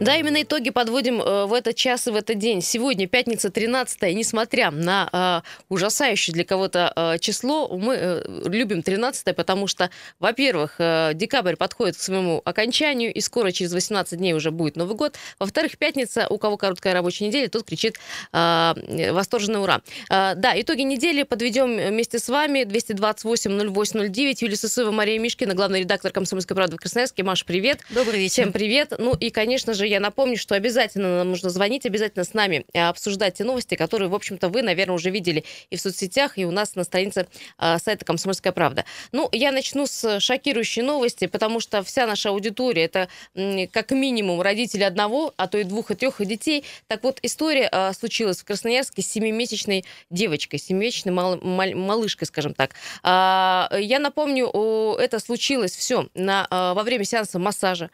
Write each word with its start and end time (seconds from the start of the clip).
Да, 0.00 0.16
именно 0.16 0.42
итоги 0.42 0.70
подводим 0.70 1.20
э, 1.20 1.46
в 1.46 1.52
этот 1.52 1.74
час 1.74 2.06
и 2.06 2.10
в 2.10 2.16
этот 2.16 2.38
день. 2.38 2.62
Сегодня, 2.62 3.08
пятница 3.08 3.50
13 3.50 4.14
несмотря 4.14 4.70
на 4.70 5.42
э, 5.44 5.48
ужасающее 5.68 6.32
для 6.32 6.44
кого-то 6.44 6.92
э, 6.94 7.18
число, 7.18 7.68
мы 7.76 7.96
э, 7.98 8.22
любим 8.44 8.82
13 8.82 9.34
потому 9.34 9.66
что, 9.66 9.90
во-первых, 10.20 10.76
э, 10.78 11.12
декабрь 11.14 11.56
подходит 11.56 11.96
к 11.96 12.00
своему 12.00 12.40
окончанию, 12.44 13.12
и 13.12 13.20
скоро, 13.20 13.50
через 13.50 13.72
18 13.72 14.18
дней 14.18 14.34
уже 14.34 14.52
будет 14.52 14.76
Новый 14.76 14.94
год. 14.94 15.16
Во-вторых, 15.40 15.76
пятница, 15.78 16.28
у 16.28 16.38
кого 16.38 16.56
короткая 16.56 16.94
рабочая 16.94 17.26
неделя, 17.26 17.48
тот 17.48 17.64
кричит 17.64 17.96
э, 18.32 19.10
восторженный 19.10 19.60
ура. 19.60 19.80
Э, 20.10 20.34
да, 20.36 20.58
итоги 20.60 20.82
недели 20.82 21.24
подведем 21.24 21.76
вместе 21.76 22.20
с 22.20 22.28
вами. 22.28 22.62
228-08-09. 22.62 24.36
Юлия 24.40 24.56
Сысоева, 24.56 24.92
Мария 24.92 25.18
Мишкина, 25.18 25.54
главный 25.54 25.80
редактор 25.80 26.12
«Комсомольской 26.12 26.54
правды» 26.54 26.76
в 26.76 26.80
Красноярске. 26.80 27.24
Маша, 27.24 27.44
привет. 27.44 27.80
Добрый 27.90 28.20
вечер. 28.20 28.44
Всем 28.44 28.52
привет. 28.52 28.92
Ну 28.96 29.14
и, 29.14 29.30
конечно 29.30 29.74
же, 29.74 29.87
я 29.88 30.00
напомню, 30.00 30.36
что 30.36 30.54
обязательно 30.54 31.18
нам 31.18 31.30
нужно 31.30 31.50
звонить, 31.50 31.86
обязательно 31.86 32.24
с 32.24 32.34
нами 32.34 32.64
э, 32.72 32.88
обсуждать 32.88 33.34
те 33.34 33.44
новости, 33.44 33.74
которые, 33.74 34.08
в 34.08 34.14
общем-то, 34.14 34.48
вы, 34.48 34.62
наверное, 34.62 34.94
уже 34.94 35.10
видели 35.10 35.44
и 35.70 35.76
в 35.76 35.80
соцсетях, 35.80 36.38
и 36.38 36.44
у 36.44 36.50
нас 36.50 36.74
на 36.74 36.84
странице 36.84 37.26
э, 37.58 37.78
сайта 37.78 38.04
«Комсомольская 38.04 38.52
правда». 38.52 38.84
Ну, 39.12 39.28
я 39.32 39.52
начну 39.52 39.86
с 39.86 40.20
шокирующей 40.20 40.82
новости, 40.82 41.26
потому 41.26 41.60
что 41.60 41.82
вся 41.82 42.06
наша 42.06 42.30
аудитория– 42.30 42.84
это 42.84 43.08
как 43.72 43.90
минимум 43.90 44.40
родители 44.40 44.82
одного, 44.82 45.32
а 45.36 45.46
то 45.46 45.58
и 45.58 45.64
двух, 45.64 45.90
и 45.90 45.94
трех 45.94 46.24
детей. 46.24 46.64
Так 46.86 47.02
вот, 47.02 47.18
история 47.22 47.68
э, 47.70 47.92
случилась 47.92 48.38
в 48.38 48.44
Красноярске 48.44 49.02
с 49.02 49.06
семимесячной 49.06 49.84
девочкой, 50.10 50.58
семимесячной 50.58 51.12
мал- 51.12 51.38
мал- 51.40 51.74
малышкой, 51.74 52.26
скажем 52.26 52.54
так. 52.54 52.74
А, 53.02 53.70
я 53.78 53.98
напомню, 53.98 54.48
это 54.98 55.18
случилось 55.18 55.74
все 55.74 56.08
на, 56.14 56.46
во 56.50 56.82
время 56.82 57.04
сеанса 57.04 57.38
массажа. 57.38 57.90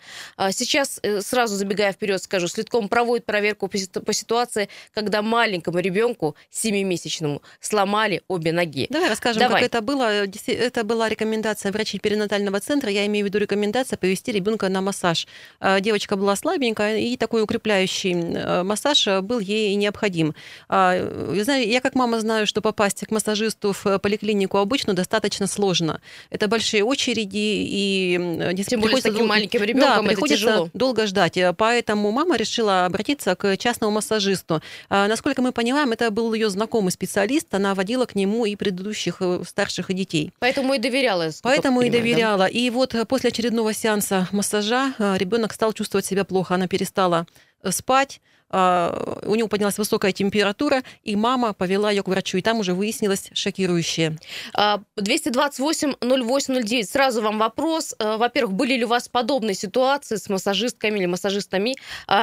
Сейчас 0.51 1.01
сразу 1.21 1.57
забегая 1.85 1.93
вперед, 1.93 2.23
скажу, 2.23 2.49
следком 2.49 2.89
проводит 2.89 3.27
проверку 3.27 3.69
по 3.69 4.13
ситуации, 4.13 4.69
когда 4.95 5.23
маленькому 5.23 5.79
ребенку, 5.79 6.35
семимесячному, 6.51 7.43
сломали 7.61 8.23
обе 8.29 8.53
ноги. 8.53 8.87
Давай 8.91 9.09
расскажем, 9.09 9.41
Давай. 9.41 9.63
как 9.63 9.71
это 9.71 9.83
было. 9.83 10.25
Это 10.47 10.85
была 10.85 11.09
рекомендация 11.09 11.73
врачей 11.73 12.01
перинатального 12.01 12.61
центра. 12.61 12.91
Я 12.91 13.07
имею 13.07 13.25
в 13.25 13.29
виду 13.29 13.39
рекомендация 13.39 13.97
повести 13.97 14.33
ребенка 14.33 14.69
на 14.69 14.81
массаж. 14.81 15.27
А, 15.61 15.81
девочка 15.81 16.17
была 16.17 16.37
слабенькая, 16.37 16.99
и 16.99 17.17
такой 17.17 17.43
укрепляющий 17.43 18.13
э, 18.13 18.63
массаж 18.63 19.07
был 19.23 19.41
ей 19.41 19.75
необходим. 19.75 20.35
А, 20.69 20.95
я 20.95 21.81
как 21.81 21.95
мама 21.95 22.21
знаю, 22.21 22.47
что 22.47 22.61
попасть 22.61 23.07
к 23.07 23.11
массажисту 23.11 23.73
в 23.73 23.99
поликлинику 23.99 24.59
обычно 24.59 24.95
достаточно 24.95 25.47
сложно. 25.47 26.01
Это 26.31 26.49
большие 26.49 26.85
очереди, 26.85 27.29
и 27.35 28.65
Тем 28.69 28.81
более 28.81 28.99
с 28.99 29.03
таким 29.03 29.19
дол... 29.19 29.27
маленьким 29.29 29.63
ребенком 29.63 30.07
да, 30.07 30.13
это 30.13 30.29
тяжело. 30.29 30.69
долго 30.73 31.07
ждать. 31.07 31.39
Поэтому 31.75 32.13
мама 32.13 32.37
решила 32.37 32.87
обратиться 32.87 33.35
к 33.35 33.57
частному 33.57 33.91
массажисту. 33.91 34.63
А, 34.89 35.09
насколько 35.09 35.43
мы 35.43 35.51
понимаем, 35.51 35.91
это 35.91 36.13
был 36.13 36.33
ее 36.33 36.49
знакомый 36.49 36.93
специалист, 36.93 37.53
она 37.53 37.75
водила 37.75 38.07
к 38.07 38.15
нему 38.15 38.47
и 38.47 38.55
предыдущих 38.55 39.17
э, 39.19 39.43
старших 39.45 39.93
детей. 39.93 40.33
Поэтому 40.39 40.75
и 40.75 40.79
доверяла. 40.79 41.31
Поэтому 41.43 41.83
и 41.83 41.91
доверяла. 41.91 42.45
Да? 42.45 42.49
И 42.49 42.71
вот 42.71 42.95
после 43.09 43.31
очередного 43.31 43.75
сеанса 43.75 44.29
массажа 44.31 44.95
э, 45.01 45.17
ребенок 45.19 45.53
стал 45.53 45.73
чувствовать 45.73 46.07
себя 46.07 46.23
плохо, 46.23 46.55
она 46.55 46.69
перестала 46.69 47.27
э, 47.65 47.73
спать, 47.73 48.21
у 48.55 49.35
него 49.35 49.49
поднялась 49.49 49.79
высокая 49.79 50.13
температура, 50.13 50.83
и 51.03 51.17
мама 51.17 51.53
повела 51.53 51.91
ее 51.91 52.03
к 52.03 52.09
врачу, 52.09 52.39
и 52.39 52.43
там 52.43 52.61
уже 52.61 52.75
выяснилось 52.75 53.31
шокирующее. 53.33 54.19
228-08-09. 54.55 56.81
А, 56.81 56.85
Сразу 56.85 57.23
вам 57.23 57.39
вопрос. 57.39 57.95
А, 57.99 58.17
во-первых, 58.17 58.55
были 58.55 58.75
ли 58.75 58.85
у 58.85 58.89
вас 58.89 59.09
подобные 59.09 59.55
ситуации 59.55 60.17
с 60.17 60.29
массажистками 60.29 60.99
или 60.99 61.07
массажистами? 61.07 61.77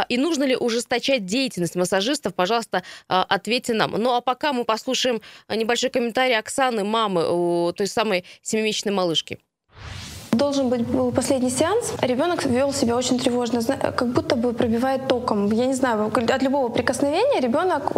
И 0.09 0.17
нужно 0.17 0.45
ли 0.45 0.55
ужесточать 0.55 1.25
деятельность 1.25 1.75
массажистов? 1.75 2.33
Пожалуйста, 2.33 2.83
ответьте 3.07 3.73
нам. 3.73 3.91
Ну 3.91 4.13
а 4.13 4.21
пока 4.21 4.53
мы 4.53 4.63
послушаем 4.63 5.21
небольшой 5.49 5.89
комментарий 5.89 6.37
Оксаны, 6.37 6.83
мамы 6.83 7.73
той 7.73 7.87
самой 7.87 8.25
семимесячной 8.41 8.93
малышки. 8.93 9.39
Должен 10.41 10.69
быть 10.69 10.87
был 10.87 11.11
последний 11.11 11.51
сеанс. 11.51 11.93
Ребенок 12.01 12.45
вел 12.45 12.73
себя 12.73 12.97
очень 12.97 13.19
тревожно, 13.19 13.61
как 13.61 14.07
будто 14.07 14.35
бы 14.35 14.53
пробивает 14.53 15.07
током. 15.07 15.51
Я 15.51 15.67
не 15.67 15.75
знаю, 15.75 16.07
от 16.07 16.41
любого 16.41 16.69
прикосновения 16.69 17.39
ребенок 17.39 17.91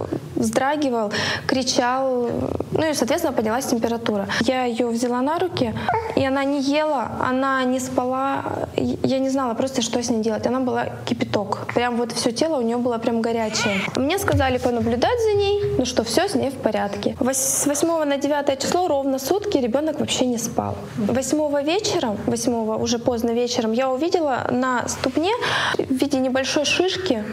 вздрагивал, 0.43 1.11
кричал, 1.47 2.29
ну 2.71 2.89
и, 2.89 2.93
соответственно, 2.93 3.33
поднялась 3.33 3.65
температура. 3.65 4.27
Я 4.41 4.65
ее 4.65 4.87
взяла 4.87 5.21
на 5.21 5.39
руки, 5.39 5.73
и 6.15 6.25
она 6.25 6.43
не 6.43 6.61
ела, 6.61 7.11
она 7.21 7.63
не 7.63 7.79
спала. 7.79 8.43
Я 8.75 9.19
не 9.19 9.29
знала 9.29 9.53
просто, 9.53 9.81
что 9.81 10.01
с 10.01 10.09
ней 10.09 10.21
делать. 10.21 10.45
Она 10.45 10.59
была 10.59 10.87
кипяток. 11.05 11.67
Прям 11.73 11.97
вот 11.97 12.11
все 12.11 12.31
тело 12.31 12.57
у 12.57 12.61
нее 12.61 12.77
было 12.77 12.97
прям 12.97 13.21
горячее. 13.21 13.81
Мне 13.95 14.19
сказали 14.19 14.57
понаблюдать 14.57 15.21
за 15.21 15.37
ней, 15.37 15.63
ну 15.77 15.85
что, 15.85 16.03
все 16.03 16.27
с 16.27 16.35
ней 16.35 16.49
в 16.49 16.55
порядке. 16.55 17.15
С 17.31 17.65
8 17.65 18.03
на 18.05 18.17
9 18.17 18.59
число 18.59 18.87
ровно 18.87 19.19
сутки 19.19 19.57
ребенок 19.57 19.99
вообще 19.99 20.25
не 20.25 20.37
спал. 20.37 20.75
8 20.97 21.63
вечером, 21.63 22.17
8 22.27 22.81
уже 22.81 22.99
поздно 22.99 23.31
вечером, 23.31 23.71
я 23.71 23.89
увидела 23.89 24.47
на 24.51 24.87
ступне 24.87 25.31
в 25.77 25.93
виде 25.93 26.17
небольшой 26.19 26.65
шишки, 26.65 27.23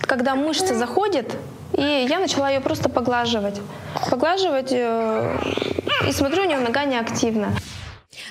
когда 0.00 0.34
мышца 0.34 0.74
заходит, 0.74 1.36
и 1.76 2.06
я 2.08 2.18
начала 2.18 2.50
ее 2.50 2.60
просто 2.60 2.88
поглаживать. 2.88 3.60
Поглаживать, 4.10 4.72
э, 4.72 5.36
и 6.08 6.12
смотрю, 6.12 6.42
у 6.42 6.46
нее 6.46 6.58
нога 6.58 6.84
неактивна. 6.84 7.52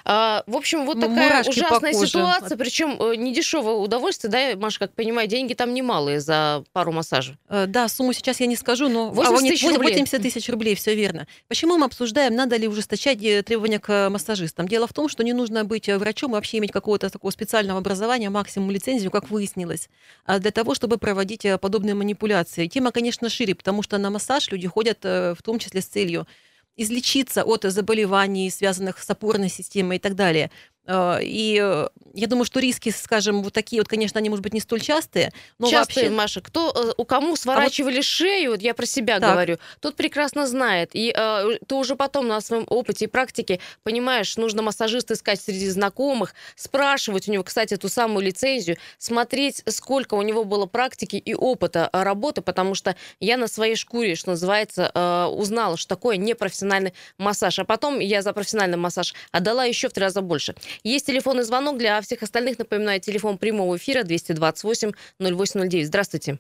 А, 0.06 0.44
в 0.48 0.56
общем, 0.56 0.86
вот 0.86 1.00
такая 1.00 1.44
ужасная 1.44 1.94
ситуация, 1.94 2.58
причем 2.58 2.98
э, 3.00 3.16
не 3.16 3.34
дешевое 3.34 3.76
удовольствие, 3.76 4.32
да, 4.32 4.60
Маша, 4.60 4.80
как 4.80 4.94
понимаю, 4.94 5.28
деньги 5.28 5.54
там 5.54 5.74
немалые 5.74 6.20
за 6.20 6.64
пару 6.74 6.92
массажей. 6.92 7.38
Э, 7.50 7.66
да, 7.68 7.88
сумму 7.88 8.14
сейчас 8.14 8.40
я 8.40 8.48
не 8.48 8.56
скажу, 8.56 8.90
но 8.90 9.10
80 9.10 9.50
тысяч 9.50 9.64
рублей. 9.64 9.94
80 9.94 10.22
тысяч 10.22 10.50
рублей, 10.50 10.76
все 10.76 10.96
верно. 10.96 11.28
Почему 11.48 11.78
мы 11.78 11.86
обсуждаем, 11.86 12.36
надо 12.36 12.56
ли 12.58 12.68
ужесточать 12.68 13.24
э, 13.24 13.44
требования 13.44 13.80
к 13.80 14.10
массажистам? 14.10 14.68
Дело 14.68 14.88
в 14.88 14.94
том, 14.94 15.10
что 15.10 15.24
не 15.24 15.34
нужно 15.34 15.66
быть 15.66 15.88
врачом 15.88 16.32
и 16.32 16.34
вообще 16.34 16.58
иметь 16.58 16.72
какого-то 16.72 17.10
такого 17.10 17.32
специального 17.32 17.80
образования, 17.80 18.30
максимум 18.30 18.72
лицензию, 18.72 19.12
как 19.12 19.30
выяснилось, 19.30 19.90
а 20.26 20.40
для 20.40 20.52
того, 20.52 20.76
чтобы 20.76 20.98
проводить 20.98 21.46
подобные 21.62 21.96
манипуляции. 21.96 22.68
Тема, 22.68 22.92
конечно, 22.92 23.30
шире, 23.30 23.56
потому 23.56 23.84
что 23.84 23.98
на 23.98 24.10
массаж 24.10 24.52
люди 24.52 24.68
ходят 24.68 25.04
в 25.04 25.38
том 25.44 25.60
числе 25.60 25.82
с 25.82 25.86
целью 25.86 26.28
излечиться 26.76 27.44
от 27.44 27.64
заболеваний, 27.64 28.50
связанных 28.50 29.00
с 29.00 29.10
опорной 29.10 29.50
системой 29.50 29.98
и 29.98 30.00
так 30.00 30.16
далее. 30.16 30.52
Э, 30.86 31.20
и 31.22 31.60
э, 31.62 31.88
я 32.14 32.28
думаю, 32.28 32.46
что 32.46 32.60
риски, 32.60 32.90
скажем, 32.90 33.42
вот 33.42 33.54
такие 33.54 33.82
вот, 33.82 33.88
конечно, 33.88 34.20
они, 34.20 34.30
может 34.30 34.44
быть, 34.44 34.54
не 34.54 34.60
столь 34.60 34.82
частые, 34.82 35.34
но 35.58 35.70
частые, 35.70 36.06
вообще... 36.06 36.16
Маша, 36.16 36.42
кто, 36.42 36.72
э, 36.72 36.94
у 36.98 37.06
кому 37.06 37.36
сворачивали 37.36 37.96
а 37.96 37.98
вот... 37.98 38.06
шею, 38.06 38.52
вот 38.52 38.62
я 38.62 38.74
про 38.74 38.86
себя 38.86 39.20
так. 39.20 39.32
говорю, 39.32 39.58
тот 39.80 39.96
прекрасно 39.96 40.48
знает. 40.48 40.92
И 40.94 41.14
э, 41.16 41.58
ты 41.68 41.76
уже 41.76 41.96
потом 41.96 42.28
на 42.28 42.40
своем 42.42 42.66
опыте 42.68 43.06
и 43.06 43.08
практике 43.08 43.60
понимаешь, 43.84 44.38
нужно 44.38 44.62
массажиста 44.62 45.16
искать 45.16 45.42
среди 45.42 45.68
знакомых, 45.70 46.36
спрашивать 46.56 47.28
у 47.28 47.32
него, 47.32 47.44
кстати, 47.44 47.76
ту 47.78 47.90
самую 47.90 48.26
лицензию, 48.26 48.78
смотреть, 48.98 49.64
сколько 49.68 50.14
у 50.14 50.22
него 50.22 50.44
было 50.44 50.68
практики 50.68 51.16
и 51.16 51.34
опыта 51.34 51.90
работы, 51.92 52.42
потому 52.42 52.76
что 52.76 52.96
я 53.20 53.38
на 53.38 53.48
своей 53.48 53.76
шкуре, 53.76 54.16
что 54.16 54.32
называется, 54.32 54.92
э, 54.94 55.26
узнала, 55.26 55.78
что 55.78 55.96
такое 55.96 56.18
непрофессиональный 56.18 56.94
массаж. 57.18 57.58
А 57.58 57.66
потом 57.66 58.00
я 58.00 58.22
за 58.22 58.34
профессиональный 58.34 58.78
массаж 58.78 59.16
отдала 59.32 59.66
еще 59.66 59.90
в 59.90 59.94
три 59.94 60.04
раза 60.04 60.22
больше. 60.22 60.54
Есть 60.84 61.08
телефонный 61.08 61.44
звонок 61.44 61.78
для 61.78 62.02
всех 62.02 62.24
остальных. 62.24 62.60
Напоминаю, 62.60 63.00
телефон 63.00 63.38
прямого 63.38 63.78
эфира 63.78 64.04
228-0809. 64.04 65.84
Здравствуйте. 65.84 66.40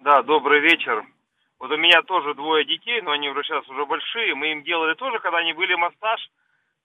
Да, 0.00 0.22
добрый 0.22 0.60
вечер. 0.60 1.04
Вот 1.58 1.70
у 1.70 1.76
меня 1.76 2.02
тоже 2.02 2.34
двое 2.34 2.64
детей, 2.64 3.00
но 3.02 3.10
они 3.10 3.28
уже 3.28 3.42
сейчас 3.42 3.68
уже 3.68 3.84
большие. 3.84 4.34
Мы 4.34 4.52
им 4.52 4.62
делали 4.62 4.94
тоже, 4.94 5.18
когда 5.18 5.38
они 5.38 5.52
были 5.52 5.74
массаж. 5.74 6.30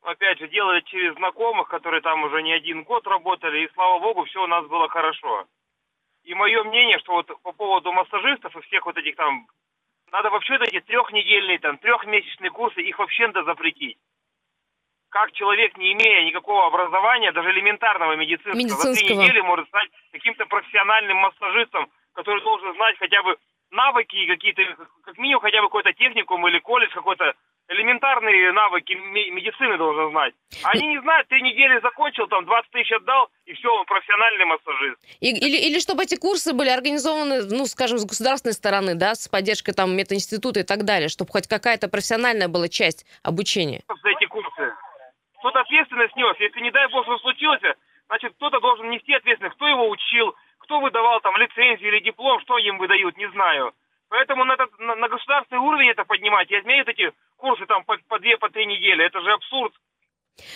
Опять 0.02 0.40
же, 0.40 0.48
делали 0.50 0.82
через 0.82 1.16
знакомых, 1.16 1.70
которые 1.70 2.02
там 2.02 2.24
уже 2.24 2.42
не 2.42 2.52
один 2.52 2.84
год 2.84 3.08
работали. 3.08 3.64
И 3.64 3.72
слава 3.74 4.00
богу, 4.00 4.26
все 4.26 4.44
у 4.44 4.48
нас 4.48 4.66
было 4.68 4.90
хорошо. 4.90 5.46
И 6.24 6.34
мое 6.34 6.64
мнение, 6.64 7.00
что 7.00 7.14
вот 7.14 7.28
по 7.44 7.52
поводу 7.52 7.92
массажистов 7.92 8.56
и 8.56 8.62
всех 8.62 8.86
вот 8.86 8.98
этих 8.98 9.16
там, 9.16 9.48
надо 10.12 10.30
вообще 10.30 10.56
эти 10.56 10.80
трехнедельные, 10.82 11.60
там, 11.60 11.78
трехмесячные 11.78 12.50
курсы, 12.50 12.82
их 12.82 12.98
вообще 12.98 13.28
надо 13.28 13.44
запретить 13.44 13.98
как 15.14 15.32
человек, 15.34 15.78
не 15.78 15.94
имея 15.94 16.26
никакого 16.26 16.66
образования, 16.66 17.32
даже 17.32 17.52
элементарного 17.52 18.16
медицинского, 18.16 18.56
медицинского. 18.56 18.94
за 18.94 19.00
три 19.00 19.16
недели 19.16 19.42
может 19.42 19.68
стать 19.68 19.90
каким-то 20.12 20.46
профессиональным 20.48 21.18
массажистом, 21.18 21.88
который 22.14 22.42
должен 22.42 22.74
знать 22.74 22.98
хотя 22.98 23.22
бы 23.22 23.38
навыки 23.70 24.26
какие-то, 24.26 24.64
как 25.04 25.18
минимум 25.20 25.42
хотя 25.42 25.62
бы 25.62 25.68
какой-то 25.68 25.94
техникум 25.94 26.48
или 26.48 26.58
колледж 26.60 26.92
какой-то 26.94 27.34
элементарные 27.70 28.52
навыки 28.52 28.94
медицины 28.94 29.78
должен 29.78 30.12
знать. 30.12 30.34
Они 30.64 30.88
не 30.88 31.02
знают, 31.02 31.28
три 31.28 31.42
недели 31.42 31.80
закончил, 31.82 32.28
там 32.28 32.46
20 32.46 32.72
тысяч 32.72 32.92
отдал, 32.92 33.30
и 33.46 33.54
все, 33.54 33.70
он 33.70 33.86
профессиональный 33.86 34.46
массажист. 34.46 34.98
И, 35.22 35.30
или, 35.32 35.58
или 35.58 35.80
чтобы 35.80 36.04
эти 36.04 36.16
курсы 36.16 36.54
были 36.54 36.70
организованы, 36.70 37.44
ну, 37.44 37.66
скажем, 37.66 37.98
с 37.98 38.06
государственной 38.06 38.54
стороны, 38.54 38.96
да, 38.96 39.16
с 39.16 39.28
поддержкой 39.28 39.74
там 39.74 39.96
мединститута 39.96 40.60
и 40.60 40.64
так 40.64 40.84
далее, 40.84 41.10
чтобы 41.10 41.32
хоть 41.32 41.48
какая-то 41.48 41.88
профессиональная 41.88 42.48
была 42.48 42.68
часть 42.68 43.06
обучения. 43.24 43.82
Эти 44.04 44.26
курсы 44.26 44.53
кто-то 45.44 45.60
ответственность 45.60 46.16
нес. 46.16 46.38
Если, 46.40 46.62
не 46.62 46.72
дай 46.72 46.88
бог, 46.88 47.04
что 47.04 47.18
случилось, 47.20 47.60
значит, 48.08 48.34
кто-то 48.36 48.62
должен 48.62 48.90
нести 48.90 49.14
ответственность. 49.14 49.58
Кто 49.58 49.68
его 49.68 49.90
учил, 49.90 50.34
кто 50.60 50.80
выдавал 50.80 51.20
там 51.20 51.36
лицензию 51.36 51.90
или 51.90 52.00
диплом, 52.00 52.40
что 52.40 52.58
им 52.58 52.78
выдают, 52.78 53.18
не 53.18 53.30
знаю. 53.32 53.74
Поэтому 54.08 54.46
надо 54.46 54.68
на, 54.80 54.96
на 54.96 55.10
государственный 55.10 55.60
уровень 55.60 55.90
это 55.90 56.06
поднимать 56.06 56.50
и 56.50 56.56
отменить 56.56 56.88
эти 56.88 57.12
курсы 57.36 57.66
там 57.66 57.84
по, 57.84 57.98
по 58.08 58.20
две, 58.20 58.38
по 58.38 58.50
три 58.50 58.66
недели. 58.66 59.04
Это 59.04 59.20
же 59.20 59.34
абсурд. 59.34 59.74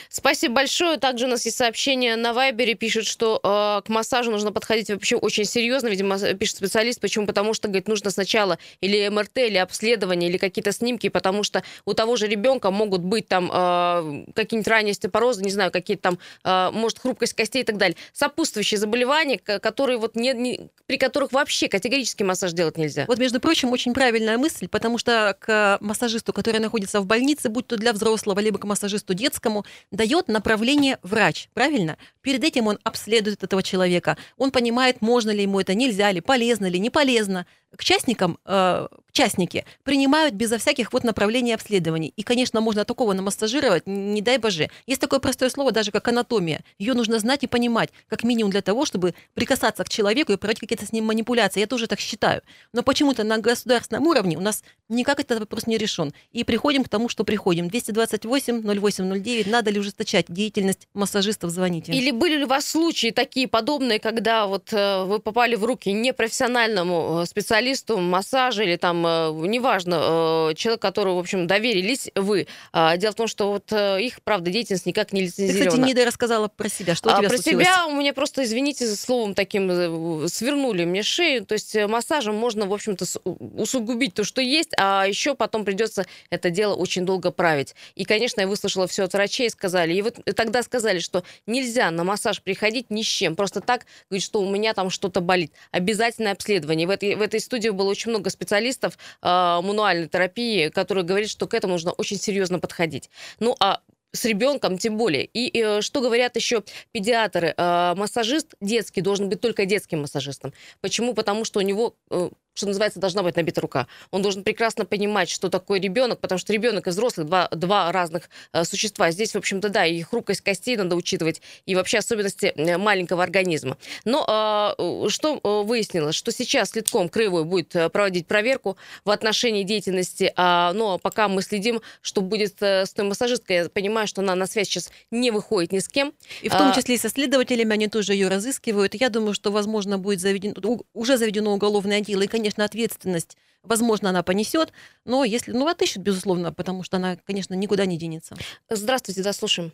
Спасибо 0.10 0.56
большое. 0.56 0.98
Также 0.98 1.26
у 1.26 1.30
нас 1.30 1.46
есть 1.46 1.58
сообщение 1.58 2.16
на 2.16 2.34
Вайбере. 2.34 2.74
Пишет, 2.74 3.06
что 3.06 3.40
э, 3.44 3.86
к 3.86 3.90
массажу 3.90 4.32
нужно 4.32 4.52
подходить 4.52 4.90
вообще 4.90 5.16
очень 5.16 5.46
серьезно. 5.46 5.88
Видимо, 5.88 6.18
пишет 6.34 6.58
специалист. 6.58 7.00
Почему? 7.00 7.28
Потому 7.28 7.54
что, 7.54 7.68
говорит, 7.68 7.88
нужно 7.88 8.10
сначала 8.10 8.58
или 8.82 9.08
МРТ, 9.08 9.38
или 9.38 9.58
обследование, 9.58 10.30
или 10.30 10.38
какие-то 10.38 10.72
снимки, 10.72 11.10
потому 11.10 11.44
что 11.44 11.64
у 11.86 11.94
того 11.94 12.16
же 12.16 12.28
ребенка 12.28 12.72
могут 12.72 13.02
быть 13.02 13.28
там 13.28 13.52
э, 13.54 14.26
какие-нибудь 14.34 14.68
ранние 14.68 14.92
остеопорозы, 14.92 15.44
не 15.44 15.52
знаю, 15.52 15.72
какие-то 15.72 16.02
там, 16.02 16.20
э, 16.44 16.72
может, 16.72 17.00
хрупкость 17.00 17.34
костей 17.34 17.62
и 17.62 17.66
так 17.66 17.78
далее. 17.78 17.98
Сопутствующие 18.14 18.80
заболевания, 18.80 19.38
которые 19.38 19.98
вот 19.98 20.16
не, 20.16 20.34
не, 20.34 20.70
при 20.86 20.98
которых 20.98 21.32
вообще 21.32 21.68
категорически 21.68 22.24
массаж 22.24 22.54
делать 22.54 22.78
нельзя. 22.78 23.06
Вот, 23.08 23.20
между 23.20 23.40
прочим, 23.40 23.72
очень 23.72 23.94
правильная 23.94 24.38
мысль, 24.38 24.68
потому 24.68 24.98
что 24.98 25.36
к 25.40 25.78
массажисту, 25.82 26.34
который 26.34 26.60
находится 26.60 27.00
в 27.00 27.06
больнице, 27.06 27.50
будь 27.50 27.68
то 27.68 27.78
для 27.78 27.94
взрослого, 27.94 28.40
либо 28.40 28.58
к 28.58 28.66
массажисту 28.66 29.14
детскому, 29.14 29.66
дает 29.92 30.28
направление 30.28 31.00
врач, 31.04 31.50
правильно? 31.54 31.98
Перед 32.22 32.44
этим 32.44 32.68
он 32.68 32.80
обследует 32.84 33.44
этого 33.44 33.64
человека, 33.64 34.18
он 34.38 34.52
понимает, 34.52 35.02
можно 35.02 35.32
ли 35.32 35.44
ему 35.44 35.60
это, 35.60 35.74
нельзя 35.74 36.12
ли, 36.12 36.22
полезно 36.22 36.68
ли, 36.68 36.80
не 36.80 36.90
полезно. 36.90 37.46
К 37.76 37.84
частникам, 37.84 38.40
э, 38.46 38.88
частники 39.12 39.66
принимают 39.84 40.36
безо 40.36 40.58
всяких 40.58 40.94
вот 40.94 41.04
направлений 41.04 41.54
обследований. 41.54 42.14
И, 42.16 42.24
конечно, 42.24 42.62
можно 42.62 42.86
такого 42.86 43.14
намассажировать, 43.14 43.84
не 43.88 44.22
дай 44.22 44.38
боже. 44.38 44.70
Есть 44.86 45.02
такое 45.02 45.20
простое 45.20 45.50
слово, 45.50 45.72
даже 45.72 45.92
как 45.92 46.08
анатомия. 46.08 46.64
Ее 46.78 46.94
нужно 46.94 47.20
знать 47.20 47.44
и 47.44 47.48
понимать, 47.48 47.90
как 48.08 48.24
минимум 48.24 48.52
для 48.52 48.62
того, 48.62 48.86
чтобы 48.86 49.16
прикасаться 49.34 49.84
к 49.84 49.90
человеку 49.90 50.34
и 50.34 50.38
проводить 50.38 50.60
какие-то 50.60 50.86
с 50.86 50.92
ним 50.92 51.06
манипуляции. 51.06 51.60
Я 51.60 51.68
тоже 51.68 51.88
так 51.88 52.00
считаю. 52.00 52.42
Но 52.74 52.84
почему-то 52.84 53.24
на 53.24 53.40
государственном 53.40 54.06
уровне 54.08 54.38
у 54.38 54.42
нас 54.42 54.64
никак 54.88 55.20
этот 55.20 55.40
вопрос 55.40 55.68
не 55.68 55.78
решен. 55.78 56.14
И 56.32 56.44
приходим 56.44 56.84
к 56.84 56.90
тому, 56.90 57.10
что 57.10 57.24
приходим. 57.24 57.70
228 57.70 58.62
0809. 58.62 59.48
Надо 59.48 59.72
ли 59.72 59.80
ужесточать 59.80 60.26
деятельность 60.30 60.88
массажистов? 60.94 61.50
Звоните. 61.50 61.92
Или 61.92 62.12
были 62.12 62.38
ли 62.38 62.44
у 62.44 62.48
вас 62.48 62.68
случаи 62.68 63.10
такие 63.10 63.48
подобные, 63.48 64.00
когда 64.00 64.46
вот 64.46 64.72
э, 64.72 65.04
вы 65.06 65.20
попали 65.20 65.56
в 65.56 65.66
руки 65.66 65.92
непрофессиональному 65.92 67.22
э, 67.24 67.26
специалисту 67.58 67.98
массажа 67.98 68.64
или 68.64 68.76
там 68.76 69.06
Э, 69.18 69.32
неважно, 69.32 70.50
э, 70.52 70.54
человек, 70.56 70.82
которому, 70.82 71.16
в 71.16 71.20
общем, 71.20 71.48
доверились 71.48 72.10
вы. 72.16 72.48
А, 72.72 72.98
дело 72.98 73.14
в 73.14 73.16
том, 73.16 73.28
что 73.28 73.52
вот 73.52 73.72
э, 73.72 74.02
их, 74.02 74.22
правда, 74.22 74.52
деятельность 74.52 74.86
никак 74.86 75.14
не 75.14 75.22
лицензирована. 75.22 75.64
Ты, 75.64 75.70
кстати, 75.70 75.98
не 75.98 76.06
рассказала 76.06 76.48
про 76.48 76.70
себя. 76.70 76.96
Что 76.96 77.10
у 77.10 77.14
а, 77.14 77.20
тебя 77.20 77.30
Про 77.30 77.38
случилось? 77.38 77.66
себя 77.66 77.88
у 77.88 77.96
меня 77.96 78.14
просто, 78.14 78.44
извините 78.44 78.86
за 78.86 78.96
словом 78.96 79.34
таким, 79.34 80.28
свернули 80.28 80.86
мне 80.86 81.04
шею. 81.04 81.46
То 81.46 81.54
есть 81.54 81.76
массажем 81.88 82.36
можно, 82.36 82.66
в 82.66 82.74
общем-то, 82.74 83.06
усугубить 83.24 84.14
то, 84.14 84.24
что 84.24 84.42
есть, 84.42 84.72
а 84.78 85.06
еще 85.08 85.36
потом 85.36 85.66
придется 85.66 86.06
это 86.30 86.50
дело 86.50 86.76
очень 86.76 87.06
долго 87.06 87.32
править. 87.32 87.76
И, 87.96 88.06
конечно, 88.06 88.42
я 88.42 88.48
выслушала 88.48 88.88
все 88.88 89.04
от 89.04 89.14
врачей, 89.14 89.50
сказали. 89.50 89.94
И 89.94 90.02
вот 90.02 90.20
тогда 90.36 90.64
сказали, 90.64 91.00
что 91.00 91.24
нельзя 91.46 91.92
на 91.92 92.04
массаж 92.04 92.42
приходить 92.42 92.90
ни 92.90 93.02
с 93.02 93.06
чем. 93.06 93.36
Просто 93.36 93.62
так 93.62 93.86
говорить, 94.10 94.24
что 94.24 94.42
у 94.42 94.50
меня 94.50 94.74
там 94.74 94.90
что-то 94.90 95.22
болит. 95.22 95.52
Обязательное 95.72 96.34
обследование. 96.34 96.88
В 96.88 96.92
этой, 96.92 97.16
в 97.16 97.22
этой 97.22 97.40
студии 97.48 97.70
было 97.70 97.90
очень 97.90 98.12
много 98.12 98.30
специалистов, 98.30 98.98
э, 99.22 99.28
мануальной 99.28 100.08
терапии, 100.08 100.70
который 100.70 101.04
говорит, 101.04 101.30
что 101.30 101.48
к 101.48 101.54
этому 101.54 101.74
нужно 101.74 101.92
очень 101.92 102.18
серьезно 102.18 102.60
подходить. 102.60 103.10
Ну, 103.40 103.56
а 103.60 103.82
с 104.14 104.26
ребенком 104.26 104.78
тем 104.78 104.98
более. 104.98 105.26
И 105.26 105.52
э, 105.60 105.82
что 105.82 106.02
говорят 106.02 106.36
еще 106.36 106.64
педиатры? 106.92 107.54
Э, 107.58 107.94
массажист 107.96 108.56
детский 108.62 109.02
должен 109.02 109.30
быть 109.30 109.42
только 109.42 109.66
детским 109.66 110.02
массажистом. 110.02 110.54
Почему? 110.82 111.14
Потому 111.14 111.46
что 111.46 111.60
у 111.60 111.64
него 111.64 111.96
э, 112.10 112.30
что 112.58 112.68
называется, 112.68 113.00
должна 113.00 113.22
быть 113.22 113.36
набита 113.36 113.62
рука. 113.62 113.88
Он 114.10 114.22
должен 114.22 114.44
прекрасно 114.44 114.86
понимать, 114.86 115.30
что 115.30 115.50
такое 115.50 115.80
ребенок, 115.80 116.20
потому 116.20 116.40
что 116.40 116.52
ребенок 116.52 116.88
и 116.88 116.90
взрослый 116.90 117.26
два, 117.26 117.48
два 117.52 117.92
разных 117.92 118.30
э, 118.52 118.64
существа. 118.64 119.12
Здесь, 119.12 119.34
в 119.34 119.38
общем-то, 119.38 119.70
да, 119.70 119.86
и 119.86 120.02
хрупкость 120.02 120.42
костей 120.42 120.76
надо 120.76 120.96
учитывать, 120.96 121.42
и 121.66 121.76
вообще 121.76 122.00
особенности 122.00 122.48
э, 122.56 122.78
маленького 122.78 123.22
организма. 123.24 123.78
Но 124.06 124.76
э, 124.78 125.10
что 125.10 125.40
э, 125.44 125.64
выяснилось, 125.64 126.16
что 126.16 126.32
сейчас 126.32 126.72
следком 126.72 127.10
Краевой 127.10 127.44
будет 127.44 127.76
э, 127.76 127.90
проводить 127.90 128.26
проверку 128.26 128.76
в 129.06 129.12
отношении 129.12 129.62
деятельности, 129.62 130.34
э, 130.36 130.72
но 130.74 130.98
пока 130.98 131.28
мы 131.28 131.44
следим, 131.44 131.82
что 132.02 132.22
будет 132.22 132.56
э, 132.62 132.88
с 132.88 132.94
той 132.94 133.06
массажисткой. 133.06 133.56
Я 133.58 133.70
понимаю, 133.70 134.08
что 134.08 134.22
она 134.22 134.34
на 134.34 134.48
связь 134.48 134.68
сейчас 134.68 134.92
не 135.12 135.30
выходит 135.30 135.72
ни 135.72 135.80
с 135.80 135.88
кем. 135.88 136.12
И 136.42 136.50
в 136.50 136.58
том 136.58 136.74
числе 136.74 136.96
и 136.96 136.98
со 136.98 137.10
следователями, 137.10 137.74
они 137.74 137.88
тоже 137.88 138.14
ее 138.14 138.30
разыскивают. 138.30 138.96
Я 138.96 139.10
думаю, 139.10 139.36
что, 139.36 139.52
возможно, 139.52 140.00
будет 140.00 140.22
заведено, 140.22 140.80
уже 140.94 141.18
заведено 141.18 141.54
уголовное 141.54 142.02
дело, 142.02 142.24
и, 142.24 142.28
конечно, 142.28 142.47
конечно, 142.48 142.64
ответственность, 142.64 143.38
возможно, 143.62 144.10
она 144.10 144.24
понесет, 144.24 144.72
но 145.04 145.26
если, 145.26 145.52
ну, 145.52 145.68
отыщут, 145.68 146.04
безусловно, 146.04 146.54
потому 146.54 146.84
что 146.84 146.96
она, 146.98 147.18
конечно, 147.26 147.54
никуда 147.56 147.86
не 147.86 147.98
денется. 147.98 148.36
Здравствуйте, 148.70 149.22
да, 149.22 149.34
слушаем. 149.34 149.72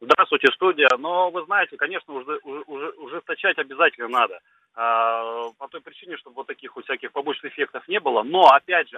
Здравствуйте, 0.00 0.48
студия. 0.54 0.88
Но 0.98 1.30
вы 1.30 1.44
знаете, 1.46 1.76
конечно, 1.76 2.14
уже, 2.14 2.38
уже, 2.44 2.90
ужесточать 2.90 3.58
обязательно 3.58 4.08
надо. 4.08 4.38
А, 4.74 5.50
по 5.58 5.68
той 5.68 5.80
причине, 5.80 6.16
чтобы 6.18 6.36
вот 6.36 6.46
таких 6.46 6.76
вот 6.76 6.84
всяких 6.84 7.10
побочных 7.10 7.52
эффектов 7.52 7.88
не 7.88 7.98
было. 7.98 8.22
Но, 8.22 8.46
опять 8.46 8.88
же, 8.88 8.96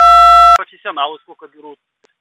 профессионалы 0.58 1.18
сколько 1.20 1.46
берут. 1.46 1.78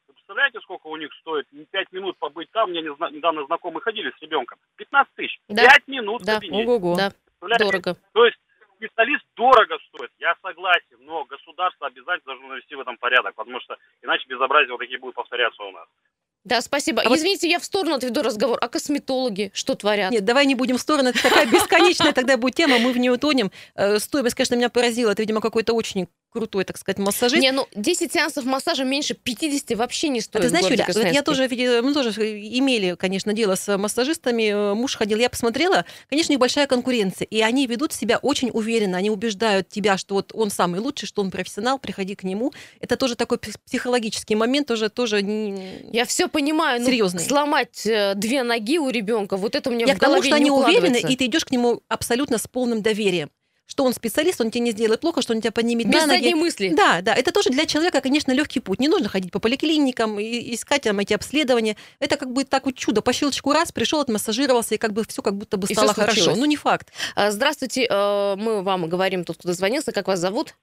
Вы 0.07 0.13
представляете, 0.13 0.59
сколько 0.61 0.87
у 0.87 0.95
них 0.95 1.09
стоит? 1.21 1.47
Пять 1.71 1.91
минут 1.91 2.17
побыть 2.19 2.51
там. 2.51 2.69
Мне 2.69 2.81
недавно 2.81 3.45
знакомые 3.47 3.81
ходили 3.81 4.13
с 4.17 4.21
ребенком. 4.21 4.59
15 4.75 5.13
тысяч. 5.15 5.39
Пять 5.47 5.83
да. 5.87 5.91
минут 5.91 6.21
да. 6.21 6.33
в 6.33 6.39
кабинете. 6.39 6.69
Ого-го. 6.69 6.95
Да. 6.95 7.11
Дорого. 7.57 7.97
То 8.13 8.25
есть 8.25 8.37
специалист 8.77 9.23
дорого 9.35 9.77
стоит, 9.89 10.11
я 10.19 10.35
согласен, 10.41 10.97
но 10.99 11.25
государство 11.25 11.87
обязательно 11.87 12.33
должно 12.33 12.47
навести 12.47 12.75
в 12.75 12.79
этом 12.79 12.97
порядок, 12.97 13.35
потому 13.35 13.59
что 13.61 13.77
иначе 14.01 14.25
безобразия 14.27 14.71
вот 14.71 14.79
такие 14.79 14.99
будут 14.99 15.15
повторяться 15.15 15.63
у 15.63 15.71
нас. 15.71 15.87
Да, 16.47 16.61
спасибо. 16.61 17.01
А 17.01 17.13
Извините, 17.13 17.47
вот... 17.47 17.51
я 17.51 17.59
в 17.59 17.65
сторону 17.65 17.95
отведу 17.95 18.21
разговор. 18.21 18.57
А 18.61 18.69
косметологи 18.69 19.51
что 19.53 19.75
творят? 19.75 20.11
Нет, 20.11 20.23
давай 20.23 20.45
не 20.45 20.55
будем 20.55 20.77
в 20.77 20.81
сторону. 20.81 21.09
Это 21.09 21.21
такая 21.21 21.45
бесконечная 21.45 22.11
тогда 22.13 22.37
будет 22.37 22.55
тема, 22.55 22.79
мы 22.79 22.93
в 22.93 22.97
нее 22.97 23.11
утонем. 23.11 23.51
Э, 23.75 23.99
стоимость, 23.99 24.35
конечно, 24.35 24.55
меня 24.55 24.69
поразила. 24.69 25.11
Это, 25.11 25.21
видимо, 25.23 25.41
какой-то 25.41 25.73
очень 25.73 26.07
крутой, 26.37 26.65
так 26.65 26.77
сказать, 26.77 26.99
массажист. 26.99 27.41
Не, 27.41 27.51
ну 27.51 27.67
10 27.73 28.13
сеансов 28.13 28.45
массажа 28.45 28.83
меньше 28.83 29.15
50 29.15 29.77
вообще 29.77 30.09
не 30.09 30.21
стоит. 30.21 30.43
А 30.43 30.43
ты 30.43 30.49
знаешь, 30.49 30.67
Юля, 30.67 30.85
вот 30.87 31.11
я 31.11 31.23
тоже, 31.23 31.47
мы 31.81 31.93
тоже 31.93 32.11
имели, 32.11 32.95
конечно, 32.95 33.33
дело 33.33 33.55
с 33.55 33.75
массажистами. 33.77 34.73
Муж 34.73 34.95
ходил, 34.95 35.17
я 35.17 35.29
посмотрела, 35.29 35.85
конечно, 36.09 36.33
небольшая 36.33 36.67
конкуренция. 36.67 37.25
И 37.25 37.41
они 37.41 37.65
ведут 37.65 37.93
себя 37.93 38.19
очень 38.21 38.51
уверенно. 38.53 38.97
Они 38.97 39.09
убеждают 39.09 39.69
тебя, 39.69 39.97
что 39.97 40.15
вот 40.15 40.31
он 40.33 40.51
самый 40.51 40.79
лучший, 40.79 41.07
что 41.07 41.21
он 41.21 41.31
профессионал, 41.31 41.79
приходи 41.79 42.15
к 42.15 42.23
нему. 42.23 42.53
Это 42.79 42.97
тоже 42.97 43.15
такой 43.15 43.39
психологический 43.39 44.35
момент, 44.35 44.67
тоже, 44.67 44.89
тоже 44.89 45.19
Я 45.91 46.05
все 46.05 46.27
понимаю. 46.27 46.83
Серьезный. 46.85 47.23
Ну, 47.23 47.27
сломать 47.27 47.85
э, 47.85 48.13
две 48.15 48.43
ноги 48.43 48.77
у 48.77 48.89
ребенка, 48.89 49.37
вот 49.37 49.55
это 49.55 49.69
у 49.69 49.73
меня 49.73 49.85
я 49.85 49.95
в 49.95 49.97
голове 49.97 50.21
к 50.21 50.23
тому, 50.23 50.35
что 50.35 50.43
не 50.43 50.49
они 50.49 50.51
уверены, 50.51 50.97
и 50.97 51.15
ты 51.15 51.25
идешь 51.25 51.45
к 51.45 51.51
нему 51.51 51.81
абсолютно 51.87 52.37
с 52.37 52.47
полным 52.47 52.81
доверием 52.81 53.29
что 53.67 53.83
он 53.83 53.93
специалист, 53.93 54.39
он 54.39 54.49
тебе 54.49 54.61
не 54.63 54.71
сделает 54.71 55.01
плохо, 55.01 55.21
что 55.21 55.33
он 55.33 55.41
тебя 55.41 55.51
поднимет 55.51 55.87
Без 55.87 56.05
на 56.05 56.13
ноги. 56.13 56.33
мысли. 56.33 56.73
Да, 56.75 57.01
да. 57.01 57.13
Это 57.13 57.33
тоже 57.33 57.49
для 57.49 57.65
человека, 57.65 57.99
конечно, 58.01 58.31
легкий 58.31 58.61
путь. 58.61 58.79
Не 58.79 58.87
нужно 58.87 59.09
ходить 59.09 59.31
по 59.31 59.39
поликлиникам 59.39 60.19
и 60.19 60.53
искать 60.55 60.83
там 60.83 60.99
эти 60.99 61.13
обследования. 61.13 61.75
Это 61.99 62.15
как 62.15 62.31
бы 62.31 62.45
так 62.45 62.65
вот 62.65 62.75
чудо. 62.75 63.01
По 63.01 63.11
щелчку 63.11 63.51
раз 63.51 63.73
пришел, 63.73 63.99
отмассажировался, 63.99 64.75
и 64.75 64.77
как 64.77 64.93
бы 64.93 65.03
все 65.03 65.21
как 65.21 65.35
будто 65.35 65.57
бы 65.57 65.67
стало 65.67 65.93
хорошо. 65.93 66.33
Ну, 66.35 66.45
не 66.45 66.55
факт. 66.55 66.93
А, 67.15 67.29
здравствуйте, 67.31 67.87
э, 67.89 68.35
мы 68.37 68.63
вам 68.63 68.87
говорим 68.87 69.25
тут, 69.25 69.37
кто 69.37 69.49
дозвонился. 69.49 69.91
Как 69.91 70.07
вас 70.07 70.19
зовут? 70.19 70.55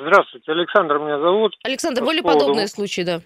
Здравствуйте, 0.00 0.52
Александр 0.52 0.98
меня 0.98 1.20
зовут. 1.20 1.54
Александр, 1.62 2.04
были 2.04 2.20
поводу... 2.20 2.40
подобные 2.40 2.68
случаи, 2.68 3.02
да? 3.02 3.20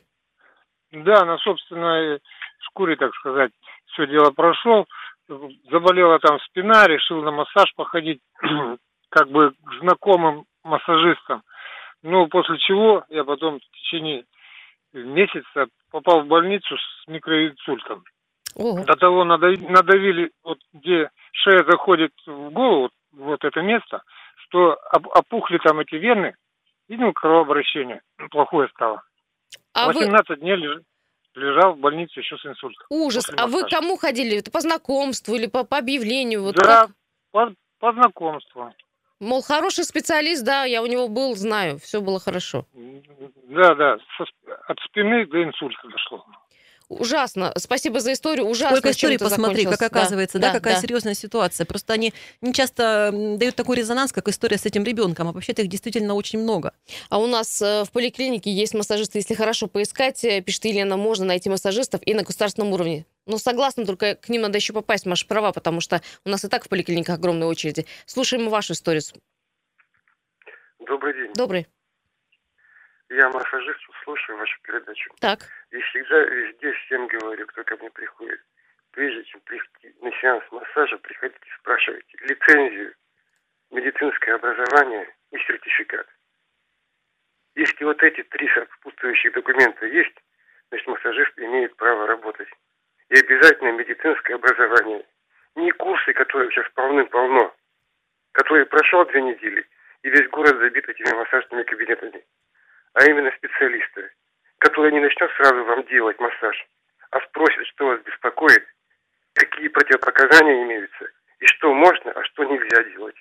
Да, 0.92 1.24
на 1.24 1.38
собственной 1.38 2.20
шкуре, 2.60 2.96
так 2.96 3.14
сказать, 3.14 3.52
все 3.92 4.06
дело 4.06 4.30
прошел 4.30 4.86
заболела 5.70 6.18
там 6.18 6.38
спина, 6.40 6.86
решил 6.86 7.22
на 7.22 7.30
массаж 7.30 7.72
походить, 7.74 8.20
как 9.08 9.28
бы 9.30 9.50
к 9.50 9.80
знакомым 9.80 10.44
массажистам. 10.64 11.42
Ну, 12.02 12.26
после 12.28 12.58
чего 12.58 13.04
я 13.08 13.24
потом 13.24 13.58
в 13.60 13.76
течение 13.76 14.24
месяца 14.92 15.66
попал 15.90 16.22
в 16.22 16.26
больницу 16.26 16.76
с 16.76 17.08
микроинсультом. 17.08 18.04
Ого. 18.54 18.84
До 18.84 18.94
того 18.94 19.24
надавили, 19.24 20.30
вот 20.44 20.58
где 20.72 21.10
шея 21.32 21.64
заходит 21.64 22.12
в 22.26 22.50
голову, 22.50 22.90
вот 23.12 23.44
это 23.44 23.62
место, 23.62 24.02
что 24.36 24.78
опухли 25.14 25.58
там 25.58 25.80
эти 25.80 25.94
вены, 25.94 26.34
видимо, 26.88 27.12
кровообращение 27.12 28.02
плохое 28.30 28.68
стало. 28.68 29.02
А 29.74 29.86
18 29.86 30.28
вы... 30.28 30.36
дней 30.36 30.56
лежит 30.56 30.82
лежал 31.34 31.74
в 31.74 31.78
больнице 31.78 32.20
еще 32.20 32.36
с 32.36 32.46
инсультом. 32.46 32.86
Ужас. 32.90 33.24
А 33.36 33.46
вы 33.46 33.68
кому 33.68 33.96
ходили? 33.96 34.38
Это 34.38 34.50
по 34.50 34.60
знакомству 34.60 35.34
или 35.34 35.46
по, 35.46 35.64
по 35.64 35.78
объявлению? 35.78 36.42
Вот 36.42 36.56
да, 36.56 36.88
по, 37.30 37.52
по 37.78 37.92
знакомству. 37.92 38.72
Мол, 39.20 39.40
хороший 39.40 39.84
специалист, 39.84 40.44
да, 40.44 40.64
я 40.64 40.82
у 40.82 40.86
него 40.86 41.08
был, 41.08 41.36
знаю, 41.36 41.78
все 41.78 42.00
было 42.00 42.18
хорошо. 42.18 42.66
Да, 43.48 43.74
да, 43.76 43.98
от 44.66 44.80
спины 44.80 45.26
до 45.26 45.44
инсульта 45.44 45.88
дошло. 45.88 46.26
Ужасно. 46.98 47.52
Спасибо 47.56 48.00
за 48.00 48.12
историю. 48.12 48.46
Ужасно. 48.46 48.76
Сколько 48.76 48.90
историй 48.90 49.18
посмотри, 49.18 49.64
как 49.64 49.82
оказывается, 49.82 50.38
да, 50.38 50.48
да, 50.48 50.52
да 50.52 50.58
какая 50.58 50.74
да. 50.74 50.80
серьезная 50.80 51.14
ситуация. 51.14 51.64
Просто 51.64 51.92
они 51.92 52.12
не 52.40 52.52
часто 52.52 53.10
дают 53.12 53.56
такой 53.56 53.76
резонанс, 53.76 54.12
как 54.12 54.28
история 54.28 54.58
с 54.58 54.66
этим 54.66 54.84
ребенком, 54.84 55.28
а 55.28 55.32
вообще-то 55.32 55.62
их 55.62 55.68
действительно 55.68 56.14
очень 56.14 56.38
много. 56.38 56.72
А 57.10 57.18
у 57.18 57.26
нас 57.26 57.60
э, 57.62 57.84
в 57.84 57.90
поликлинике 57.90 58.50
есть 58.50 58.74
массажисты. 58.74 59.18
Если 59.18 59.34
хорошо 59.34 59.66
поискать, 59.66 60.24
э, 60.24 60.40
пишет 60.40 60.64
Елена, 60.64 60.96
можно 60.96 61.24
найти 61.24 61.48
массажистов 61.48 62.00
и 62.04 62.14
на 62.14 62.22
государственном 62.22 62.72
уровне. 62.72 63.06
Ну, 63.26 63.38
согласна, 63.38 63.86
только 63.86 64.16
к 64.16 64.28
ним 64.28 64.42
надо 64.42 64.58
еще 64.58 64.72
попасть, 64.72 65.06
Маша 65.06 65.26
права, 65.26 65.52
потому 65.52 65.80
что 65.80 66.02
у 66.24 66.28
нас 66.30 66.44
и 66.44 66.48
так 66.48 66.64
в 66.64 66.68
поликлиниках 66.68 67.16
огромные 67.16 67.48
очереди. 67.48 67.86
Слушаем 68.06 68.48
вашу 68.48 68.72
историю. 68.72 69.02
Добрый 70.80 71.14
день. 71.14 71.32
Добрый. 71.34 71.66
Я 73.08 73.28
массажист, 73.28 73.78
слушаю 74.04 74.38
вашу 74.38 74.58
передачу. 74.62 75.10
Так. 75.20 75.48
И 75.72 75.80
всегда 75.80 76.18
везде 76.20 76.72
всем 76.72 77.06
говорю, 77.06 77.46
кто 77.46 77.64
ко 77.64 77.76
мне 77.78 77.90
приходит. 77.90 78.40
Прежде 78.92 79.24
чем 79.24 79.40
прийти 79.40 79.94
на 80.02 80.12
сеанс 80.20 80.44
массажа, 80.50 80.98
приходите, 80.98 81.40
спрашивайте 81.60 82.18
лицензию, 82.20 82.94
медицинское 83.70 84.34
образование 84.34 85.08
и 85.30 85.38
сертификат. 85.38 86.06
Если 87.54 87.84
вот 87.84 88.02
эти 88.02 88.22
три 88.22 88.48
сопутствующих 88.48 89.32
документа 89.32 89.86
есть, 89.86 90.14
значит 90.68 90.86
массажист 90.88 91.38
имеет 91.38 91.74
право 91.76 92.06
работать. 92.06 92.48
И 93.08 93.18
обязательно 93.18 93.72
медицинское 93.72 94.34
образование. 94.34 95.06
Не 95.54 95.70
курсы, 95.72 96.12
которые 96.12 96.50
сейчас 96.50 96.70
полным-полно, 96.74 97.54
которые 98.32 98.66
прошел 98.66 99.06
две 99.06 99.22
недели, 99.22 99.66
и 100.02 100.10
весь 100.10 100.28
город 100.28 100.58
забит 100.58 100.86
этими 100.86 101.14
массажными 101.14 101.62
кабинетами 101.62 102.22
а 102.94 103.04
именно 103.04 103.30
специалисты, 103.36 104.10
которые 104.62 104.92
не 104.92 105.00
начнут 105.00 105.30
сразу 105.32 105.64
вам 105.64 105.84
делать 105.86 106.18
массаж, 106.20 106.56
а 107.10 107.20
спросят, 107.28 107.66
что 107.66 107.86
вас 107.86 108.00
беспокоит, 108.02 108.64
какие 109.34 109.66
противопоказания 109.66 110.62
имеются, 110.62 111.04
и 111.40 111.46
что 111.46 111.74
можно, 111.74 112.12
а 112.12 112.22
что 112.24 112.44
нельзя 112.44 112.84
делать. 112.94 113.16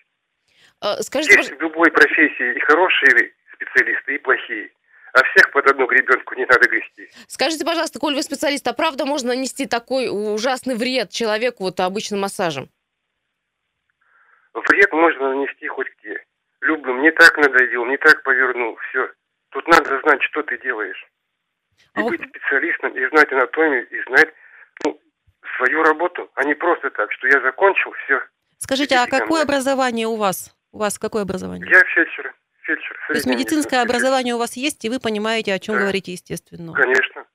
А, 0.81 1.01
скажите, 1.01 1.37
Есть 1.37 1.57
в 1.57 1.61
любой 1.61 1.91
профессии 1.91 2.55
и 2.55 2.59
хорошие 2.59 3.33
специалисты, 3.53 4.15
и 4.15 4.17
плохие. 4.19 4.71
А 5.13 5.23
всех 5.23 5.51
под 5.51 5.69
одну 5.69 5.87
гребенку 5.87 6.35
не 6.35 6.45
надо 6.45 6.69
грести. 6.69 7.09
Скажите, 7.27 7.65
пожалуйста, 7.65 7.99
коль 7.99 8.13
вы 8.13 8.21
специалист, 8.21 8.65
а 8.67 8.73
правда 8.73 9.05
можно 9.05 9.29
нанести 9.29 9.65
такой 9.65 10.07
ужасный 10.09 10.75
вред 10.75 11.09
человеку 11.09 11.63
вот 11.63 11.79
обычным 11.79 12.21
массажем? 12.21 12.69
Вред 14.53 14.93
можно 14.93 15.33
нанести 15.33 15.67
хоть 15.67 15.87
где. 15.97 16.23
Любым. 16.61 17.01
Не 17.01 17.11
так 17.11 17.35
надавил, 17.37 17.85
не 17.87 17.97
так 17.97 18.23
повернул. 18.23 18.77
Все. 18.89 19.11
Тут 19.49 19.67
надо 19.67 19.99
знать, 20.01 20.21
что 20.21 20.43
ты 20.43 20.57
делаешь. 20.59 21.10
И 21.95 21.99
а 21.99 22.03
быть 22.03 22.21
специалистом, 22.21 22.95
и 22.95 23.09
знать 23.09 23.31
анатомию, 23.31 23.87
и 23.89 24.03
знать 24.07 24.33
ну, 24.85 24.99
свою 25.57 25.83
работу, 25.83 26.29
а 26.35 26.43
не 26.43 26.53
просто 26.53 26.89
так, 26.91 27.11
что 27.11 27.27
я 27.27 27.41
закончил, 27.41 27.91
все. 28.05 28.21
Скажите, 28.57 28.95
а 28.95 29.07
какое 29.07 29.43
образование 29.43 30.07
у 30.07 30.15
вас? 30.15 30.55
У 30.71 30.77
вас 30.77 30.97
какое 30.97 31.23
образование? 31.23 31.69
Я 31.69 31.83
фельдшер. 31.83 32.33
фельдшер 32.61 32.97
То 33.07 33.13
есть 33.13 33.25
медицинское 33.25 33.81
образование 33.81 34.35
у 34.35 34.37
вас 34.37 34.55
есть, 34.55 34.85
и 34.85 34.89
вы 34.89 34.99
понимаете, 34.99 35.53
о 35.53 35.59
чем 35.59 35.75
да. 35.75 35.81
говорите, 35.81 36.13
естественно. 36.13 36.73
Конечно. 36.73 37.25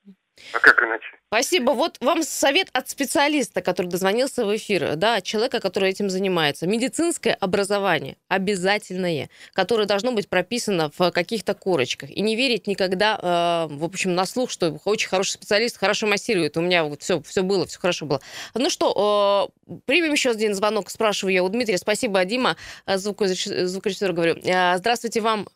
А 0.53 0.59
как 0.59 0.81
иначе? 0.83 1.05
Спасибо. 1.27 1.71
Вот 1.71 1.97
вам 1.99 2.23
совет 2.23 2.69
от 2.71 2.89
специалиста, 2.89 3.61
который 3.61 3.87
дозвонился 3.87 4.45
в 4.45 4.55
эфир, 4.55 4.95
да, 4.95 5.19
человека, 5.21 5.59
который 5.59 5.89
этим 5.89 6.09
занимается. 6.09 6.67
Медицинское 6.67 7.33
образование 7.33 8.17
обязательное, 8.29 9.29
которое 9.53 9.85
должно 9.87 10.13
быть 10.13 10.29
прописано 10.29 10.89
в 10.97 11.11
каких-то 11.11 11.53
корочках. 11.53 12.09
И 12.09 12.21
не 12.21 12.35
верить 12.35 12.67
никогда, 12.67 13.67
э, 13.69 13.73
в 13.73 13.83
общем, 13.83 14.15
на 14.15 14.25
слух, 14.25 14.49
что 14.49 14.79
очень 14.85 15.09
хороший 15.09 15.31
специалист 15.31 15.77
хорошо 15.77 16.07
массирует. 16.07 16.55
У 16.55 16.61
меня 16.61 16.85
вот 16.85 17.01
все, 17.01 17.21
все 17.21 17.43
было, 17.43 17.65
все 17.65 17.79
хорошо 17.79 18.05
было. 18.05 18.21
Ну 18.53 18.69
что, 18.69 19.51
э, 19.67 19.71
примем 19.85 20.13
еще 20.13 20.31
один 20.31 20.53
звонок, 20.53 20.89
спрашиваю 20.89 21.33
я 21.33 21.43
у 21.43 21.49
Дмитрия. 21.49 21.77
Спасибо, 21.77 22.23
Дима, 22.23 22.55
э, 22.85 22.97
звукорежиссер, 22.97 24.13
говорю. 24.13 24.35
Э, 24.43 24.77
здравствуйте 24.77 25.19
вам. 25.19 25.47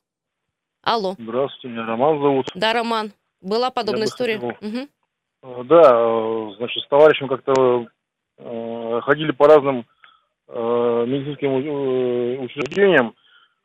Алло. 0.83 1.15
Здравствуйте, 1.17 1.67
меня 1.69 1.85
Роман 1.85 2.19
зовут. 2.19 2.47
Да, 2.55 2.73
Роман. 2.73 3.13
Была 3.41 3.71
подобная 3.71 4.05
история? 4.05 4.39
Хотел... 4.39 4.55
Угу. 4.61 5.63
Да, 5.65 6.55
значит, 6.57 6.83
с 6.83 6.87
товарищем 6.87 7.27
как-то 7.27 7.87
э, 8.37 9.01
ходили 9.03 9.31
по 9.31 9.47
разным 9.47 9.85
э, 10.47 11.05
медицинским 11.07 11.49
э, 11.49 12.37
учреждениям. 12.39 13.15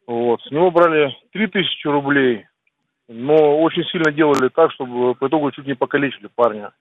Вот. 0.06 0.40
С 0.42 0.50
него 0.50 0.70
брали 0.70 1.14
3000 1.32 1.86
рублей, 1.88 2.46
но 3.08 3.60
очень 3.60 3.84
сильно 3.84 4.10
делали 4.10 4.48
так, 4.48 4.72
чтобы 4.72 5.14
по 5.14 5.28
итогу 5.28 5.50
чуть 5.50 5.66
не 5.66 5.74
покалечили 5.74 6.28
парня. 6.34 6.72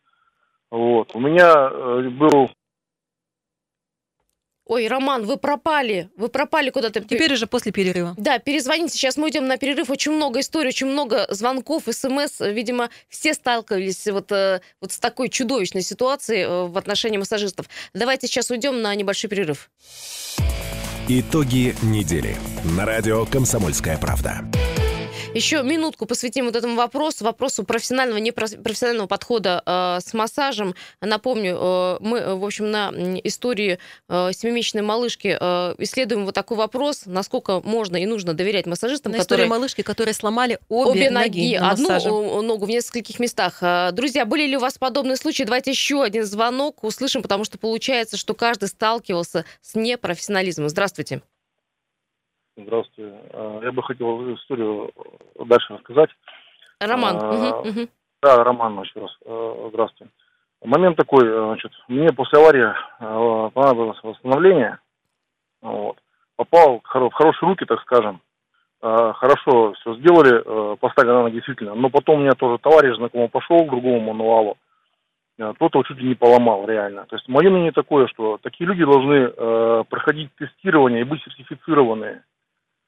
Вот. 0.71 1.11
У 1.13 1.19
меня 1.19 1.51
э, 1.51 2.09
был 2.09 2.51
Ой, 4.65 4.87
Роман, 4.87 5.25
вы 5.25 5.37
пропали. 5.37 6.09
Вы 6.17 6.27
пропали 6.27 6.71
куда-то. 6.71 7.01
Теперь 7.01 7.33
уже 7.33 7.45
после 7.45 7.71
перерыва. 7.71 8.15
Да, 8.17 8.39
перезвоните. 8.39 8.93
Сейчас 8.93 9.15
мы 9.15 9.29
идем 9.29 9.45
на 9.47 9.57
перерыв. 9.57 9.91
Очень 9.91 10.13
много 10.13 10.39
историй, 10.39 10.69
очень 10.69 10.87
много 10.87 11.27
звонков, 11.29 11.83
смс. 11.89 12.39
Видимо, 12.39 12.89
все 13.07 13.35
сталкивались 13.35 14.07
вот, 14.07 14.31
э, 14.31 14.61
вот 14.81 14.91
с 14.91 14.97
такой 14.97 15.29
чудовищной 15.29 15.83
ситуацией 15.83 16.41
э, 16.41 16.65
в 16.65 16.77
отношении 16.77 17.17
массажистов. 17.17 17.67
Давайте 17.93 18.27
сейчас 18.27 18.49
уйдем 18.49 18.81
на 18.81 18.95
небольшой 18.95 19.29
перерыв. 19.29 19.69
Итоги 21.07 21.75
недели. 21.83 22.35
На 22.75 22.85
радио 22.85 23.25
«Комсомольская 23.27 23.99
правда». 23.99 24.41
Еще 25.35 25.63
минутку 25.63 26.05
посвятим 26.05 26.45
вот 26.45 26.55
этому 26.55 26.75
вопросу, 26.75 27.25
вопросу 27.25 27.65
профессионального, 27.65 28.19
непрофессионального 28.19 29.05
подхода 29.07 29.61
э, 29.65 29.99
с 30.01 30.13
массажем. 30.13 30.75
Напомню, 31.01 31.57
э, 31.59 31.97
мы, 31.99 32.35
в 32.37 32.45
общем, 32.45 32.71
на 32.71 32.93
истории 33.25 33.77
э, 34.07 34.31
семимесячной 34.31 34.81
малышки 34.81 35.37
э, 35.37 35.75
исследуем 35.79 36.23
вот 36.23 36.33
такой 36.33 36.55
вопрос, 36.55 37.03
насколько 37.05 37.59
можно 37.59 37.97
и 37.97 38.05
нужно 38.05 38.33
доверять 38.33 38.65
массажистам, 38.65 39.11
на 39.11 39.17
которые... 39.17 39.49
малышки, 39.49 39.81
которые 39.81 40.13
сломали 40.13 40.57
обе, 40.69 40.89
обе 40.91 41.09
ноги, 41.09 41.57
ноги 41.57 41.89
одну 41.89 42.41
ногу 42.41 42.65
в 42.65 42.69
нескольких 42.69 43.19
местах. 43.19 43.57
Э, 43.59 43.91
друзья, 43.91 44.23
были 44.23 44.47
ли 44.47 44.55
у 44.55 44.61
вас 44.61 44.77
подобные 44.77 45.17
случаи? 45.17 45.43
Давайте 45.43 45.71
еще 45.71 46.01
один 46.01 46.23
звонок 46.23 46.81
услышим, 46.85 47.21
потому 47.21 47.43
что 47.43 47.57
получается, 47.57 48.15
что 48.15 48.35
каждый 48.35 48.69
сталкивался 48.69 49.43
с 49.61 49.75
непрофессионализмом. 49.75 50.69
Здравствуйте. 50.69 51.21
Здравствуйте. 52.57 53.13
А, 53.33 53.59
я 53.63 53.71
бы 53.71 53.83
хотел 53.83 54.33
историю 54.35 54.91
дальше 55.35 55.73
рассказать. 55.73 56.09
Роман. 56.79 57.17
А, 57.21 57.59
угу, 57.59 57.69
угу. 57.69 57.87
Да, 58.21 58.43
Роман 58.43 58.81
еще 58.81 59.01
раз. 59.01 59.17
А, 59.25 59.69
здравствуйте. 59.69 60.11
Момент 60.63 60.95
такой, 60.97 61.21
значит, 61.21 61.71
мне 61.87 62.11
после 62.11 62.39
аварии 62.39 62.73
понадобилось 63.51 63.99
восстановление. 64.01 64.79
Вот. 65.61 65.97
Попал 66.37 66.81
в 66.81 67.13
хорошие 67.13 67.49
руки, 67.49 67.65
так 67.65 67.81
скажем. 67.81 68.19
Хорошо 68.81 69.73
все 69.73 69.95
сделали, 69.95 70.75
поставили 70.77 71.11
на 71.11 71.23
ноги 71.23 71.35
действительно. 71.35 71.75
Но 71.75 71.89
потом 71.89 72.15
у 72.15 72.21
меня 72.21 72.33
тоже 72.33 72.57
товарищ 72.57 72.95
знакомый 72.97 73.29
пошел 73.29 73.63
к 73.63 73.69
другому 73.69 73.99
мануалу. 73.99 74.57
Тот 75.37 75.73
его 75.73 75.83
чуть 75.83 75.97
ли 75.97 76.07
не 76.09 76.15
поломал, 76.15 76.65
реально. 76.65 77.05
То 77.05 77.15
есть 77.15 77.27
мое 77.27 77.49
мнение 77.49 77.71
такое, 77.71 78.07
что 78.07 78.39
такие 78.41 78.65
люди 78.65 78.83
должны 78.83 79.83
проходить 79.85 80.33
тестирование 80.35 81.01
и 81.01 81.05
быть 81.05 81.21
сертифицированные. 81.23 82.23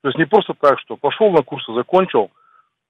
То 0.01 0.09
есть 0.09 0.17
не 0.17 0.25
просто 0.25 0.53
так, 0.59 0.79
что 0.79 0.95
пошел 0.95 1.31
на 1.31 1.41
курсы, 1.41 1.73
закончил 1.73 2.31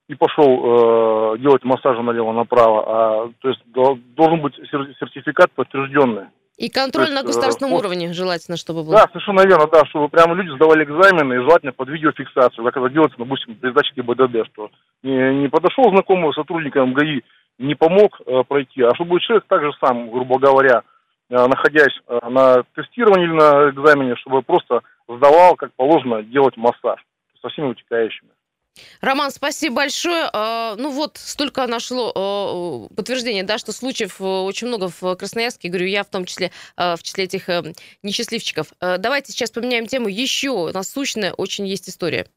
и 0.08 0.16
пошел 0.16 1.34
э, 1.36 1.38
делать 1.40 1.64
массажи 1.64 2.02
налево-направо, 2.02 2.84
а 2.88 3.30
то 3.40 3.50
есть 3.50 3.62
должен 3.66 4.42
быть 4.42 4.56
сертификат 4.56 5.52
подтвержденный. 5.52 6.28
И 6.58 6.70
контроль 6.70 7.06
есть, 7.06 7.16
на 7.16 7.24
государственном 7.24 7.74
э, 7.74 7.78
уровне 7.78 8.14
желательно, 8.14 8.58
чтобы 8.58 8.84
был. 8.84 8.92
Да, 8.92 9.06
совершенно 9.08 9.42
верно, 9.42 9.68
да, 9.72 9.86
чтобы 9.86 10.10
прямо 10.10 10.34
люди 10.34 10.56
сдавали 10.56 10.86
экзамены 10.86 11.36
и 11.36 11.44
желательно 11.44 11.72
под 11.72 11.90
видеофиксацию, 11.90 12.66
как 12.66 12.78
это 12.78 12.90
делается, 12.90 13.18
допустим, 13.18 13.56
при 13.56 13.70
сдаче 13.70 13.94
ГИБДД, 13.96 14.48
что 14.54 14.72
не, 15.04 15.42
не 15.42 15.50
подошел 15.50 15.84
знакомый 15.92 16.34
сотрудникам 16.34 16.94
ГАИ, 16.94 17.22
не 17.60 17.76
помог 17.76 18.20
э, 18.26 18.44
пройти, 18.48 18.82
а 18.82 18.96
чтобы 18.96 19.20
человек 19.20 19.46
также 19.48 19.72
сам, 19.80 20.10
грубо 20.10 20.40
говоря, 20.40 20.82
э, 21.30 21.36
находясь 21.36 21.94
э, 22.08 22.20
на 22.28 22.64
тестировании 22.76 23.26
или 23.26 23.34
на 23.34 23.70
экзамене, 23.70 24.16
чтобы 24.16 24.42
просто 24.42 24.82
сдавал, 25.08 25.56
как 25.56 25.74
положено, 25.76 26.24
делать 26.24 26.58
массаж 26.58 27.04
со 27.42 27.50
всеми 27.50 27.68
вытекающими. 27.68 28.32
Роман, 29.02 29.32
спасибо 29.32 29.78
большое. 29.78 30.30
А, 30.34 30.76
ну 30.78 30.92
вот, 30.92 31.18
столько 31.18 31.66
нашло 31.68 32.12
а, 32.16 32.96
подтверждения, 32.96 33.44
да, 33.44 33.58
что 33.58 33.72
случаев 33.72 34.22
э, 34.22 34.24
очень 34.24 34.68
много 34.68 34.90
в 34.90 35.16
Красноярске. 35.16 35.70
Говорю, 35.70 35.88
я 35.88 36.04
в 36.04 36.10
том 36.10 36.26
числе 36.26 36.52
а, 36.76 36.96
в 36.96 37.04
числе 37.04 37.26
этих 37.26 37.50
э, 37.50 37.74
несчастливчиков. 38.04 38.68
Давайте 38.80 39.32
сейчас 39.32 39.52
поменяем 39.52 39.88
тему. 39.88 40.08
Еще 40.10 40.72
насущная 40.74 41.34
очень 41.34 41.68
есть 41.68 41.90
история. 41.90 42.28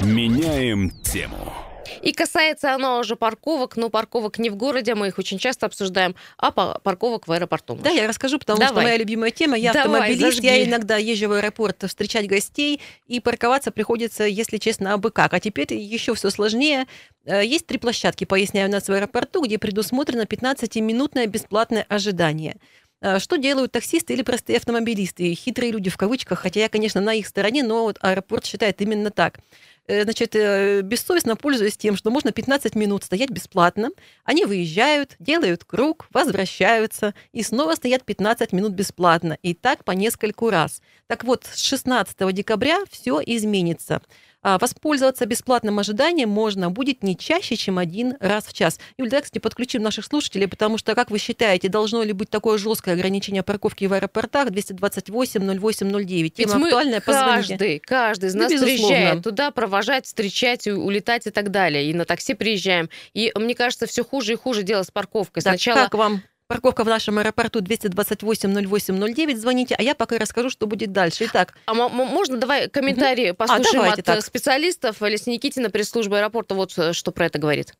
Меняем 0.00 0.90
тему. 1.02 1.73
И 2.02 2.12
касается 2.12 2.74
оно 2.74 2.98
уже 2.98 3.16
парковок, 3.16 3.76
но 3.76 3.90
парковок 3.90 4.38
не 4.38 4.50
в 4.50 4.56
городе, 4.56 4.94
мы 4.94 5.08
их 5.08 5.18
очень 5.18 5.38
часто 5.38 5.66
обсуждаем, 5.66 6.14
а 6.38 6.50
парковок 6.50 7.26
в 7.26 7.32
аэропорту. 7.32 7.76
Да, 7.76 7.90
я 7.90 8.06
расскажу, 8.08 8.38
потому 8.38 8.58
Давай. 8.58 8.72
что 8.72 8.82
моя 8.82 8.96
любимая 8.96 9.30
тема. 9.30 9.56
Я 9.56 9.72
Давай, 9.72 10.00
автомобилист, 10.00 10.36
зажги. 10.36 10.46
я 10.46 10.64
иногда 10.64 10.96
езжу 10.96 11.28
в 11.28 11.32
аэропорт 11.32 11.84
встречать 11.86 12.26
гостей, 12.26 12.80
и 13.06 13.20
парковаться 13.20 13.70
приходится, 13.70 14.24
если 14.24 14.58
честно, 14.58 14.94
абы 14.94 15.10
как. 15.10 15.34
А 15.34 15.40
теперь 15.40 15.72
еще 15.74 16.14
все 16.14 16.30
сложнее. 16.30 16.86
Э, 17.24 17.44
есть 17.44 17.66
три 17.66 17.78
площадки, 17.78 18.24
поясняю, 18.24 18.68
у 18.68 18.72
нас 18.72 18.88
в 18.88 18.92
аэропорту, 18.92 19.44
где 19.44 19.58
предусмотрено 19.58 20.22
15-минутное 20.22 21.26
бесплатное 21.26 21.86
ожидание. 21.88 22.56
Э, 23.00 23.18
что 23.18 23.36
делают 23.36 23.72
таксисты 23.72 24.14
или 24.14 24.22
простые 24.22 24.56
автомобилисты? 24.56 25.34
Хитрые 25.34 25.72
люди 25.72 25.90
в 25.90 25.96
кавычках, 25.96 26.40
хотя 26.40 26.60
я, 26.60 26.68
конечно, 26.68 27.00
на 27.00 27.14
их 27.14 27.26
стороне, 27.26 27.62
но 27.62 27.84
вот 27.84 27.98
аэропорт 28.00 28.46
считает 28.46 28.80
именно 28.80 29.10
так. 29.10 29.40
Э, 29.86 30.04
значит, 30.04 30.34
э, 30.34 30.80
бессовестно 30.80 31.36
пользуясь 31.36 31.76
тем, 31.76 31.96
что 31.96 32.10
можно 32.10 32.32
15 32.32 32.74
минут 32.74 33.04
стоять 33.04 33.30
бесплатно, 33.30 33.90
они 34.24 34.46
выезжают, 34.46 35.16
делают 35.18 35.64
круг, 35.64 36.06
возвращаются 36.10 37.14
и 37.32 37.42
снова 37.42 37.74
стоят 37.74 38.04
15 38.04 38.52
минут 38.52 38.72
бесплатно. 38.72 39.36
И 39.42 39.52
так 39.52 39.84
по 39.84 39.92
нескольку 39.92 40.48
раз. 40.48 40.80
Так 41.06 41.24
вот, 41.24 41.44
с 41.44 41.60
16 41.60 42.32
декабря 42.32 42.78
все 42.90 43.20
изменится. 43.24 44.00
А, 44.44 44.58
воспользоваться 44.58 45.24
бесплатным 45.24 45.78
ожиданием 45.78 46.28
можно 46.28 46.70
будет 46.70 47.02
не 47.02 47.16
чаще, 47.16 47.56
чем 47.56 47.78
один 47.78 48.14
раз 48.20 48.44
в 48.44 48.52
час. 48.52 48.78
Юль, 48.98 49.08
давай, 49.08 49.22
кстати, 49.22 49.40
подключим 49.40 49.82
наших 49.82 50.04
слушателей, 50.04 50.46
потому 50.46 50.76
что, 50.76 50.94
как 50.94 51.10
вы 51.10 51.18
считаете, 51.18 51.68
должно 51.68 52.02
ли 52.02 52.12
быть 52.12 52.28
такое 52.28 52.58
жесткое 52.58 52.94
ограничение 52.94 53.42
парковки 53.42 53.86
в 53.86 53.94
аэропортах 53.94 54.50
228 54.50 55.58
08 55.58 55.90
09? 55.90 56.34
Тема 56.34 56.56
Ведь 56.56 56.64
актуальная, 56.66 57.00
позвоните. 57.00 57.48
Каждый, 57.48 57.78
каждый 57.78 58.28
из 58.28 58.34
нас 58.34 58.52
ну, 58.52 58.60
приезжает 58.60 59.22
туда 59.22 59.50
провожать, 59.50 60.04
встречать, 60.04 60.66
улетать 60.66 61.26
и 61.26 61.30
так 61.30 61.50
далее. 61.50 61.88
И 61.90 61.94
на 61.94 62.04
такси 62.04 62.34
приезжаем. 62.34 62.90
И 63.14 63.32
мне 63.36 63.54
кажется, 63.54 63.86
все 63.86 64.04
хуже 64.04 64.34
и 64.34 64.36
хуже 64.36 64.62
дело 64.62 64.82
с 64.82 64.90
парковкой. 64.90 65.42
Так, 65.42 65.54
Сначала... 65.54 65.84
как 65.84 65.94
вам 65.94 66.22
Парковка 66.54 66.84
в 66.84 66.86
нашем 66.86 67.18
аэропорту 67.18 67.58
228-08-09. 67.62 69.34
Звоните, 69.34 69.74
а 69.76 69.82
я 69.82 69.96
пока 69.96 70.16
расскажу, 70.18 70.50
что 70.50 70.68
будет 70.68 70.92
дальше. 70.92 71.24
Итак. 71.24 71.54
А 71.66 71.74
можно 71.74 72.36
давай 72.36 72.68
комментарии 72.68 73.30
угу. 73.30 73.38
послушаем 73.38 73.80
а, 73.80 73.82
давайте, 73.82 74.02
от 74.02 74.06
так. 74.06 74.24
специалистов? 74.24 75.02
Леся 75.02 75.30
Никитина, 75.30 75.68
пресс-служба 75.68 76.18
аэропорта, 76.18 76.54
вот 76.54 76.72
э, 76.78 76.92
что 76.92 77.10
про 77.10 77.26
это 77.26 77.40
говорит. 77.40 77.74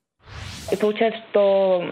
И 0.73 0.77
получается, 0.77 1.21
что 1.31 1.85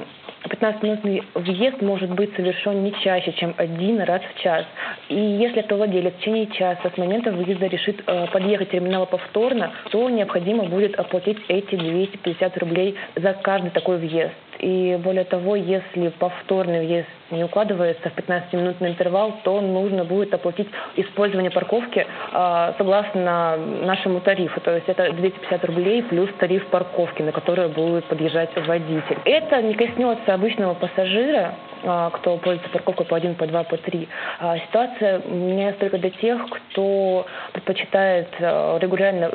15-минутный 0.44 1.22
въезд 1.34 1.80
может 1.82 2.10
быть 2.10 2.34
совершен 2.34 2.82
не 2.82 2.92
чаще, 3.02 3.32
чем 3.32 3.54
один 3.56 4.00
раз 4.00 4.22
в 4.22 4.40
час. 4.42 4.64
И 5.08 5.14
если 5.14 5.60
автовладелец 5.60 6.14
в 6.14 6.18
течение 6.18 6.46
часа 6.48 6.90
с 6.94 6.98
момента 6.98 7.30
выезда 7.30 7.66
решит 7.66 8.02
э, 8.06 8.26
подъехать 8.32 8.68
к 8.68 8.72
терминалу 8.72 9.06
повторно, 9.06 9.72
то 9.90 10.08
необходимо 10.10 10.64
будет 10.64 10.98
оплатить 10.98 11.38
эти 11.48 11.76
250 11.76 12.58
рублей 12.58 12.96
за 13.16 13.32
каждый 13.34 13.70
такой 13.70 13.98
въезд. 13.98 14.32
И 14.58 14.98
более 15.02 15.24
того, 15.24 15.56
если 15.56 16.08
повторный 16.18 16.86
въезд 16.86 17.08
не 17.32 17.44
укладывается 17.44 18.10
в 18.10 18.16
15-минутный 18.16 18.90
интервал, 18.90 19.34
то 19.44 19.60
нужно 19.60 20.04
будет 20.04 20.32
оплатить 20.34 20.68
использование 20.96 21.50
парковки 21.50 22.06
э, 22.32 22.72
согласно 22.78 23.56
нашему 23.56 24.20
тарифу. 24.20 24.60
То 24.60 24.74
есть 24.74 24.88
это 24.88 25.12
250 25.12 25.64
рублей 25.64 26.02
плюс 26.02 26.30
тариф 26.38 26.66
парковки, 26.68 27.22
на 27.22 27.32
который 27.32 27.68
будет 27.68 28.04
подъезжать 28.04 28.50
водитель. 28.66 29.18
Это 29.24 29.62
не 29.62 29.74
коснется 29.74 30.34
обычного 30.34 30.74
пассажира, 30.74 31.54
кто 31.82 32.36
пользуется 32.36 32.70
парковкой 32.70 33.06
по 33.06 33.16
1, 33.16 33.34
по 33.34 33.46
2, 33.46 33.62
по 33.64 33.76
3. 33.76 34.08
Э, 34.40 34.56
ситуация 34.66 35.18
меняется 35.26 35.80
только 35.80 35.98
для 35.98 36.10
тех, 36.10 36.40
кто 36.48 37.26
предпочитает 37.52 38.28
э, 38.38 38.78
регулярно, 38.80 39.30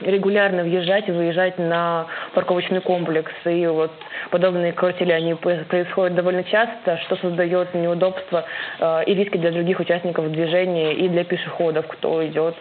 регулярно 0.00 0.62
въезжать 0.62 1.08
и 1.08 1.12
выезжать 1.12 1.58
на 1.58 2.06
парковочный 2.34 2.80
комплекс. 2.80 3.32
И 3.44 3.66
вот 3.66 3.92
подобные 4.30 4.72
картели, 4.72 5.12
они 5.12 5.34
происходят 5.34 6.14
довольно 6.14 6.44
часто, 6.44 6.98
что 7.06 7.16
создает 7.16 7.74
неудобства 7.74 8.44
и 9.06 9.14
риски 9.14 9.38
для 9.38 9.50
других 9.50 9.80
участников 9.80 10.30
движения 10.30 10.94
и 10.94 11.08
для 11.08 11.24
пешеходов, 11.24 11.86
кто 11.88 12.24
идет 12.26 12.54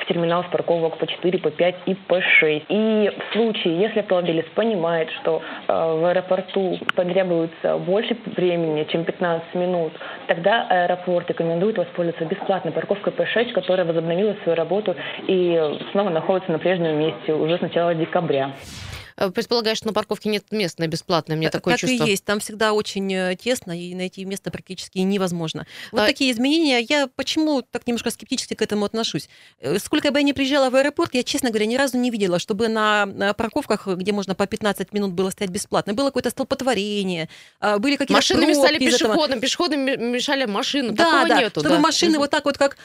в 0.00 0.06
терминал 0.06 0.44
с 0.44 0.46
парковок 0.48 0.98
по 0.98 1.06
4, 1.06 1.38
по 1.38 1.50
5 1.50 1.74
и 1.86 1.94
по 1.94 2.20
6. 2.20 2.66
И 2.68 3.10
в 3.10 3.32
случае, 3.32 3.80
если 3.80 4.00
автовладелец 4.00 4.46
понимает, 4.54 5.10
что 5.20 5.42
э, 5.66 5.72
в 5.72 6.04
аэропорту 6.04 6.78
потребуется 6.94 7.78
больше 7.78 8.16
времени, 8.36 8.84
чем 8.90 9.04
15 9.04 9.54
минут, 9.54 9.92
тогда 10.26 10.66
аэропорт 10.68 11.28
рекомендует 11.28 11.78
воспользоваться 11.78 12.24
бесплатной 12.24 12.72
парковкой 12.72 13.12
P6, 13.12 13.52
которая 13.52 13.86
возобновила 13.86 14.34
свою 14.42 14.56
работу 14.56 14.94
и 15.26 15.78
снова 15.92 16.10
находится 16.10 16.52
на 16.52 16.58
прежнем 16.58 16.98
месте 16.98 17.32
уже 17.32 17.58
с 17.58 17.60
начала 17.60 17.94
декабря. 17.94 18.50
Э, 19.18 19.30
предполагаешь, 19.30 19.78
что 19.78 19.88
на 19.88 19.92
парковке 19.92 20.28
нет 20.28 20.44
места 20.52 20.82
на 20.82 20.86
бесплатное, 20.86 21.36
мне 21.36 21.50
такое 21.50 21.74
так 21.74 21.80
чувство. 21.80 21.98
Так 21.98 22.06
и 22.06 22.10
есть, 22.12 22.24
там 22.24 22.38
всегда 22.38 22.72
очень 22.72 23.12
э, 23.12 23.36
тесно, 23.36 23.78
и 23.78 23.94
найти 23.94 24.24
место 24.24 24.50
практически 24.52 24.98
невозможно. 24.98 25.66
Вот 25.90 26.02
а... 26.02 26.06
такие 26.06 26.30
изменения. 26.30 26.78
Я 26.88 27.08
почему 27.16 27.62
так 27.62 27.86
немножко 27.86 28.10
скептически 28.10 28.54
к 28.54 28.62
этому 28.62 28.84
отношусь? 28.84 29.28
Э, 29.58 29.78
сколько 29.80 30.12
бы 30.12 30.20
я 30.20 30.22
ни 30.22 30.32
приезжала 30.32 30.70
в 30.70 30.76
аэропорт, 30.76 31.14
я, 31.14 31.24
честно 31.24 31.50
говоря, 31.50 31.66
ни 31.66 31.74
разу 31.74 31.98
не 31.98 32.10
видела, 32.10 32.38
чтобы 32.38 32.68
на 32.68 33.34
парковках, 33.36 33.88
где 33.88 34.12
можно 34.12 34.36
по 34.36 34.46
15 34.46 34.92
минут 34.92 35.12
было 35.12 35.30
стоять 35.30 35.50
бесплатно, 35.50 35.94
было 35.94 36.06
какое-то 36.06 36.30
столпотворение, 36.30 37.28
а, 37.60 37.78
были 37.78 37.96
какие-то 37.96 38.12
Машины 38.12 38.46
мешали 38.46 38.78
пешеходам, 38.78 39.40
пешеходам 39.40 39.80
мешали 39.80 40.44
машинам. 40.44 40.94
Да, 40.94 41.04
Такого 41.04 41.28
да, 41.28 41.40
нету. 41.40 41.60
Чтобы 41.60 41.76
да. 41.76 41.80
машины 41.80 42.18
вот 42.18 42.30
так 42.30 42.44
вот, 42.44 42.56
как 42.56 42.76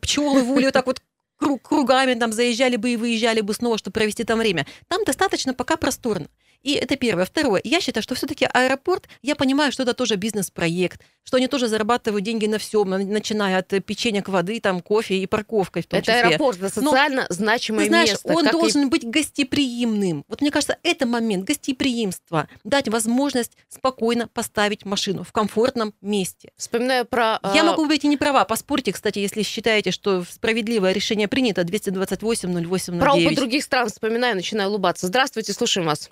пчелы 0.00 0.42
в 0.42 0.50
улей, 0.52 0.66
вот 0.66 0.74
так 0.74 0.86
вот 0.86 1.00
круг, 1.44 1.62
кругами 1.62 2.14
там 2.14 2.32
заезжали 2.32 2.76
бы 2.76 2.90
и 2.90 2.96
выезжали 2.96 3.42
бы 3.42 3.52
снова, 3.52 3.76
чтобы 3.76 3.92
провести 3.92 4.24
там 4.24 4.38
время. 4.38 4.66
Там 4.88 5.04
достаточно 5.04 5.52
пока 5.52 5.76
просторно. 5.76 6.28
И 6.64 6.72
это 6.72 6.96
первое. 6.96 7.26
Второе. 7.26 7.60
Я 7.62 7.80
считаю, 7.80 8.02
что 8.02 8.14
все-таки 8.14 8.46
аэропорт, 8.46 9.06
я 9.22 9.36
понимаю, 9.36 9.70
что 9.70 9.82
это 9.82 9.92
тоже 9.92 10.16
бизнес-проект, 10.16 11.02
что 11.22 11.36
они 11.36 11.46
тоже 11.46 11.68
зарабатывают 11.68 12.24
деньги 12.24 12.46
на 12.46 12.58
всем, 12.58 12.88
начиная 12.88 13.58
от 13.58 13.68
печенья 13.84 14.22
к 14.22 14.30
воды, 14.30 14.58
там, 14.60 14.80
кофе 14.80 15.18
и 15.18 15.26
парковкой 15.26 15.82
в 15.82 15.86
том 15.86 15.98
это 15.98 16.06
числе. 16.06 16.28
аэропорт, 16.28 16.58
это 16.58 16.70
социально 16.70 17.26
Но, 17.28 17.34
значимое 17.34 17.84
ты 17.84 17.90
знаешь, 17.90 18.10
место. 18.10 18.32
он 18.32 18.46
должен 18.46 18.86
и... 18.86 18.90
быть 18.90 19.06
гостеприимным. 19.06 20.24
Вот 20.26 20.40
мне 20.40 20.50
кажется, 20.50 20.78
это 20.82 21.06
момент 21.06 21.44
гостеприимства. 21.44 22.48
Дать 22.64 22.88
возможность 22.88 23.52
спокойно 23.68 24.26
поставить 24.26 24.86
машину 24.86 25.22
в 25.22 25.32
комфортном 25.32 25.92
месте. 26.00 26.50
Вспоминаю 26.56 27.04
про... 27.04 27.40
Я 27.54 27.60
а, 27.60 27.64
могу 27.64 27.84
быть 27.84 28.04
и 28.04 28.08
не 28.08 28.16
права. 28.16 28.46
Поспорьте, 28.46 28.92
кстати, 28.92 29.18
если 29.18 29.42
считаете, 29.42 29.90
что 29.90 30.24
справедливое 30.24 30.92
решение 30.92 31.28
принято, 31.28 31.62
228 31.62 32.66
08 32.66 32.98
Про 32.98 33.14
опыт 33.14 33.34
других 33.34 33.64
стран 33.64 33.90
вспоминаю, 33.90 34.34
начинаю 34.34 34.70
улыбаться. 34.70 35.06
Здравствуйте, 35.06 35.52
слушаем 35.52 35.86
вас. 35.86 36.10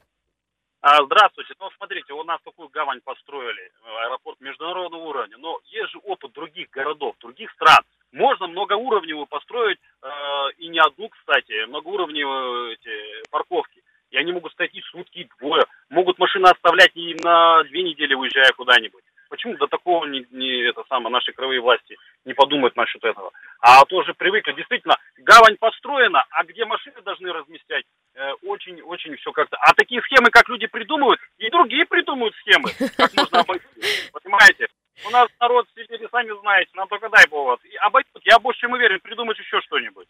А, 0.83 1.01
здравствуйте. 1.05 1.55
Ну, 1.61 1.71
смотрите, 1.77 2.13
у 2.13 2.25
нас 2.25 2.41
такую 2.45 2.69
гавань 2.69 3.01
построили, 3.05 3.71
аэропорт 3.85 4.41
международного 4.41 5.01
уровня, 5.01 5.37
но 5.39 5.61
есть 5.67 5.93
же 5.93 6.01
опыт 6.03 6.33
других 6.33 6.71
городов, 6.71 7.15
других 7.21 7.53
стран. 7.53 7.79
Можно 8.11 8.49
многоуровневую 8.49 9.27
построить, 9.27 9.79
э, 10.03 10.09
и 10.59 10.67
не 10.67 10.81
одну, 10.81 11.09
кстати, 11.09 11.67
многоуровневые 11.67 12.75
эти 12.75 13.31
парковки. 13.31 13.81
И 14.11 14.17
они 14.17 14.33
могут 14.33 14.53
стоять 14.53 14.75
и 14.75 14.83
сутки, 14.83 15.19
и 15.19 15.29
двое. 15.39 15.65
Могут 15.89 16.19
машины 16.19 16.47
оставлять 16.47 16.91
и 16.97 17.15
на 17.23 17.63
две 17.63 17.85
недели, 17.85 18.15
уезжая 18.15 18.51
куда-нибудь. 18.57 19.05
Почему 19.33 19.57
до 19.57 19.67
такого 19.67 20.05
не, 20.05 20.27
не 20.31 20.69
это 20.69 20.85
самое, 20.91 21.11
наши 21.11 21.33
кровые 21.33 21.59
власти 21.59 21.97
не 22.27 22.35
подумают 22.35 22.77
насчет 22.77 23.03
этого? 23.03 23.31
А 23.63 23.83
тоже 23.87 24.13
привыкли. 24.13 24.53
Действительно, 24.53 24.99
гавань 25.17 25.57
построена, 25.57 26.23
а 26.29 26.45
где 26.45 26.67
машины 26.67 27.01
должны 27.01 27.33
разместять, 27.33 27.87
очень-очень 28.43 29.15
э, 29.15 29.17
все 29.17 29.33
как-то. 29.33 29.57
А 29.57 29.73
такие 29.73 30.03
схемы, 30.03 30.29
как 30.31 30.51
люди 30.51 30.67
придумывают, 30.67 31.19
и 31.39 31.49
другие 31.49 31.87
придумывают 31.87 32.35
схемы, 32.43 32.69
как 32.95 33.15
можно 33.15 33.41
обойти. 33.41 33.65
Понимаете? 34.13 34.67
У 35.07 35.11
нас 35.11 35.29
народ 35.41 35.67
в 35.67 35.81
Сибири, 35.81 36.07
сами 36.11 36.39
знаете, 36.41 36.71
нам 36.75 36.87
только 36.89 37.09
дай 37.09 37.27
повод. 37.27 37.59
И 37.65 37.75
обойдут, 37.77 38.21
я 38.25 38.39
больше 38.39 38.61
чем 38.61 38.73
уверен, 38.73 39.01
придумать 39.01 39.39
еще 39.39 39.63
что-нибудь. 39.63 40.09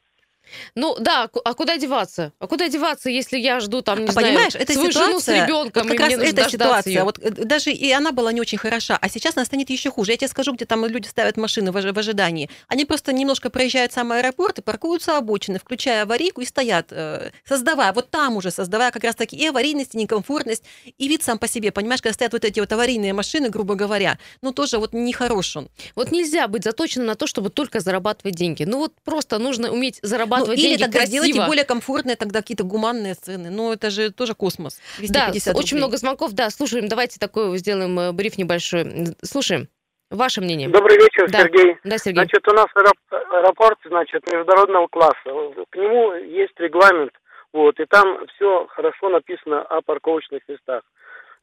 Ну 0.75 0.97
да, 0.99 1.29
а 1.45 1.55
куда 1.55 1.77
деваться? 1.77 2.33
А 2.39 2.47
куда 2.47 2.69
деваться, 2.69 3.11
если 3.11 3.39
я 3.39 3.61
жду 3.61 3.83
там, 3.83 4.01
не 4.01 4.09
а 4.09 4.13
знаю, 4.13 4.29
понимаешь, 4.29 4.55
эта 4.55 4.73
свою 4.73 4.91
ситуация, 4.91 5.07
жену 5.07 5.21
с 5.21 5.29
ребенком, 5.29 5.89
вот 5.89 5.97
как 5.97 6.11
и 6.11 6.17
раз 6.17 6.25
эта 6.25 6.49
ситуация, 6.49 6.93
ее. 6.93 7.05
вот 7.05 7.19
э, 7.19 7.31
даже 7.31 7.71
и 7.71 7.91
она 7.91 8.13
была 8.13 8.33
не 8.33 8.41
очень 8.41 8.59
хороша, 8.59 8.99
а 9.01 9.09
сейчас 9.09 9.37
она 9.37 9.45
станет 9.45 9.71
еще 9.71 9.91
хуже. 9.91 10.13
Я 10.13 10.17
тебе 10.17 10.29
скажу, 10.29 10.53
где 10.53 10.65
там 10.65 10.85
люди 10.87 11.07
ставят 11.07 11.37
машины 11.37 11.73
в, 11.73 11.93
в 11.93 11.99
ожидании. 11.99 12.49
Они 12.69 12.85
просто 12.85 13.13
немножко 13.13 13.51
проезжают 13.51 13.93
сам 13.93 14.13
аэропорт 14.13 14.59
и 14.59 14.63
паркуются 14.63 15.17
обочины, 15.17 15.59
включая 15.59 16.03
аварийку 16.03 16.41
и 16.41 16.45
стоят, 16.45 16.89
э, 16.91 17.31
создавая, 17.45 17.93
вот 17.93 18.11
там 18.11 18.37
уже 18.37 18.51
создавая 18.51 18.91
как 18.91 19.05
раз 19.05 19.15
таки 19.15 19.37
и 19.37 19.47
аварийность, 19.47 19.95
и 19.95 19.99
некомфортность, 19.99 20.65
и 20.99 21.09
вид 21.09 21.23
сам 21.23 21.39
по 21.39 21.49
себе, 21.49 21.73
понимаешь, 21.73 22.03
когда 22.03 22.15
стоят 22.15 22.33
вот 22.33 22.45
эти 22.45 22.61
вот 22.61 22.73
аварийные 22.73 23.13
машины, 23.13 23.49
грубо 23.49 23.75
говоря, 23.75 24.19
ну 24.43 24.53
тоже 24.53 24.79
вот 24.79 24.93
нехорош 24.93 25.57
он. 25.57 25.69
Вот 25.95 26.13
нельзя 26.13 26.49
быть 26.49 26.65
заточенным 26.65 27.07
на 27.07 27.15
то, 27.15 27.27
чтобы 27.27 27.51
только 27.51 27.81
зарабатывать 27.81 28.35
деньги. 28.35 28.65
Ну 28.65 28.79
вот 28.79 28.93
просто 29.05 29.39
нужно 29.39 29.71
уметь 29.71 29.99
зарабатывать 30.03 30.42
ну, 30.47 30.55
деньги 30.55 30.83
красиво 30.83 31.25
Делайте 31.25 31.47
более 31.47 31.65
комфортные 31.65 32.17
тогда 32.17 32.41
какие-то 32.41 32.65
гуманные 32.65 33.15
цены. 33.15 33.51
Ну, 33.51 33.73
это 33.73 33.91
же 33.91 34.11
тоже 34.11 34.35
космос. 34.35 34.81
Да, 35.09 35.31
очень 35.31 35.53
рублей. 35.53 35.79
много 35.79 35.97
звонков. 35.97 36.33
Да, 36.33 36.51
слушаем. 36.51 36.89
Давайте 36.89 37.19
такой 37.19 37.57
сделаем 37.59 37.99
э, 37.99 38.13
бриф 38.13 38.39
небольшой. 38.39 39.15
Слушаем. 39.23 39.69
Ваше 40.11 40.43
мнение. 40.43 40.69
Добрый 40.69 40.99
вечер, 40.99 41.31
да. 41.31 41.41
Сергей. 41.41 41.79
Да, 41.85 41.97
Сергей. 41.97 42.17
Значит, 42.17 42.47
у 42.47 42.53
нас 42.53 42.67
аэропорт, 43.11 43.79
значит, 43.87 44.23
международного 44.31 44.87
класса. 44.89 45.25
К 45.25 45.77
нему 45.77 46.13
есть 46.13 46.53
регламент 46.59 47.13
Вот, 47.53 47.81
и 47.81 47.87
там 47.87 48.27
все 48.35 48.67
хорошо 48.69 49.09
написано 49.09 49.63
о 49.63 49.81
парковочных 49.81 50.43
местах. 50.49 50.83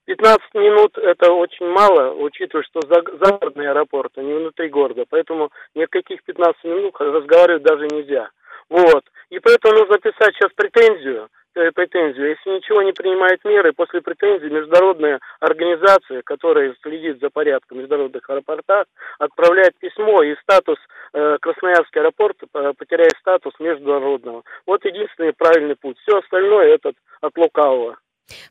15 0.05 0.53
минут 0.55 0.97
это 0.97 1.31
очень 1.31 1.67
мало, 1.67 2.13
учитывая, 2.13 2.63
что 2.63 2.81
за, 2.81 3.03
загородный 3.23 3.69
аэропорт, 3.69 4.11
а 4.17 4.21
не 4.21 4.33
внутри 4.33 4.69
города. 4.69 5.05
Поэтому 5.09 5.51
ни 5.75 5.83
о 5.83 5.87
каких 5.87 6.23
15 6.23 6.63
минут 6.63 6.95
разговаривать 6.99 7.63
даже 7.63 7.85
нельзя. 7.85 8.29
Вот. 8.69 9.03
И 9.29 9.39
поэтому 9.39 9.79
нужно 9.79 9.97
писать 9.97 10.33
сейчас 10.35 10.51
претензию, 10.55 11.29
э, 11.55 11.71
претензию. 11.71 12.29
Если 12.29 12.49
ничего 12.49 12.81
не 12.81 12.93
принимает 12.93 13.43
меры, 13.43 13.73
после 13.73 14.01
претензии 14.01 14.47
международная 14.47 15.19
организация, 15.39 16.21
которая 16.23 16.75
следит 16.81 17.19
за 17.19 17.29
порядком 17.29 17.77
в 17.77 17.81
международных 17.81 18.27
аэропортах, 18.29 18.85
отправляет 19.19 19.77
письмо, 19.79 20.23
и 20.23 20.35
статус 20.41 20.77
э, 21.13 21.37
Красноярский 21.41 22.01
аэропорт 22.01 22.37
э, 22.41 22.73
потеряет 22.77 23.13
статус 23.19 23.53
международного. 23.59 24.43
Вот 24.65 24.85
единственный 24.85 25.33
правильный 25.33 25.75
путь. 25.75 25.97
Все 25.99 26.19
остальное 26.19 26.67
этот 26.75 26.95
от 27.21 27.37
лукавого. 27.37 27.97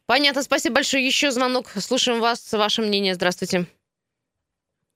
Понятно, 0.07 0.43
спасибо 0.43 0.77
большое. 0.77 1.07
Еще 1.07 1.31
звонок. 1.31 1.67
Слушаем 1.69 2.21
вас, 2.21 2.53
ваше 2.53 2.83
мнение. 2.83 3.15
Здравствуйте. 3.15 3.67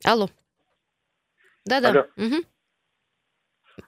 Алло. 0.04 0.28
Да-да. 1.64 2.06
Угу. 2.16 2.42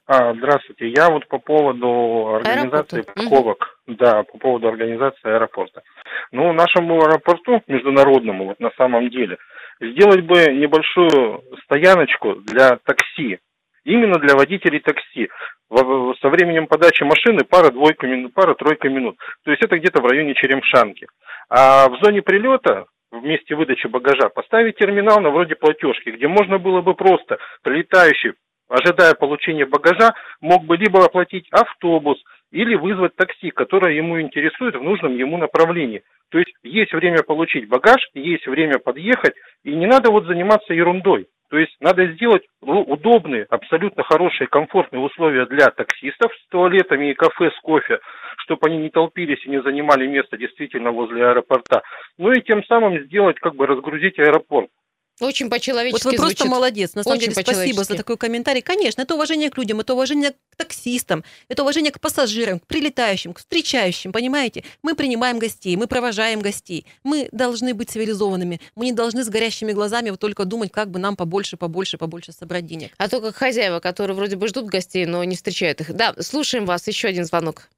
А, 0.07 0.35
здравствуйте. 0.35 0.89
Я 0.89 1.11
вот 1.11 1.27
по 1.29 1.39
поводу 1.39 2.35
организации 2.35 2.99
Аэропорта. 2.99 3.13
парковок. 3.15 3.79
Угу. 3.87 3.97
Да, 3.97 4.23
по 4.25 4.39
поводу 4.39 4.69
организации 4.69 5.31
аэропорта. 5.31 5.83
Ну, 6.33 6.53
нашему 6.53 7.03
аэропорту 7.03 7.63
международному, 7.67 8.47
вот 8.47 8.61
на 8.61 8.71
самом 8.77 9.11
деле, 9.11 9.39
сделать 9.81 10.23
бы 10.23 10.53
небольшую 10.53 11.43
стояночку 11.65 12.37
для 12.37 12.79
такси. 12.85 13.39
Именно 13.85 14.19
для 14.19 14.35
водителей 14.35 14.81
такси. 14.81 15.29
Со 15.71 16.29
временем 16.29 16.67
подачи 16.67 17.03
машины 17.03 17.45
пара-двойка 17.45 18.07
минут, 18.07 18.33
пара-тройка 18.33 18.89
минут. 18.89 19.17
То 19.45 19.51
есть 19.51 19.63
это 19.63 19.79
где-то 19.79 20.01
в 20.01 20.07
районе 20.07 20.35
Черемшанки. 20.35 21.07
А 21.51 21.89
в 21.89 21.99
зоне 22.03 22.23
прилета 22.23 22.87
в 23.11 23.23
месте 23.23 23.55
выдачи 23.55 23.87
багажа 23.87 24.29
поставить 24.29 24.77
терминал 24.77 25.21
на 25.21 25.31
вроде 25.31 25.55
платежки, 25.55 26.11
где 26.11 26.29
можно 26.29 26.59
было 26.59 26.81
бы 26.81 26.95
просто 26.95 27.39
прилетающий 27.63 28.33
ожидая 28.69 29.15
получения 29.15 29.67
багажа, 29.67 30.15
мог 30.41 30.65
бы 30.65 30.77
либо 30.77 31.05
оплатить 31.05 31.49
автобус, 31.51 32.19
или 32.55 32.77
вызвать 32.77 33.17
такси, 33.17 33.51
которое 33.51 33.97
ему 33.97 34.21
интересует 34.21 34.77
в 34.77 34.83
нужном 34.83 35.17
ему 35.17 35.37
направлении. 35.39 36.05
То 36.31 36.39
есть 36.39 36.55
есть 36.63 36.93
время 36.93 37.25
получить 37.25 37.69
багаж, 37.69 38.01
есть 38.15 38.47
время 38.47 38.79
подъехать, 38.79 39.35
и 39.65 39.75
не 39.75 39.87
надо 39.87 40.13
вот 40.13 40.27
заниматься 40.27 40.73
ерундой. 40.73 41.27
То 41.51 41.59
есть 41.59 41.77
надо 41.81 42.07
сделать 42.13 42.43
удобные, 42.63 43.47
абсолютно 43.51 44.03
хорошие, 44.05 44.47
комфортные 44.47 45.03
условия 45.03 45.47
для 45.47 45.71
таксистов 45.71 46.33
с 46.33 46.49
туалетами 46.49 47.11
и 47.11 47.15
кафе 47.15 47.51
с 47.51 47.61
кофе, 47.61 47.99
чтобы 48.39 48.69
они 48.69 48.79
не 48.79 48.91
толпились 48.91 49.45
и 49.45 49.51
не 49.51 49.61
занимали 49.61 50.07
место 50.07 50.37
действительно 50.37 50.93
возле 50.93 51.27
аэропорта. 51.27 51.83
Ну 52.19 52.31
и 52.31 52.41
тем 52.41 52.65
самым 52.65 52.99
сделать, 53.05 53.39
как 53.41 53.57
бы 53.57 53.67
разгрузить 53.67 54.19
аэропорт. 54.19 54.69
Очень 55.21 55.49
по-человечески 55.49 56.05
Вот 56.05 56.13
вы 56.13 56.17
просто 56.17 56.37
звучит. 56.39 56.51
молодец. 56.53 56.95
На 56.95 57.05
самом 57.05 57.19
Очень 57.19 57.31
деле, 57.33 57.43
спасибо 57.43 57.85
за 57.85 57.97
такой 57.97 58.17
комментарий. 58.17 58.63
Конечно, 58.63 59.03
это 59.03 59.15
уважение 59.15 59.49
к 59.49 59.57
людям, 59.57 59.79
это 59.79 59.95
уважение 59.95 60.33
к 60.33 60.57
таксистам, 60.57 61.23
это 61.49 61.63
уважение 61.63 61.93
к 61.93 62.01
пассажирам, 62.01 62.59
к 62.59 62.67
прилетающим, 62.67 63.33
к 63.33 63.39
встречающим, 63.39 64.11
понимаете? 64.13 64.65
Мы 64.83 64.97
принимаем 64.97 65.39
гостей, 65.39 65.77
мы 65.77 65.87
провожаем 65.87 66.41
гостей. 66.41 66.85
Мы 67.05 67.29
должны 67.31 67.75
быть 67.75 67.91
цивилизованными. 67.91 68.61
Мы 68.75 68.87
не 68.87 68.93
должны 68.93 69.23
с 69.23 69.29
горящими 69.29 69.71
глазами 69.71 70.11
вот 70.11 70.19
только 70.19 70.45
думать, 70.45 70.73
как 70.73 70.91
бы 70.91 70.99
нам 70.99 71.15
побольше, 71.15 71.57
побольше, 71.57 71.97
побольше 71.97 72.33
собрать 72.33 72.67
денег. 72.67 72.93
А 72.99 73.09
то 73.09 73.21
как 73.21 73.37
хозяева, 73.37 73.79
которые 73.79 74.17
вроде 74.17 74.35
бы 74.35 74.49
ждут 74.49 74.67
гостей, 74.67 75.07
но 75.07 75.23
не 75.23 75.37
встречают 75.37 75.81
их. 75.81 75.95
Да, 75.95 76.15
слушаем 76.19 76.67
вас. 76.67 76.89
Еще 76.89 77.07
один 77.07 77.25
звонок. 77.25 77.69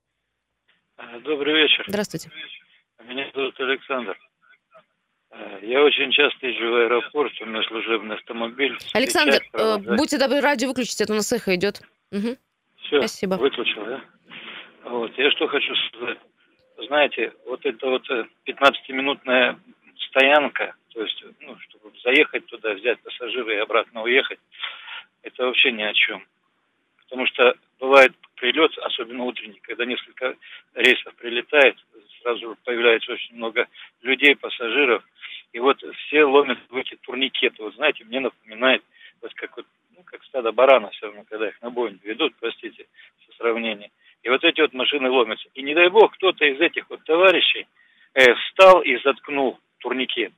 Добрый 1.25 1.55
вечер. 1.63 1.85
Здравствуйте. 1.87 2.31
Меня 3.07 3.31
зовут 3.35 3.55
Александр. 3.61 4.17
Э, 5.39 5.59
я 5.63 5.83
очень 5.83 6.11
часто 6.13 6.47
езжу 6.47 6.71
в 6.71 6.75
аэропорт, 6.77 7.33
у 7.41 7.47
меня 7.47 7.63
служебный 7.65 8.17
автомобиль. 8.17 8.77
Александр, 8.95 9.43
э, 9.53 9.77
будьте 9.79 10.19
добры, 10.19 10.41
радио 10.41 10.69
выключить, 10.69 11.01
это 11.01 11.13
а 11.13 11.15
у 11.15 11.17
нас 11.17 11.33
эхо 11.33 11.55
идет. 11.55 11.83
Угу. 12.13 12.37
Все, 12.83 12.99
Спасибо. 12.99 13.35
выключил, 13.35 13.85
да? 13.85 14.01
Вот, 14.85 15.17
я 15.19 15.31
что 15.33 15.49
хочу 15.49 15.75
сказать. 15.75 16.19
Знаете, 16.87 17.33
вот 17.47 17.65
это 17.65 17.87
вот 17.87 18.09
15-минутная 18.47 19.53
э, 19.53 19.57
стоянка, 20.09 20.75
то 20.95 21.03
есть, 21.03 21.23
ну, 21.41 21.57
чтобы 21.59 21.93
заехать 22.03 22.47
туда, 22.47 22.73
взять 22.75 23.01
пассажира 23.01 23.55
и 23.55 23.59
обратно 23.59 24.03
уехать, 24.03 24.39
это 25.23 25.45
вообще 25.45 25.73
ни 25.73 25.83
о 25.83 25.93
чем. 25.93 26.25
Потому 27.05 27.27
что 27.27 27.55
бывает 27.79 28.13
прилет, 28.37 28.77
особенно 28.79 29.25
утренний, 29.25 29.61
когда 29.63 29.85
несколько 29.85 30.37
рейсов 30.75 31.15
прилетает, 31.17 31.77
сразу 32.23 32.57
появляется 32.65 33.13
очень 33.13 33.37
много 33.37 33.67
людей, 34.03 34.35
пассажиров, 34.37 35.03
и 35.57 35.59
вот 35.59 35.83
все 36.07 36.25
ломят 36.25 36.59
в 36.69 36.77
эти 36.77 36.97
турникеты. 36.97 37.63
Вот 37.63 37.75
знаете, 37.77 38.05
мне 38.05 38.21
напоминает, 38.21 38.83
вот 39.23 39.33
как 39.33 39.57
вот, 39.57 39.65
ну, 39.97 40.03
как 40.05 40.23
стадо 40.25 40.53
барана 40.53 40.91
все 40.91 41.07
равно, 41.07 41.25
когда 41.27 41.49
их 41.49 41.63
на 41.63 41.71
бойню 41.71 41.99
ведут, 42.03 42.35
простите, 42.39 42.85
со 43.25 43.37
сравнением. 43.39 43.89
И 44.23 44.29
вот 44.29 44.45
эти 44.45 44.61
вот 44.61 44.75
машины 44.75 45.09
ломятся. 45.09 45.49
И 45.55 45.63
не 45.63 45.73
дай 45.75 45.89
бог, 45.89 46.13
кто-то 46.13 46.45
из 46.45 46.61
этих 46.61 46.91
вот 46.91 47.03
товарищей 47.05 47.67
э, 48.13 48.35
встал 48.35 48.83
и 48.83 48.99
заткнул 49.03 49.59
турникет. 49.79 50.35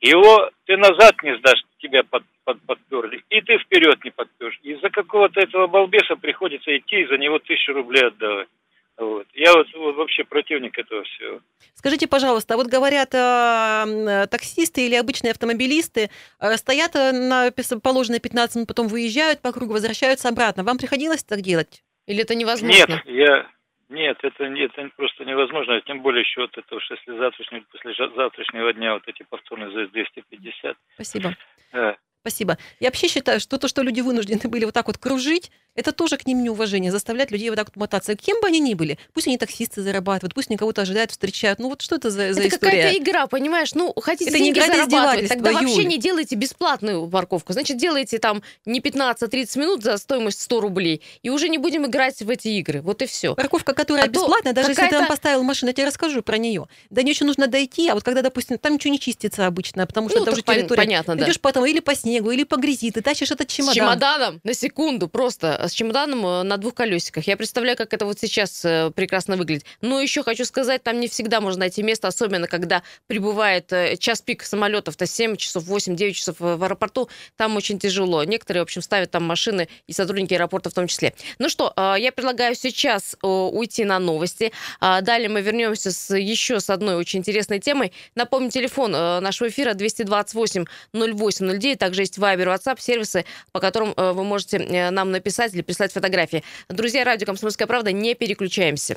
Его 0.00 0.50
ты 0.66 0.76
назад 0.76 1.20
не 1.24 1.36
сдашь, 1.38 1.64
тебя 1.78 2.04
под, 2.04 2.22
под, 2.44 2.62
подперли, 2.62 3.24
и 3.30 3.40
ты 3.40 3.58
вперед 3.58 4.04
не 4.04 4.12
подпешь. 4.12 4.60
Из-за 4.62 4.88
какого-то 4.88 5.40
этого 5.40 5.66
балбеса 5.66 6.14
приходится 6.14 6.76
идти 6.76 7.00
и 7.00 7.06
за 7.06 7.18
него 7.18 7.40
тысячу 7.40 7.72
рублей 7.72 8.04
отдавать. 8.06 8.48
Вот. 8.96 9.26
Я 9.34 9.52
вот, 9.52 9.66
вот 9.74 9.96
вообще 9.96 10.22
противник 10.24 10.78
этого 10.78 11.02
всего. 11.02 11.40
Скажите, 11.74 12.06
пожалуйста, 12.06 12.54
а 12.54 12.56
вот 12.56 12.68
говорят, 12.68 13.12
э, 13.12 14.26
таксисты 14.30 14.86
или 14.86 14.94
обычные 14.94 15.32
автомобилисты 15.32 16.10
э, 16.38 16.56
стоят 16.56 16.94
э, 16.94 17.12
на 17.12 17.50
положенные 17.82 18.20
15 18.20 18.56
минут, 18.56 18.68
потом 18.68 18.86
выезжают 18.86 19.42
по 19.42 19.52
кругу, 19.52 19.72
возвращаются 19.72 20.28
обратно. 20.28 20.62
Вам 20.62 20.78
приходилось 20.78 21.24
так 21.24 21.40
делать? 21.40 21.82
Или 22.06 22.22
это 22.22 22.34
невозможно? 22.34 23.02
Нет, 23.04 23.06
я... 23.06 23.46
Нет, 23.90 24.16
это, 24.22 24.44
это 24.44 24.90
просто 24.96 25.24
невозможно, 25.24 25.80
тем 25.82 26.00
более 26.00 26.22
еще 26.22 26.40
вот 26.40 26.56
это 26.56 26.74
уж 26.74 26.90
если 26.90 27.18
завтрашнего, 27.18 27.64
после 27.70 27.94
завтрашнего 28.16 28.72
дня 28.72 28.94
вот 28.94 29.02
эти 29.06 29.22
повторные 29.28 29.70
за 29.70 29.88
250. 29.88 30.76
Спасибо. 30.94 31.36
Да. 31.72 31.96
Спасибо. 32.22 32.56
Я 32.80 32.88
вообще 32.88 33.08
считаю, 33.08 33.38
что 33.38 33.58
то, 33.58 33.68
что 33.68 33.82
люди 33.82 34.00
вынуждены 34.00 34.40
были 34.48 34.64
вот 34.64 34.72
так 34.72 34.86
вот 34.86 34.96
кружить, 34.96 35.52
это 35.74 35.92
тоже 35.92 36.16
к 36.16 36.26
ним 36.26 36.42
неуважение, 36.42 36.92
заставлять 36.92 37.30
людей 37.30 37.50
вот 37.50 37.56
так 37.56 37.68
вот 37.68 37.76
мотаться. 37.76 38.14
Кем 38.14 38.40
бы 38.40 38.46
они 38.46 38.60
ни 38.60 38.74
были, 38.74 38.98
пусть 39.12 39.26
они 39.26 39.38
таксисты 39.38 39.82
зарабатывают, 39.82 40.34
пусть 40.34 40.50
они 40.50 40.56
кого-то 40.56 40.82
ожидают, 40.82 41.10
встречают. 41.10 41.58
Ну 41.58 41.68
вот 41.68 41.82
что 41.82 41.96
это 41.96 42.10
за, 42.10 42.32
за 42.32 42.40
это 42.40 42.48
история? 42.48 42.48
Это 42.48 42.58
какая-то 42.58 42.98
игра, 42.98 43.26
понимаешь? 43.26 43.74
Ну, 43.74 43.92
хотите 44.00 44.30
это 44.30 44.38
деньги 44.38 44.58
не 44.58 44.66
зарабатывать, 44.66 45.28
тогда 45.28 45.50
Юль. 45.50 45.60
вообще 45.60 45.84
не 45.84 45.98
делайте 45.98 46.36
бесплатную 46.36 47.06
парковку. 47.08 47.52
Значит, 47.52 47.76
делайте 47.76 48.18
там 48.18 48.42
не 48.64 48.80
15-30 48.80 49.58
минут 49.58 49.82
за 49.82 49.96
стоимость 49.98 50.40
100 50.42 50.60
рублей, 50.60 51.02
и 51.22 51.30
уже 51.30 51.48
не 51.48 51.58
будем 51.58 51.86
играть 51.86 52.20
в 52.20 52.30
эти 52.30 52.48
игры. 52.48 52.80
Вот 52.80 53.02
и 53.02 53.06
все. 53.06 53.34
Парковка, 53.34 53.74
которая 53.74 54.04
а 54.04 54.08
бесплатная, 54.08 54.52
даже 54.52 54.70
если 54.70 54.82
ты 54.82 54.90
там 54.90 55.08
поставил 55.08 55.42
машину, 55.42 55.70
я 55.70 55.74
тебе 55.74 55.86
расскажу 55.86 56.22
про 56.22 56.38
нее. 56.38 56.66
До 56.90 57.02
нее 57.02 57.12
еще 57.12 57.24
нужно 57.24 57.46
дойти, 57.46 57.88
а 57.88 57.94
вот 57.94 58.04
когда, 58.04 58.22
допустим, 58.22 58.58
там 58.58 58.74
ничего 58.74 58.92
не 58.92 59.00
чистится 59.00 59.46
обычно, 59.46 59.86
потому 59.86 60.08
что 60.08 60.18
ну, 60.18 60.24
это 60.24 60.32
уже 60.32 60.42
территория. 60.42 60.82
Понятно, 60.82 61.16
да. 61.16 61.24
Идешь 61.24 61.40
потом 61.40 61.66
или 61.66 61.80
по 61.80 61.94
снегу, 61.94 62.30
или 62.30 62.44
по 62.44 62.56
грязи, 62.56 62.90
ты 62.90 63.02
тащишь 63.02 63.30
этот 63.30 63.48
чемодан. 63.48 63.72
С 63.72 63.76
чемоданом, 63.76 64.40
на 64.44 64.54
секунду, 64.54 65.08
просто 65.08 65.63
с 65.68 65.72
чемоданом 65.72 66.26
э, 66.26 66.42
на 66.42 66.56
двух 66.56 66.74
колесиках. 66.74 67.26
Я 67.26 67.36
представляю, 67.36 67.76
как 67.76 67.92
это 67.92 68.06
вот 68.06 68.18
сейчас 68.18 68.64
э, 68.64 68.90
прекрасно 68.94 69.36
выглядит. 69.36 69.64
Но 69.80 70.00
еще 70.00 70.22
хочу 70.22 70.44
сказать, 70.44 70.82
там 70.82 71.00
не 71.00 71.08
всегда 71.08 71.40
можно 71.40 71.60
найти 71.60 71.82
место, 71.82 72.08
особенно 72.08 72.46
когда 72.46 72.82
прибывает 73.06 73.72
э, 73.72 73.96
час 73.96 74.22
пик 74.22 74.42
самолетов, 74.42 74.96
то 74.96 75.06
7 75.06 75.36
часов, 75.36 75.64
8-9 75.64 76.12
часов 76.12 76.36
в 76.38 76.62
аэропорту, 76.62 77.08
там 77.36 77.56
очень 77.56 77.78
тяжело. 77.78 78.24
Некоторые, 78.24 78.62
в 78.62 78.64
общем, 78.64 78.82
ставят 78.82 79.10
там 79.10 79.24
машины, 79.24 79.68
и 79.86 79.92
сотрудники 79.92 80.34
аэропорта 80.34 80.70
в 80.70 80.74
том 80.74 80.86
числе. 80.86 81.14
Ну 81.38 81.48
что, 81.48 81.72
я 81.76 82.12
предлагаю 82.12 82.54
сейчас 82.54 83.16
уйти 83.22 83.84
на 83.84 83.98
новости. 83.98 84.52
А 84.80 85.00
далее 85.00 85.28
мы 85.28 85.40
вернемся 85.40 85.92
с, 85.92 86.14
еще 86.16 86.60
с 86.60 86.70
одной 86.70 86.96
очень 86.96 87.20
интересной 87.20 87.60
темой. 87.60 87.92
Напомню, 88.14 88.50
телефон 88.50 88.92
нашего 88.92 89.48
эфира 89.48 89.74
228 89.74 90.64
0809. 90.92 91.78
Также 91.78 92.02
есть 92.02 92.18
Viber, 92.18 92.54
WhatsApp, 92.54 92.80
сервисы, 92.80 93.24
по 93.52 93.60
которым 93.60 93.94
вы 93.96 94.24
можете 94.24 94.90
нам 94.90 95.10
написать 95.10 95.53
или 95.54 95.62
прислать 95.62 95.92
фотографии. 95.92 96.42
Друзья, 96.68 97.04
радио 97.04 97.26
«Комсомольская 97.26 97.66
правда», 97.66 97.92
не 97.92 98.14
переключаемся. 98.14 98.96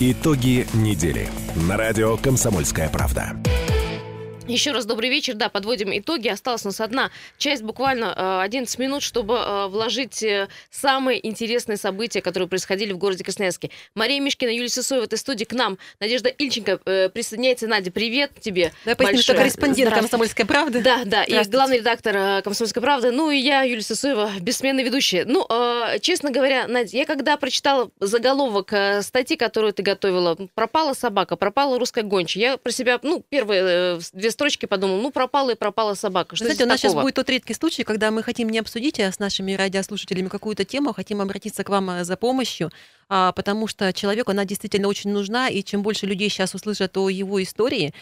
Итоги 0.00 0.66
недели 0.74 1.28
на 1.56 1.76
радио 1.76 2.16
«Комсомольская 2.16 2.88
правда». 2.88 3.36
Еще 4.48 4.72
раз 4.72 4.86
добрый 4.86 5.10
вечер. 5.10 5.34
Да, 5.34 5.50
подводим 5.50 5.96
итоги. 5.96 6.28
Осталась 6.28 6.64
у 6.64 6.68
нас 6.68 6.80
одна 6.80 7.10
часть, 7.36 7.62
буквально 7.62 8.40
11 8.42 8.78
э, 8.78 8.82
минут, 8.82 9.02
чтобы 9.02 9.34
э, 9.34 9.66
вложить 9.66 10.22
э, 10.22 10.48
самые 10.70 11.26
интересные 11.26 11.76
события, 11.76 12.22
которые 12.22 12.48
происходили 12.48 12.94
в 12.94 12.98
городе 12.98 13.24
Красноярске. 13.24 13.70
Мария 13.94 14.20
Мишкина, 14.20 14.48
Юлия 14.48 14.70
Сысоева 14.70 15.02
в 15.02 15.04
этой 15.04 15.18
студии 15.18 15.44
к 15.44 15.52
нам. 15.52 15.76
Надежда 16.00 16.30
Ильченко 16.30 16.78
присоединяется. 17.12 17.66
Надя, 17.66 17.90
привет 17.90 18.32
тебе. 18.40 18.72
Да, 18.86 18.94
поясню, 18.94 19.20
что 19.20 19.34
корреспондент 19.34 19.94
«Комсомольской 19.94 20.46
правды». 20.46 20.80
Да, 20.80 21.02
да, 21.04 21.24
и 21.24 21.44
главный 21.44 21.78
редактор 21.78 22.42
«Комсомольской 22.42 22.80
правды». 22.80 23.10
Ну 23.10 23.30
и 23.30 23.36
я, 23.36 23.62
Юлия 23.62 23.82
Сысоева, 23.82 24.30
бессменная 24.40 24.84
ведущая. 24.84 25.26
Ну, 25.26 25.46
честно 26.00 26.30
говоря, 26.30 26.66
Надя, 26.66 26.96
я 26.96 27.04
когда 27.04 27.36
прочитала 27.36 27.90
заголовок 28.00 28.72
статьи, 29.02 29.36
которую 29.36 29.74
ты 29.74 29.82
готовила, 29.82 30.38
пропала 30.54 30.94
собака, 30.94 31.36
пропала 31.36 31.78
русская 31.78 32.02
гончая, 32.02 32.42
я 32.42 32.56
про 32.56 32.72
себя, 32.72 32.98
ну, 33.02 33.22
первые 33.28 34.00
две 34.12 34.30
строчки 34.38 34.66
подумал, 34.66 35.00
ну, 35.00 35.10
пропала 35.10 35.50
и 35.50 35.54
пропала 35.56 35.94
собака. 35.94 36.36
Что 36.36 36.44
Знаете, 36.44 36.62
у 36.62 36.68
нас 36.68 36.80
такого? 36.80 36.92
сейчас 36.92 37.02
будет 37.02 37.14
тот 37.16 37.28
редкий 37.28 37.54
случай, 37.54 37.82
когда 37.82 38.12
мы 38.12 38.22
хотим 38.22 38.48
не 38.48 38.60
обсудить 38.60 39.00
а 39.00 39.10
с 39.10 39.18
нашими 39.18 39.54
радиослушателями 39.54 40.28
какую-то 40.28 40.64
тему, 40.64 40.90
а 40.90 40.94
хотим 40.94 41.20
обратиться 41.20 41.64
к 41.64 41.68
вам 41.68 41.90
э, 41.90 42.04
за 42.04 42.16
помощью, 42.16 42.70
а, 43.08 43.32
потому 43.32 43.66
что 43.66 43.92
человеку 43.92 44.30
она 44.30 44.44
действительно 44.44 44.86
очень 44.86 45.10
нужна, 45.10 45.48
и 45.48 45.64
чем 45.64 45.82
больше 45.82 46.06
людей 46.06 46.28
сейчас 46.28 46.54
услышат 46.54 46.96
о 46.96 47.08
его 47.08 47.42
истории, 47.42 47.92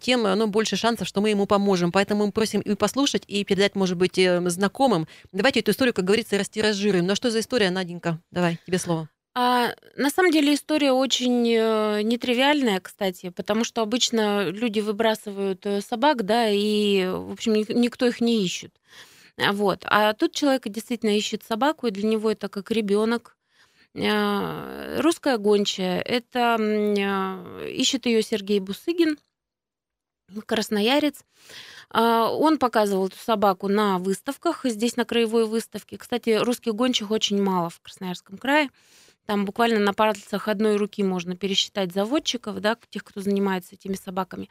тем 0.00 0.22
ну, 0.22 0.46
больше 0.46 0.76
шансов, 0.76 1.08
что 1.08 1.20
мы 1.20 1.30
ему 1.30 1.46
поможем. 1.46 1.90
Поэтому 1.90 2.26
мы 2.26 2.32
просим 2.32 2.60
и 2.60 2.74
послушать, 2.74 3.24
и 3.26 3.42
передать, 3.44 3.74
может 3.74 3.96
быть, 3.96 4.18
э, 4.18 4.40
знакомым. 4.48 5.08
Давайте 5.32 5.60
эту 5.60 5.72
историю, 5.72 5.94
как 5.94 6.04
говорится, 6.04 6.38
растиражируем. 6.38 7.06
Ну 7.06 7.14
что 7.16 7.30
за 7.30 7.40
история, 7.40 7.70
Наденька? 7.70 8.20
Давай, 8.30 8.58
тебе 8.66 8.78
слово. 8.78 9.08
А, 9.32 9.74
на 9.96 10.10
самом 10.10 10.32
деле 10.32 10.54
история 10.54 10.90
очень 10.92 11.48
э, 11.48 12.02
нетривиальная, 12.02 12.80
кстати, 12.80 13.30
потому 13.30 13.62
что 13.62 13.82
обычно 13.82 14.48
люди 14.50 14.80
выбрасывают 14.80 15.64
э, 15.66 15.80
собак, 15.82 16.24
да, 16.24 16.48
и, 16.50 17.06
в 17.06 17.32
общем, 17.32 17.52
никто 17.54 18.06
их 18.06 18.20
не 18.20 18.44
ищет. 18.44 18.74
А, 19.38 19.52
вот. 19.52 19.84
А 19.84 20.14
тут 20.14 20.34
человек 20.34 20.66
действительно 20.68 21.16
ищет 21.16 21.44
собаку, 21.44 21.86
и 21.86 21.92
для 21.92 22.08
него 22.08 22.30
это 22.30 22.48
как 22.48 22.72
ребенок. 22.72 23.36
А, 23.96 25.00
русская 25.00 25.38
гончая. 25.38 26.00
Это 26.00 26.56
ищет 27.68 28.06
ее 28.06 28.22
Сергей 28.22 28.58
Бусыгин, 28.58 29.16
красноярец. 30.44 31.24
Он 31.92 32.58
показывал 32.58 33.08
эту 33.08 33.16
собаку 33.16 33.66
на 33.66 33.98
выставках, 33.98 34.60
здесь 34.64 34.96
на 34.96 35.04
краевой 35.04 35.46
выставке. 35.46 35.98
Кстати, 35.98 36.30
русских 36.30 36.74
гончих 36.74 37.10
очень 37.10 37.42
мало 37.42 37.68
в 37.68 37.80
Красноярском 37.80 38.38
крае. 38.38 38.70
Там 39.30 39.44
буквально 39.44 39.78
на 39.78 39.94
пальцах 39.94 40.48
одной 40.48 40.74
руки 40.74 41.04
можно 41.04 41.36
пересчитать 41.36 41.92
заводчиков, 41.92 42.58
да, 42.58 42.76
тех, 42.90 43.04
кто 43.04 43.20
занимается 43.20 43.76
этими 43.76 43.94
собаками. 43.94 44.50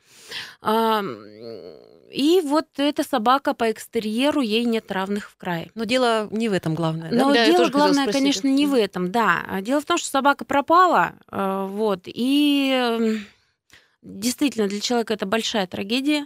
И 2.14 2.42
вот 2.46 2.68
эта 2.78 3.04
собака 3.04 3.54
по 3.54 3.70
экстерьеру, 3.70 4.40
ей 4.40 4.64
нет 4.64 4.90
равных 4.90 5.32
в 5.32 5.36
крае. 5.36 5.70
Но 5.76 5.84
дело 5.84 6.30
не 6.32 6.48
в 6.48 6.54
этом 6.54 6.76
главное. 6.76 7.12
Но 7.12 7.34
да, 7.34 7.46
дело 7.46 7.68
главное, 7.68 8.10
конечно, 8.10 8.48
не 8.48 8.66
в 8.66 8.74
этом, 8.74 9.12
да. 9.12 9.44
А 9.50 9.62
дело 9.62 9.82
в 9.82 9.86
том, 9.86 9.98
что 9.98 10.08
собака 10.08 10.46
пропала, 10.46 11.16
э, 11.30 11.68
вот, 11.70 12.04
и 12.06 13.20
действительно 14.02 14.70
для 14.70 14.80
человека 14.80 15.14
это 15.14 15.26
большая 15.26 15.68
трагедия. 15.68 16.26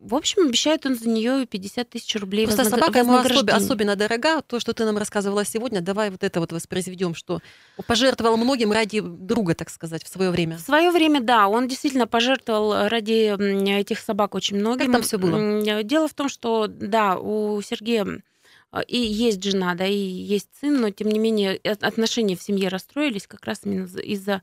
В 0.00 0.14
общем, 0.14 0.46
обещает 0.46 0.84
он 0.84 0.94
за 0.94 1.08
нее 1.08 1.46
50 1.46 1.88
тысяч 1.88 2.14
рублей. 2.16 2.46
Просто 2.46 2.64
вознаг... 2.64 2.80
собака 2.80 2.98
ему 2.98 3.16
особенно, 3.16 3.56
особенно 3.56 3.96
дорога. 3.96 4.42
То, 4.42 4.60
что 4.60 4.72
ты 4.74 4.84
нам 4.84 4.98
рассказывала 4.98 5.44
сегодня, 5.44 5.80
давай 5.80 6.10
вот 6.10 6.22
это 6.22 6.40
вот 6.40 6.52
воспроизведем, 6.52 7.14
что 7.14 7.40
пожертвовал 7.86 8.36
многим 8.36 8.72
ради 8.72 9.00
друга, 9.00 9.54
так 9.54 9.70
сказать, 9.70 10.04
в 10.04 10.08
свое 10.08 10.30
время. 10.30 10.58
В 10.58 10.60
свое 10.60 10.90
время, 10.90 11.20
да, 11.20 11.48
он 11.48 11.66
действительно 11.66 12.06
пожертвовал 12.06 12.88
ради 12.88 13.34
этих 13.78 13.98
собак 13.98 14.34
очень 14.34 14.58
многим. 14.58 14.86
Как 14.86 14.92
там 14.92 15.02
все 15.02 15.18
было? 15.18 15.82
Дело 15.82 16.08
в 16.08 16.14
том, 16.14 16.28
что, 16.28 16.66
да, 16.68 17.16
у 17.18 17.60
Сергея 17.62 18.22
а, 18.70 18.82
и 18.82 18.98
есть 18.98 19.42
жена, 19.42 19.74
да, 19.74 19.86
и 19.86 19.96
есть 19.96 20.48
сын, 20.60 20.80
но 20.80 20.90
тем 20.90 21.08
не 21.08 21.18
менее 21.18 21.56
отношения 21.80 22.36
в 22.36 22.42
семье 22.42 22.68
расстроились 22.68 23.26
как 23.26 23.44
раз 23.46 23.60
именно 23.64 23.86
из-за 24.00 24.42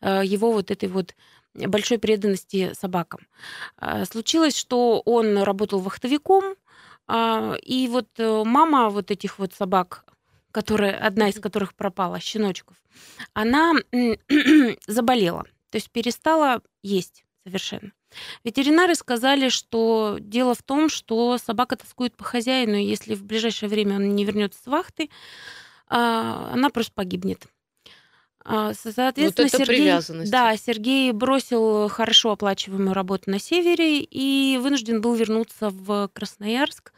э, 0.00 0.22
его 0.24 0.52
вот 0.52 0.70
этой 0.70 0.88
вот 0.88 1.14
большой 1.54 1.98
преданности 1.98 2.72
собакам. 2.74 3.20
А, 3.76 4.04
случилось, 4.04 4.56
что 4.56 5.00
он 5.04 5.38
работал 5.38 5.80
вахтовиком, 5.80 6.56
а, 7.06 7.54
и 7.62 7.88
вот 7.88 8.08
э, 8.18 8.42
мама 8.44 8.88
вот 8.90 9.10
этих 9.10 9.38
вот 9.38 9.52
собак, 9.52 10.04
которая, 10.50 10.96
одна 10.98 11.28
из 11.28 11.40
которых 11.40 11.74
пропала, 11.74 12.20
щеночков, 12.20 12.76
она 13.34 13.74
заболела, 14.86 15.44
то 15.70 15.76
есть 15.76 15.90
перестала 15.90 16.62
есть 16.82 17.24
совершенно. 17.44 17.92
Ветеринары 18.44 18.94
сказали, 18.94 19.48
что 19.48 20.18
дело 20.20 20.54
в 20.54 20.62
том, 20.62 20.88
что 20.88 21.38
собака 21.38 21.76
тоскует 21.76 22.16
по 22.16 22.24
хозяину, 22.24 22.76
и 22.76 22.84
если 22.84 23.14
в 23.14 23.24
ближайшее 23.24 23.68
время 23.68 23.96
он 23.96 24.14
не 24.14 24.24
вернется 24.24 24.60
с 24.62 24.66
вахты, 24.66 25.10
а, 25.88 26.50
она 26.52 26.70
просто 26.70 26.92
погибнет. 26.92 27.46
А, 28.44 28.72
соответственно, 28.74 29.48
вот 29.52 29.66
Сергей, 29.66 30.30
да, 30.30 30.56
Сергей 30.56 31.12
бросил 31.12 31.88
хорошо 31.88 32.32
оплачиваемую 32.32 32.94
работу 32.94 33.30
на 33.30 33.38
севере 33.38 34.00
и 34.00 34.58
вынужден 34.60 35.00
был 35.00 35.14
вернуться 35.14 35.70
в 35.70 36.10
Красноярск, 36.12 36.92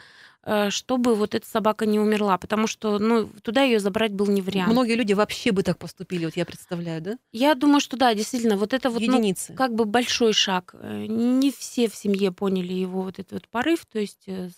э, 0.44 0.70
чтобы 0.70 1.14
вот 1.14 1.34
эта 1.34 1.46
собака 1.46 1.84
не 1.84 2.00
умерла, 2.00 2.38
потому 2.38 2.66
что 2.66 2.98
ну, 2.98 3.28
туда 3.42 3.62
ее 3.62 3.78
забрать 3.78 4.12
был 4.12 4.26
не 4.26 4.40
вариант. 4.40 4.72
Многие 4.72 4.94
люди 4.94 5.12
вообще 5.12 5.52
бы 5.52 5.62
так 5.62 5.78
поступили, 5.78 6.24
вот 6.24 6.36
я 6.36 6.46
представляю, 6.46 7.02
да? 7.02 7.18
Я 7.32 7.54
думаю, 7.54 7.80
что 7.80 7.98
да, 7.98 8.14
действительно, 8.14 8.56
вот 8.56 8.72
это 8.72 8.88
вот 8.88 9.02
Ну, 9.50 9.56
как 9.56 9.74
бы 9.74 9.84
большой 9.84 10.32
шаг. 10.32 10.74
Э, 10.78 11.04
не 11.06 11.50
все 11.50 11.88
в 11.90 11.94
семье 11.94 12.32
поняли 12.32 12.72
его 12.72 13.02
вот 13.02 13.18
этот 13.18 13.32
вот 13.32 13.48
порыв, 13.48 13.84
то 13.84 13.98
есть 13.98 14.24
э, 14.28 14.48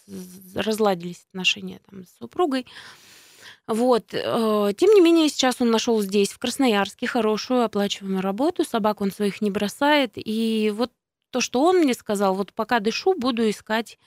разладились 0.55 1.27
отношения 1.31 1.81
там 1.91 2.05
с 2.05 2.19
супругой. 2.19 2.67
Вот. 3.67 4.05
Э, 4.13 4.73
тем 4.77 4.91
не 4.91 5.01
менее, 5.01 5.29
сейчас 5.29 5.57
он 5.61 5.71
нашел 5.71 6.01
здесь, 6.01 6.31
в 6.31 6.39
Красноярске, 6.39 7.07
хорошую 7.07 7.65
оплачиваемую 7.65 8.23
работу. 8.23 8.65
Собак 8.65 9.01
он 9.01 9.11
своих 9.11 9.41
не 9.41 9.51
бросает. 9.51 10.13
И 10.15 10.73
вот 10.75 10.93
то, 11.31 11.41
что 11.41 11.63
он 11.63 11.79
мне 11.79 11.95
сказал, 11.95 12.35
вот 12.35 12.53
пока 12.53 12.79
дышу, 12.81 13.15
буду 13.15 13.49
искать 13.49 13.99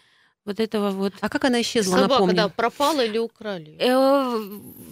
вот 0.45 0.59
этого 0.59 0.91
вот. 0.91 1.13
А 1.19 1.29
как 1.29 1.45
она 1.45 1.61
исчезла, 1.61 1.95
Собака, 1.95 2.13
напомню? 2.13 2.35
да, 2.35 2.49
пропала 2.49 3.05
или 3.05 3.17
украли? 3.17 3.77
Э, 3.79 4.41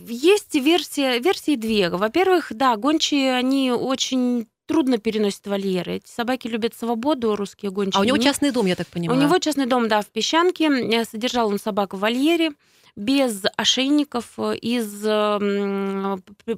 есть 0.08 0.54
версия, 0.56 1.20
версии 1.20 1.56
две. 1.56 1.90
Во-первых, 1.90 2.52
да, 2.52 2.76
гончие, 2.76 3.36
они 3.36 3.72
очень 3.72 4.48
трудно 4.66 4.98
переносят 4.98 5.48
вольеры. 5.48 5.96
Эти 5.96 6.10
собаки 6.10 6.48
любят 6.48 6.76
свободу, 6.76 7.38
русские 7.38 7.72
гончие. 7.72 7.98
А 7.98 8.02
у 8.02 8.04
него 8.04 8.18
частный 8.18 8.52
дом, 8.52 8.66
я 8.66 8.76
так 8.76 8.88
понимаю? 8.88 9.18
У 9.18 9.24
него 9.24 9.40
частный 9.40 9.66
дом, 9.66 9.88
да, 9.88 10.02
в 10.02 10.08
Песчанке. 10.08 10.66
Э, 10.68 11.06
содержал 11.06 11.48
он 11.48 11.58
собак 11.58 11.94
в 11.94 12.00
вольере 12.00 12.52
без 12.98 13.44
ошейников, 13.56 14.34
э, 14.38 14.56
из 14.58 15.02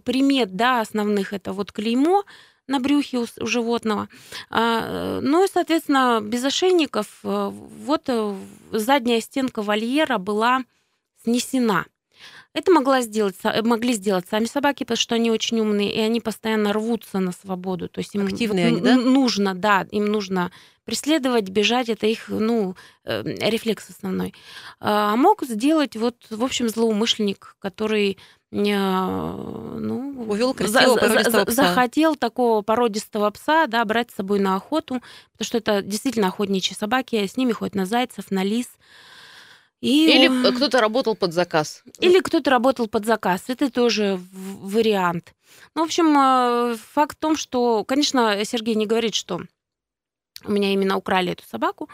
примет 0.04 0.56
да, 0.56 0.82
основных 0.82 1.34
это 1.34 1.52
вот 1.52 1.72
клеймо 1.72 2.24
на 2.68 2.80
брюхе 2.80 3.18
у, 3.18 3.26
у 3.42 3.46
животного. 3.46 4.08
А, 4.50 5.20
ну 5.22 5.44
и, 5.44 5.50
соответственно, 5.52 6.22
без 6.24 6.44
ошейников 6.46 7.08
э, 7.24 7.52
вот 7.52 8.04
э, 8.08 8.36
задняя 8.72 9.20
стенка 9.20 9.62
вольера 9.62 10.18
была 10.18 10.64
снесена. 11.24 11.86
Это 12.54 12.72
могла 12.72 13.02
сделать, 13.02 13.36
могли 13.64 13.94
сделать 13.94 14.26
сами 14.30 14.46
собаки, 14.46 14.84
потому 14.84 14.98
что 14.98 15.16
они 15.16 15.30
очень 15.32 15.60
умные, 15.60 15.94
и 15.94 16.00
они 16.00 16.20
постоянно 16.22 16.74
рвутся 16.74 17.20
на 17.20 17.32
свободу. 17.32 17.90
То 17.90 18.00
есть 18.00 18.16
им 18.16 18.26
Активные 18.26 18.68
они, 18.68 18.82
да? 18.82 18.96
нужно, 18.96 19.54
да, 19.54 19.86
им 19.92 20.06
нужно 20.06 20.52
преследовать, 20.90 21.50
бежать, 21.50 21.88
это 21.88 22.08
их, 22.08 22.30
ну, 22.30 22.76
э, 23.06 23.22
рефлекс 23.24 23.92
основной. 23.92 24.34
А 24.80 25.16
мог 25.16 25.44
сделать 25.44 25.96
вот, 25.96 26.16
в 26.32 26.44
общем, 26.44 26.68
злоумышленник, 26.68 27.56
который 27.60 28.18
э, 28.52 28.56
ну, 28.56 30.26
увел 30.28 30.56
красивого 30.56 31.08
за, 31.08 31.30
за, 31.30 31.46
пса. 31.46 31.52
захотел 31.52 32.16
такого 32.16 32.64
породистого 32.64 33.30
пса, 33.30 33.68
да, 33.68 33.86
брать 33.86 34.10
с 34.10 34.16
собой 34.16 34.40
на 34.40 34.56
охоту, 34.56 34.96
потому 35.34 35.46
что 35.46 35.60
это 35.60 35.84
действительно 35.84 36.30
охотничьи 36.30 36.76
собаки, 36.76 37.28
с 37.28 37.38
ними 37.38 37.52
ходят 37.52 37.76
на 37.76 37.86
зайцев, 37.86 38.32
на 38.32 38.44
лис. 38.44 38.68
И 39.82 40.10
Или 40.10 40.56
кто-то 40.56 40.82
работал 40.82 41.16
под 41.16 41.34
заказ. 41.34 41.84
Или 42.00 42.20
кто-то 42.20 42.50
работал 42.50 42.88
под 42.88 43.06
заказ. 43.06 43.44
Это 43.48 43.72
тоже 43.72 44.20
вариант. 44.34 45.34
Ну, 45.76 45.84
в 45.84 45.86
общем, 45.86 46.18
э, 46.18 46.76
факт 46.76 47.18
в 47.18 47.20
том, 47.20 47.38
что, 47.38 47.84
конечно, 47.86 48.44
Сергей 48.44 48.74
не 48.74 48.88
говорит, 48.88 49.14
что 49.14 49.42
у 50.46 50.52
меня 50.52 50.72
именно 50.74 50.98
украли 50.98 51.32
эту 51.32 51.44
собаку. 51.44 51.90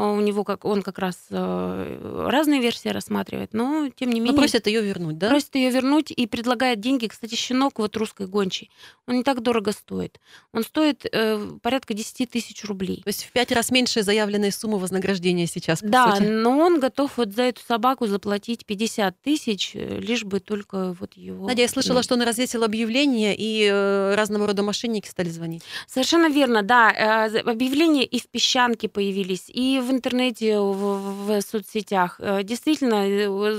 У 0.00 0.20
него 0.20 0.44
как 0.44 0.64
он 0.64 0.82
как 0.82 0.98
раз 0.98 1.16
э, 1.30 2.26
разные 2.28 2.60
версии 2.60 2.88
рассматривает, 2.88 3.52
но 3.52 3.88
тем 3.94 4.10
не 4.10 4.20
менее... 4.20 4.32
Но 4.32 4.38
просит 4.38 4.66
ее 4.66 4.82
вернуть, 4.82 5.18
да? 5.18 5.28
Просит 5.28 5.54
ее 5.54 5.70
вернуть 5.70 6.10
и 6.10 6.26
предлагает 6.26 6.80
деньги. 6.80 7.06
Кстати, 7.06 7.34
щенок 7.34 7.78
вот 7.78 7.96
русской 7.96 8.26
гончий, 8.26 8.70
он 9.06 9.16
не 9.16 9.22
так 9.22 9.42
дорого 9.42 9.72
стоит. 9.72 10.20
Он 10.52 10.62
стоит 10.62 11.06
э, 11.10 11.38
порядка 11.62 11.94
10 11.94 12.30
тысяч 12.30 12.64
рублей. 12.64 13.02
То 13.04 13.08
есть 13.08 13.24
в 13.24 13.32
пять 13.32 13.52
раз 13.52 13.70
меньше 13.70 14.02
заявленной 14.02 14.52
суммы 14.52 14.78
вознаграждения 14.78 15.46
сейчас, 15.46 15.80
Да, 15.82 16.16
сути. 16.16 16.28
но 16.28 16.58
он 16.58 16.80
готов 16.80 17.16
вот 17.16 17.32
за 17.32 17.42
эту 17.42 17.60
собаку 17.66 18.06
заплатить 18.06 18.64
50 18.66 19.20
тысяч, 19.20 19.72
э, 19.74 19.98
лишь 20.00 20.24
бы 20.24 20.40
только 20.40 20.96
вот 20.98 21.14
его... 21.14 21.46
Надя, 21.46 21.62
я 21.62 21.68
слышала, 21.68 22.02
что 22.02 22.14
он 22.14 22.22
развесил 22.22 22.64
объявление, 22.64 23.34
и 23.36 23.68
э, 23.70 24.14
разного 24.14 24.46
рода 24.46 24.62
мошенники 24.62 25.08
стали 25.08 25.28
звонить. 25.28 25.62
Совершенно 25.86 26.28
верно, 26.28 26.62
да. 26.62 27.28
Э, 27.28 27.38
объявления 27.40 28.04
и 28.04 28.20
в 28.20 28.28
песчанке 28.28 28.88
появились, 28.88 29.44
и 29.48 29.80
в 29.80 29.89
интернете, 29.90 30.58
в, 30.58 31.26
в 31.26 31.40
соцсетях. 31.42 32.16
Э, 32.20 32.42
действительно, 32.42 33.06
э, 33.06 33.52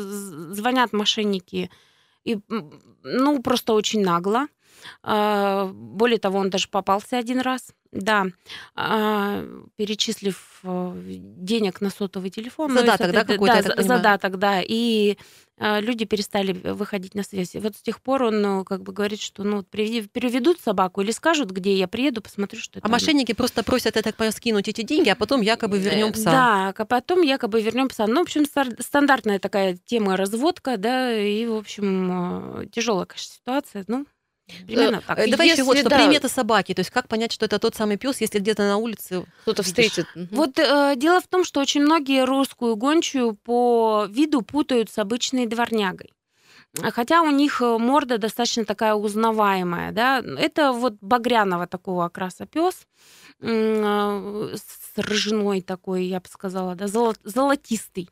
звонят 0.54 0.94
мошенники, 0.94 1.70
и, 2.24 2.40
ну, 3.04 3.42
просто 3.42 3.74
очень 3.74 4.02
нагло. 4.02 4.48
А, 5.04 5.72
более 5.74 6.20
того, 6.20 6.40
он 6.40 6.50
даже 6.50 6.68
попался 6.68 7.18
один 7.18 7.40
раз. 7.42 7.74
Да, 7.92 8.28
а, 8.74 9.44
перечислив 9.76 10.62
денег 10.64 11.82
на 11.82 11.90
сотовый 11.90 12.30
телефон. 12.30 12.72
Задаток, 12.72 13.08
ну, 13.08 13.14
да, 13.14 13.24
какой-то, 13.26 13.76
да, 13.76 13.84
задаток, 13.84 14.40
да. 14.40 14.62
И 14.66 15.18
а, 15.64 15.80
люди 15.80 16.06
перестали 16.06 16.54
выходить 16.54 17.14
на 17.14 17.22
связь. 17.22 17.54
И 17.54 17.60
вот 17.60 17.76
с 17.76 17.82
тех 17.82 18.02
пор 18.02 18.24
он 18.24 18.42
ну, 18.42 18.64
как 18.64 18.82
бы 18.82 18.94
говорит, 18.94 19.22
что 19.22 19.44
ну, 19.44 19.62
переведут 19.62 20.60
собаку 20.60 21.02
или 21.02 21.12
скажут, 21.12 21.52
где 21.52 21.76
я 21.76 21.88
приеду, 21.88 22.22
посмотрю, 22.22 22.60
что 22.60 22.80
это. 22.80 22.88
А 22.88 22.90
мошенники 22.90 23.34
просто 23.34 23.62
просят, 23.62 23.96
я 23.96 24.02
так 24.02 24.16
понял, 24.16 24.32
скинуть 24.32 24.68
эти 24.68 24.82
деньги, 24.82 25.10
а 25.10 25.16
потом 25.16 25.42
якобы 25.42 25.78
э, 25.78 25.82
вернем 25.82 26.14
пса. 26.14 26.32
Да, 26.32 26.74
а 26.76 26.86
потом 26.86 27.22
якобы 27.22 27.62
вернем 27.62 27.90
пса. 27.90 28.08
Ну, 28.08 28.22
в 28.22 28.24
общем, 28.24 28.46
стандартная 28.80 29.38
такая 29.38 29.78
тема 29.86 30.18
разводка, 30.18 30.78
да, 30.78 31.16
и, 31.16 31.46
в 31.46 31.56
общем, 31.56 32.10
а, 32.12 32.66
тяжелая, 32.66 33.06
конечно, 33.06 33.36
ситуация. 33.36 33.86
Ну, 33.88 34.08
Примерно 34.66 34.98
э, 34.98 35.02
так. 35.06 35.30
Давай 35.30 35.50
еще 35.50 35.64
вот 35.64 35.78
что, 35.78 35.90
да. 35.90 35.98
примета 35.98 36.30
собаки. 36.30 36.74
То 36.74 36.80
есть 36.82 36.92
как 36.92 37.08
понять, 37.08 37.32
что 37.32 37.46
это 37.46 37.60
тот 37.60 37.76
самый 37.76 37.98
пес, 37.98 38.22
если 38.22 38.40
где-то 38.40 38.64
на 38.64 38.78
улице 38.78 39.26
кто-то 39.44 39.64
встретит. 39.64 40.06
Вот 40.32 40.60
э, 40.60 40.94
дело 40.96 41.22
в 41.22 41.28
том, 41.28 41.44
что 41.44 41.60
очень 41.60 41.82
многие 41.82 42.26
русскую 42.26 42.76
гончую 42.76 43.36
по 43.36 44.08
виду 44.10 44.42
путают 44.42 44.90
с 44.90 44.98
обычной 44.98 45.46
дворнягой. 45.46 46.12
Хотя 46.94 47.22
у 47.22 47.32
них 47.32 47.62
э, 47.62 47.78
морда 47.78 48.18
достаточно 48.18 48.64
такая 48.64 48.94
узнаваемая, 48.94 49.92
да, 49.92 50.24
это 50.38 50.72
вот 50.72 50.94
багряного 51.02 51.68
такого 51.68 52.06
окраса 52.06 52.46
пес 52.46 52.88
э, 53.42 54.56
с 54.56 54.98
рыжиной 54.98 55.62
такой, 55.62 56.06
я 56.06 56.22
бы 56.22 56.30
сказала, 56.30 56.76
да, 56.76 56.88
золотистый. 56.88 58.10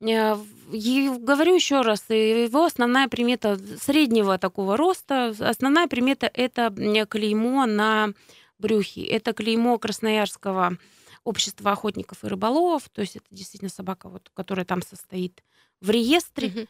Э, 0.00 0.36
и 0.72 1.10
говорю 1.18 1.54
еще 1.54 1.82
раз, 1.82 2.04
его 2.08 2.64
основная 2.64 3.08
примета 3.08 3.58
среднего 3.80 4.38
такого 4.38 4.76
роста, 4.76 5.34
основная 5.38 5.88
примета 5.88 6.30
это 6.32 6.72
клеймо 7.08 7.66
на 7.66 8.12
брюхе. 8.58 9.04
Это 9.04 9.32
клеймо 9.32 9.78
Красноярского 9.78 10.78
общества 11.24 11.72
охотников 11.72 12.24
и 12.24 12.28
рыболовов, 12.28 12.88
то 12.92 13.00
есть 13.02 13.16
это 13.16 13.26
действительно 13.30 13.70
собака, 13.70 14.08
вот, 14.08 14.30
которая 14.34 14.64
там 14.64 14.82
состоит 14.82 15.42
в 15.80 15.90
реестре. 15.90 16.48
Mm-hmm. 16.48 16.68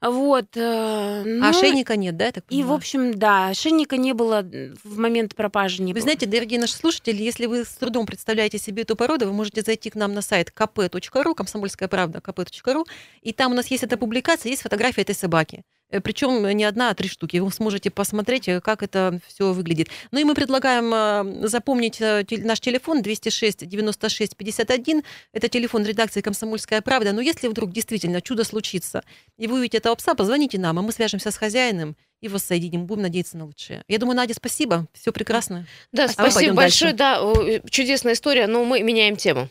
Вот. 0.00 0.56
Э, 0.56 1.22
ну, 1.24 1.44
а 1.44 1.50
ошейника 1.50 1.96
нет, 1.96 2.16
да, 2.16 2.26
я 2.26 2.32
так 2.32 2.44
понимаю? 2.44 2.66
И, 2.66 2.70
в 2.70 2.72
общем, 2.72 3.14
да, 3.14 3.48
ошейника 3.48 3.96
не 3.96 4.12
было 4.12 4.42
в 4.84 4.98
момент 4.98 5.34
пропажи. 5.34 5.82
Не 5.82 5.92
вы 5.92 5.94
было. 5.94 6.02
знаете, 6.02 6.26
дорогие 6.26 6.60
наши 6.60 6.74
слушатели, 6.74 7.20
если 7.20 7.46
вы 7.46 7.64
с 7.64 7.70
трудом 7.70 8.06
представляете 8.06 8.58
себе 8.58 8.82
эту 8.82 8.94
породу, 8.94 9.26
вы 9.26 9.32
можете 9.32 9.62
зайти 9.62 9.90
к 9.90 9.96
нам 9.96 10.14
на 10.14 10.22
сайт 10.22 10.52
kp.ru, 10.54 11.34
комсомольская 11.34 11.88
правда, 11.88 12.20
kp.ru, 12.20 12.86
и 13.22 13.32
там 13.32 13.52
у 13.52 13.54
нас 13.54 13.66
есть 13.68 13.82
эта 13.82 13.96
публикация, 13.96 14.50
есть 14.50 14.62
фотография 14.62 15.02
этой 15.02 15.16
собаки. 15.16 15.64
Э, 15.90 16.00
Причем 16.00 16.46
не 16.56 16.64
одна, 16.64 16.90
а 16.90 16.94
три 16.94 17.08
штуки. 17.08 17.38
Вы 17.38 17.50
сможете 17.50 17.90
посмотреть, 17.90 18.48
э, 18.48 18.60
как 18.60 18.82
это 18.82 19.20
все 19.26 19.52
выглядит. 19.52 19.88
Ну 20.10 20.18
и 20.18 20.24
мы 20.24 20.34
предлагаем 20.34 20.92
э, 20.92 21.46
запомнить 21.48 22.00
наш 22.00 22.60
телефон 22.60 23.02
206 23.02 23.66
96 23.66 24.36
51. 24.36 25.02
Это 25.32 25.48
телефон 25.48 25.84
редакции 25.84 26.20
«Комсомольская 26.20 26.82
правда». 26.82 27.12
Но 27.12 27.20
если 27.20 27.48
вдруг 27.48 27.72
действительно 27.72 28.20
чудо 28.20 28.44
случится, 28.44 29.02
и 29.36 29.46
вы 29.46 29.58
увидите 29.58 29.78
этого 29.78 29.94
пса, 29.94 30.14
позвоните 30.14 30.58
нам, 30.58 30.78
а 30.78 30.82
мы 30.82 30.92
свяжемся 30.92 31.30
с 31.30 31.36
хозяином 31.36 31.96
и 32.20 32.28
воссоединим. 32.28 32.86
Будем 32.86 33.02
надеяться 33.02 33.38
на 33.38 33.46
лучшее. 33.46 33.82
Я 33.88 33.98
думаю, 33.98 34.16
Надя, 34.16 34.34
спасибо. 34.34 34.86
Все 34.92 35.12
прекрасно. 35.12 35.66
Да, 35.92 36.04
а 36.04 36.08
спасибо 36.08 36.54
большое. 36.54 36.92
Дальше. 36.92 37.60
Да, 37.62 37.70
чудесная 37.70 38.14
история, 38.14 38.46
но 38.46 38.64
мы 38.64 38.82
меняем 38.82 39.16
тему. 39.16 39.48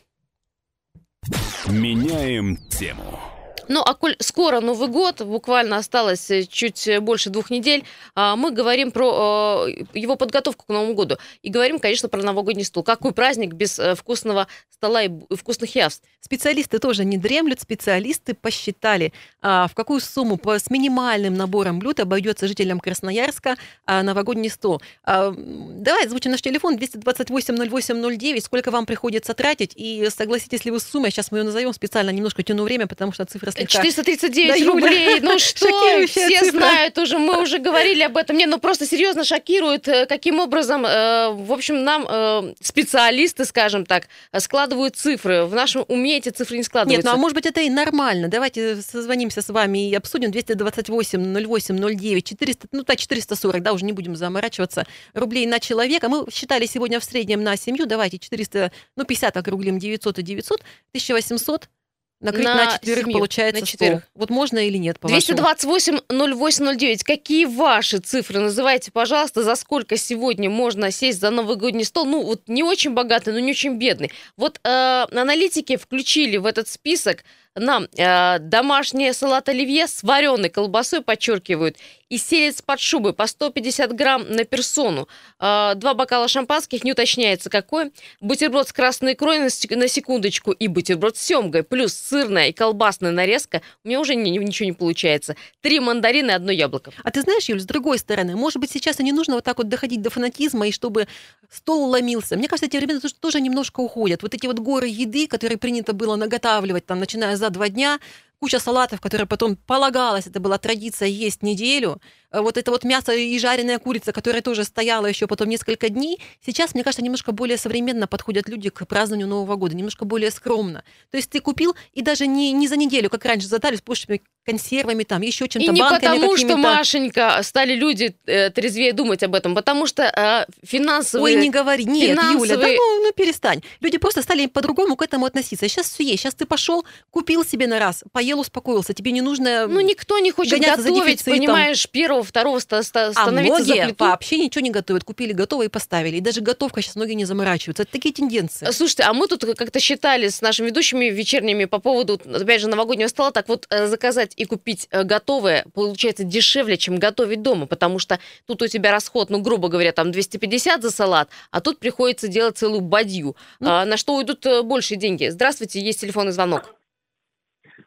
Меняем 1.67 2.57
тему. 2.69 3.36
Ну, 3.69 3.81
а 3.81 3.93
коль 3.93 4.15
скоро 4.19 4.61
Новый 4.61 4.87
год, 4.87 5.21
буквально 5.21 5.77
осталось 5.77 6.31
э, 6.31 6.43
чуть 6.43 6.89
больше 7.01 7.29
двух 7.29 7.49
недель, 7.49 7.83
а, 8.15 8.35
мы 8.35 8.51
говорим 8.51 8.91
про 8.91 9.65
э, 9.67 9.83
его 9.93 10.15
подготовку 10.15 10.65
к 10.65 10.69
Новому 10.69 10.93
году. 10.93 11.17
И 11.41 11.49
говорим, 11.49 11.79
конечно, 11.79 12.07
про 12.07 12.21
новогодний 12.23 12.63
стол. 12.63 12.83
Какой 12.83 13.11
праздник 13.13 13.53
без 13.53 13.77
э, 13.77 13.95
вкусного 13.95 14.47
стола 14.69 15.03
и 15.03 15.09
вкусных 15.35 15.75
явств? 15.75 16.03
Специалисты 16.21 16.79
тоже 16.79 17.03
не 17.03 17.17
дремлют. 17.17 17.59
Специалисты 17.59 18.33
посчитали, 18.33 19.11
а, 19.41 19.67
в 19.67 19.75
какую 19.75 19.99
сумму 19.99 20.39
с 20.45 20.69
минимальным 20.69 21.33
набором 21.33 21.79
блюд 21.79 21.99
обойдется 21.99 22.47
жителям 22.47 22.79
Красноярска 22.79 23.57
а, 23.85 24.01
новогодний 24.03 24.49
стол. 24.49 24.81
Давай 25.05 26.05
озвучим 26.05 26.31
наш 26.31 26.41
телефон 26.41 26.77
228-08-09. 26.77 28.41
Сколько 28.41 28.71
вам 28.71 28.85
приходится 28.85 29.33
тратить? 29.33 29.73
И 29.75 30.07
согласитесь 30.09 30.63
ли 30.63 30.71
вы 30.71 30.79
с 30.79 30.83
суммой? 30.83 31.11
Сейчас 31.11 31.31
мы 31.31 31.39
ее 31.39 31.43
назовем 31.43 31.73
специально, 31.73 32.11
немножко 32.11 32.43
тяну 32.43 32.63
время, 32.63 32.87
потому 32.87 33.11
что 33.11 33.25
цифра. 33.25 33.51
439 33.65 34.59
да, 34.59 34.71
рублей, 34.71 35.19
ну 35.21 35.39
что, 35.39 35.67
все 36.05 36.27
цифра. 36.27 36.59
знают 36.59 36.97
уже, 36.97 37.17
мы 37.17 37.41
уже 37.41 37.59
говорили 37.59 38.03
об 38.03 38.17
этом. 38.17 38.37
Не, 38.37 38.45
ну 38.45 38.59
просто 38.59 38.85
серьезно 38.85 39.23
шокирует, 39.23 39.87
э, 39.87 40.05
каким 40.05 40.39
образом, 40.39 40.85
э, 40.85 41.29
в 41.31 41.51
общем, 41.51 41.83
нам 41.83 42.05
э, 42.07 42.53
специалисты, 42.61 43.45
скажем 43.45 43.85
так, 43.85 44.07
складывают 44.37 44.95
цифры. 44.95 45.45
В 45.45 45.55
нашем 45.55 45.85
уме 45.87 46.17
эти 46.17 46.29
цифры 46.29 46.57
не 46.57 46.63
складываются. 46.63 46.97
Нет, 46.97 47.05
ну 47.05 47.17
а 47.17 47.21
может 47.21 47.35
быть 47.35 47.45
это 47.45 47.61
и 47.61 47.69
нормально. 47.69 48.27
Давайте 48.27 48.81
созвонимся 48.81 49.41
с 49.41 49.49
вами 49.49 49.89
и 49.89 49.95
обсудим 49.95 50.31
228 50.31 51.45
08 51.45 51.77
09 51.77 52.25
400, 52.25 52.67
ну 52.71 52.83
так 52.83 52.97
440, 52.97 53.63
да, 53.63 53.73
уже 53.73 53.85
не 53.85 53.93
будем 53.93 54.15
заморачиваться, 54.15 54.85
рублей 55.13 55.45
на 55.45 55.59
человека. 55.59 56.09
Мы 56.09 56.25
считали 56.31 56.65
сегодня 56.65 56.99
в 56.99 57.03
среднем 57.03 57.43
на 57.43 57.57
семью, 57.57 57.85
давайте 57.85 58.19
400, 58.19 58.71
ну 58.95 59.03
50 59.05 59.37
округлим, 59.37 59.79
900 59.79 60.19
и 60.19 60.21
900, 60.21 60.61
1800 60.91 61.69
Накрыть 62.19 62.45
на, 62.45 62.55
на 62.55 62.71
четверых 62.73 63.03
семью, 63.03 63.17
получается 63.19 63.61
на 63.61 63.67
четверых. 63.67 63.99
100. 63.99 64.09
Вот 64.15 64.29
можно 64.31 64.57
или 64.57 64.77
нет, 64.77 64.99
по 64.99 65.07
228 65.07 65.99
0809. 66.09 67.03
Какие 67.03 67.45
ваши 67.45 67.99
цифры? 67.99 68.39
Называйте, 68.39 68.91
пожалуйста, 68.91 69.43
за 69.43 69.55
сколько 69.55 69.97
сегодня 69.97 70.49
можно 70.49 70.89
сесть 70.89 71.19
за 71.19 71.29
новогодний 71.29 71.85
стол? 71.85 72.05
Ну, 72.05 72.23
вот 72.23 72.41
не 72.47 72.63
очень 72.63 72.93
богатый, 72.93 73.33
но 73.33 73.39
не 73.39 73.51
очень 73.51 73.77
бедный. 73.77 74.11
Вот 74.35 74.59
э, 74.63 75.05
аналитики 75.11 75.77
включили 75.77 76.37
в 76.37 76.47
этот 76.47 76.67
список 76.67 77.23
нам 77.59 77.87
э, 77.97 78.39
домашний 78.39 79.13
салат 79.13 79.49
оливье 79.49 79.87
с 79.87 80.03
вареной 80.03 80.49
колбасой, 80.49 81.01
подчеркивают, 81.01 81.77
и 82.09 82.17
селец 82.17 82.61
под 82.61 82.79
шубой 82.79 83.13
по 83.13 83.27
150 83.27 83.93
грамм 83.93 84.25
на 84.29 84.45
персону. 84.45 85.07
Э, 85.39 85.73
два 85.75 85.93
бокала 85.93 86.27
шампанских, 86.27 86.83
не 86.83 86.91
уточняется 86.93 87.49
какой. 87.49 87.91
Бутерброд 88.21 88.69
с 88.69 88.73
красной 88.73 89.13
икрой 89.13 89.39
на, 89.39 89.87
секундочку 89.87 90.51
и 90.51 90.67
бутерброд 90.67 91.17
с 91.17 91.21
семгой, 91.21 91.63
плюс 91.63 91.93
сырная 91.93 92.49
и 92.49 92.53
колбасная 92.53 93.11
нарезка. 93.11 93.61
У 93.83 93.87
меня 93.87 93.99
уже 93.99 94.15
ничего 94.15 94.65
не 94.65 94.73
получается. 94.73 95.35
Три 95.61 95.79
мандарина 95.79 96.31
и 96.31 96.33
одно 96.33 96.51
яблоко. 96.51 96.91
А 97.03 97.11
ты 97.11 97.21
знаешь, 97.21 97.49
Юль, 97.49 97.59
с 97.59 97.65
другой 97.65 97.99
стороны, 97.99 98.35
может 98.35 98.59
быть, 98.59 98.71
сейчас 98.71 98.99
и 98.99 99.03
не 99.03 99.11
нужно 99.11 99.35
вот 99.35 99.43
так 99.43 99.57
вот 99.57 99.69
доходить 99.69 100.01
до 100.01 100.09
фанатизма, 100.09 100.67
и 100.67 100.71
чтобы 100.71 101.07
стол 101.49 101.89
ломился. 101.89 102.35
Мне 102.37 102.47
кажется, 102.47 102.67
эти 102.67 102.99
тоже, 102.99 103.13
тоже 103.15 103.41
немножко 103.41 103.81
уходят. 103.81 104.23
Вот 104.23 104.33
эти 104.33 104.47
вот 104.47 104.59
горы 104.59 104.87
еды, 104.87 105.27
которые 105.27 105.57
принято 105.57 105.93
было 105.93 106.15
наготавливать, 106.15 106.85
там, 106.85 106.99
начиная 106.99 107.35
за 107.35 107.49
два 107.49 107.69
дня, 107.69 107.99
куча 108.39 108.59
салатов, 108.59 109.01
которые 109.01 109.27
потом 109.27 109.55
полагалось, 109.55 110.27
это 110.27 110.39
была 110.39 110.57
традиция 110.57 111.07
есть 111.07 111.43
неделю. 111.43 112.01
Э, 112.31 112.41
вот 112.41 112.57
это 112.57 112.71
вот 112.71 112.83
мясо 112.83 113.13
и 113.13 113.37
жареная 113.39 113.79
курица, 113.79 114.11
которая 114.11 114.41
тоже 114.41 114.63
стояла 114.63 115.05
еще 115.05 115.27
потом 115.27 115.49
несколько 115.49 115.89
дней, 115.89 116.19
сейчас, 116.45 116.73
мне 116.73 116.83
кажется, 116.83 117.03
немножко 117.03 117.31
более 117.31 117.57
современно 117.57 118.07
подходят 118.07 118.49
люди 118.49 118.69
к 118.69 118.85
празднованию 118.85 119.27
Нового 119.27 119.55
года, 119.55 119.75
немножко 119.75 120.05
более 120.05 120.31
скромно. 120.31 120.83
То 121.11 121.17
есть 121.17 121.29
ты 121.29 121.39
купил, 121.39 121.75
и 121.93 122.01
даже 122.01 122.27
не, 122.27 122.51
не 122.51 122.67
за 122.67 122.77
неделю, 122.77 123.09
как 123.09 123.23
раньше, 123.25 123.47
задали 123.47 123.75
с 123.75 123.81
пушными 123.81 124.21
консервами, 124.45 125.03
там, 125.03 125.21
еще 125.21 125.47
чем-то, 125.49 125.71
И 125.71 125.73
не 125.73 125.81
потому, 125.81 126.37
что, 126.37 126.55
Машенька, 126.55 127.39
стали 127.43 127.75
люди 127.75 128.15
э, 128.25 128.49
трезвее 128.49 128.93
думать 128.93 129.21
об 129.23 129.35
этом, 129.35 129.53
потому 129.53 129.87
что 129.87 130.03
э, 130.03 130.45
финансовые... 130.65 131.35
Ой, 131.35 131.41
не 131.41 131.49
говори, 131.49 131.83
нет, 131.83 132.11
финансовые... 132.11 132.53
Юля, 132.53 132.57
да 132.57 132.67
ну, 132.67 133.03
ну 133.03 133.11
перестань. 133.11 133.61
Люди 133.81 133.97
просто 133.97 134.21
стали 134.21 134.45
по-другому 134.45 134.95
к 134.95 135.01
этому 135.01 135.25
относиться. 135.25 135.67
Сейчас 135.67 135.89
все 135.89 136.03
есть. 136.05 136.23
Сейчас 136.23 136.33
ты 136.33 136.45
пошел, 136.45 136.85
купил 137.11 137.43
себе 137.43 137.67
на 137.67 137.77
раз, 137.77 138.05
поел, 138.13 138.39
успокоился. 138.39 138.93
Тебе 138.93 139.11
не 139.11 139.19
нужно 139.19 139.67
Ну, 139.67 139.81
никто 139.81 140.17
не 140.19 140.31
хочет 140.31 140.61
готовить, 140.61 141.25
понимаешь, 141.25 141.85
1 141.91 142.16
первого, 142.17 142.23
второго 142.23 142.59
ста- 142.59 142.83
ста- 142.83 143.07
А 143.07 143.13
становиться 143.13 143.63
за 143.63 143.73
многие 143.73 143.85
плиту. 143.87 144.05
вообще 144.05 144.37
ничего 144.37 144.61
не 144.61 144.71
готовят. 144.71 145.03
Купили 145.03 145.33
готовое 145.33 145.67
и 145.67 145.69
поставили. 145.69 146.17
И 146.17 146.21
даже 146.21 146.41
готовка 146.41 146.81
сейчас 146.81 146.95
многие 146.95 147.13
не 147.13 147.25
заморачиваются. 147.25 147.83
Это 147.83 147.91
такие 147.91 148.13
тенденции. 148.13 148.69
Слушайте, 148.71 149.03
а 149.03 149.13
мы 149.13 149.27
тут 149.27 149.45
как-то 149.55 149.79
считали 149.79 150.27
с 150.27 150.41
нашими 150.41 150.67
ведущими 150.67 151.05
вечерними 151.05 151.65
по 151.65 151.79
поводу, 151.79 152.13
опять 152.25 152.61
же, 152.61 152.67
новогоднего 152.67 153.07
стола, 153.07 153.31
так 153.31 153.47
вот 153.47 153.67
э, 153.69 153.87
заказать 153.87 154.33
и 154.35 154.45
купить 154.45 154.87
э, 154.91 155.03
готовое 155.03 155.65
получается 155.73 156.23
дешевле, 156.23 156.77
чем 156.77 156.97
готовить 156.97 157.41
дома, 157.41 157.65
потому 157.67 157.99
что 157.99 158.19
тут 158.45 158.61
у 158.61 158.67
тебя 158.67 158.91
расход, 158.91 159.29
ну, 159.29 159.39
грубо 159.41 159.67
говоря, 159.69 159.91
там 159.91 160.11
250 160.11 160.81
за 160.81 160.91
салат, 160.91 161.29
а 161.51 161.61
тут 161.61 161.79
приходится 161.79 162.27
делать 162.27 162.57
целую 162.57 162.81
бадью, 162.81 163.35
А, 163.61 163.85
на 163.85 163.97
что 163.97 164.15
уйдут 164.15 164.45
э, 164.45 164.61
большие 164.63 164.97
деньги. 164.97 165.27
Здравствуйте, 165.29 165.79
есть 165.79 166.01
телефонный 166.01 166.31
звонок. 166.31 166.73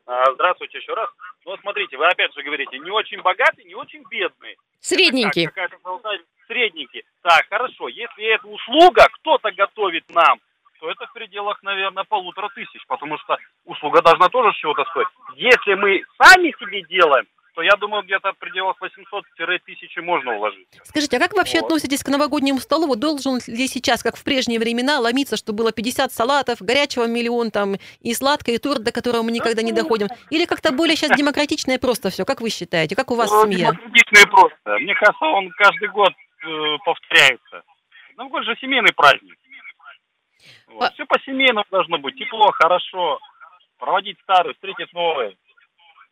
А, 0.06 0.32
Здравствуйте 0.34 0.78
еще 0.78 0.92
раз. 0.94 1.08
Ну, 1.50 1.54
вот 1.54 1.62
смотрите, 1.62 1.96
вы 1.96 2.06
опять 2.06 2.32
же 2.32 2.44
говорите, 2.44 2.78
не 2.78 2.92
очень 2.92 3.20
богатый, 3.22 3.64
не 3.64 3.74
очень 3.74 4.04
бедный. 4.08 4.56
Средненький. 4.78 5.46
Это 5.46 5.52
как, 5.52 5.70
какая-то 5.82 6.24
средненький. 6.46 7.02
Так, 7.22 7.44
хорошо. 7.48 7.88
Если 7.88 8.24
это 8.32 8.46
услуга, 8.46 9.08
кто-то 9.14 9.50
готовит 9.50 10.04
нам, 10.10 10.38
то 10.78 10.88
это 10.88 11.08
в 11.08 11.12
пределах, 11.12 11.60
наверное, 11.64 12.04
полутора 12.04 12.50
тысяч, 12.54 12.80
потому 12.86 13.18
что 13.18 13.36
услуга 13.64 14.00
должна 14.00 14.28
тоже 14.28 14.56
чего-то 14.60 14.84
стоить. 14.90 15.08
Если 15.34 15.74
мы 15.74 16.04
сами 16.22 16.54
себе 16.56 16.82
делаем, 16.82 17.26
то 17.60 17.64
я 17.64 17.76
думаю, 17.76 18.02
где-то 18.04 18.32
в 18.32 18.38
пределах 18.38 18.78
800-1000 18.80 20.00
можно 20.00 20.34
уложить. 20.36 20.66
Скажите, 20.84 21.18
а 21.18 21.20
как 21.20 21.32
вы 21.32 21.38
вообще 21.40 21.58
Вот. 21.58 21.66
относитесь 21.66 22.02
к 22.02 22.08
новогоднему 22.08 22.58
столу? 22.58 22.86
Вот 22.86 23.00
должен 23.00 23.38
ли 23.46 23.68
сейчас, 23.68 24.02
как 24.02 24.16
в 24.16 24.24
прежние 24.24 24.58
времена, 24.58 24.98
ломиться, 24.98 25.36
что 25.36 25.52
было 25.52 25.70
50 25.70 26.10
салатов, 26.10 26.62
горячего 26.62 27.06
миллион 27.06 27.50
там 27.50 27.74
и 28.00 28.14
сладкое, 28.14 28.54
и 28.54 28.58
торт, 28.58 28.82
до 28.82 28.92
которого 28.92 29.22
мы 29.24 29.30
никогда 29.30 29.60
не 29.60 29.72
доходим? 29.72 30.08
Или 30.30 30.46
как-то 30.46 30.72
более 30.72 30.96
сейчас 30.96 31.18
демократично 31.18 31.72
и 31.72 31.78
просто 31.78 32.08
все? 32.08 32.24
Как 32.24 32.40
вы 32.40 32.48
считаете? 32.48 32.96
Как 32.96 33.10
у 33.10 33.14
вас 33.14 33.30
Ну, 33.30 33.42
семья? 33.44 33.72
демократично 33.72 34.18
и 34.20 34.30
просто. 34.30 34.78
Мне 34.80 34.94
кажется, 34.94 35.24
он 35.26 35.50
каждый 35.50 35.88
год 35.88 36.12
э, 36.42 36.78
повторяется. 36.82 37.62
Новый 38.16 38.30
год 38.30 38.44
же 38.44 38.56
семейный 38.58 38.94
праздник. 38.94 39.36
Вот. 40.68 40.94
Все 40.94 41.04
по-семейному 41.04 41.66
должно 41.70 41.98
быть. 41.98 42.16
Тепло, 42.16 42.50
хорошо. 42.52 43.18
Проводить 43.76 44.16
старый, 44.22 44.54
встретить 44.54 44.90
новый. 44.94 45.36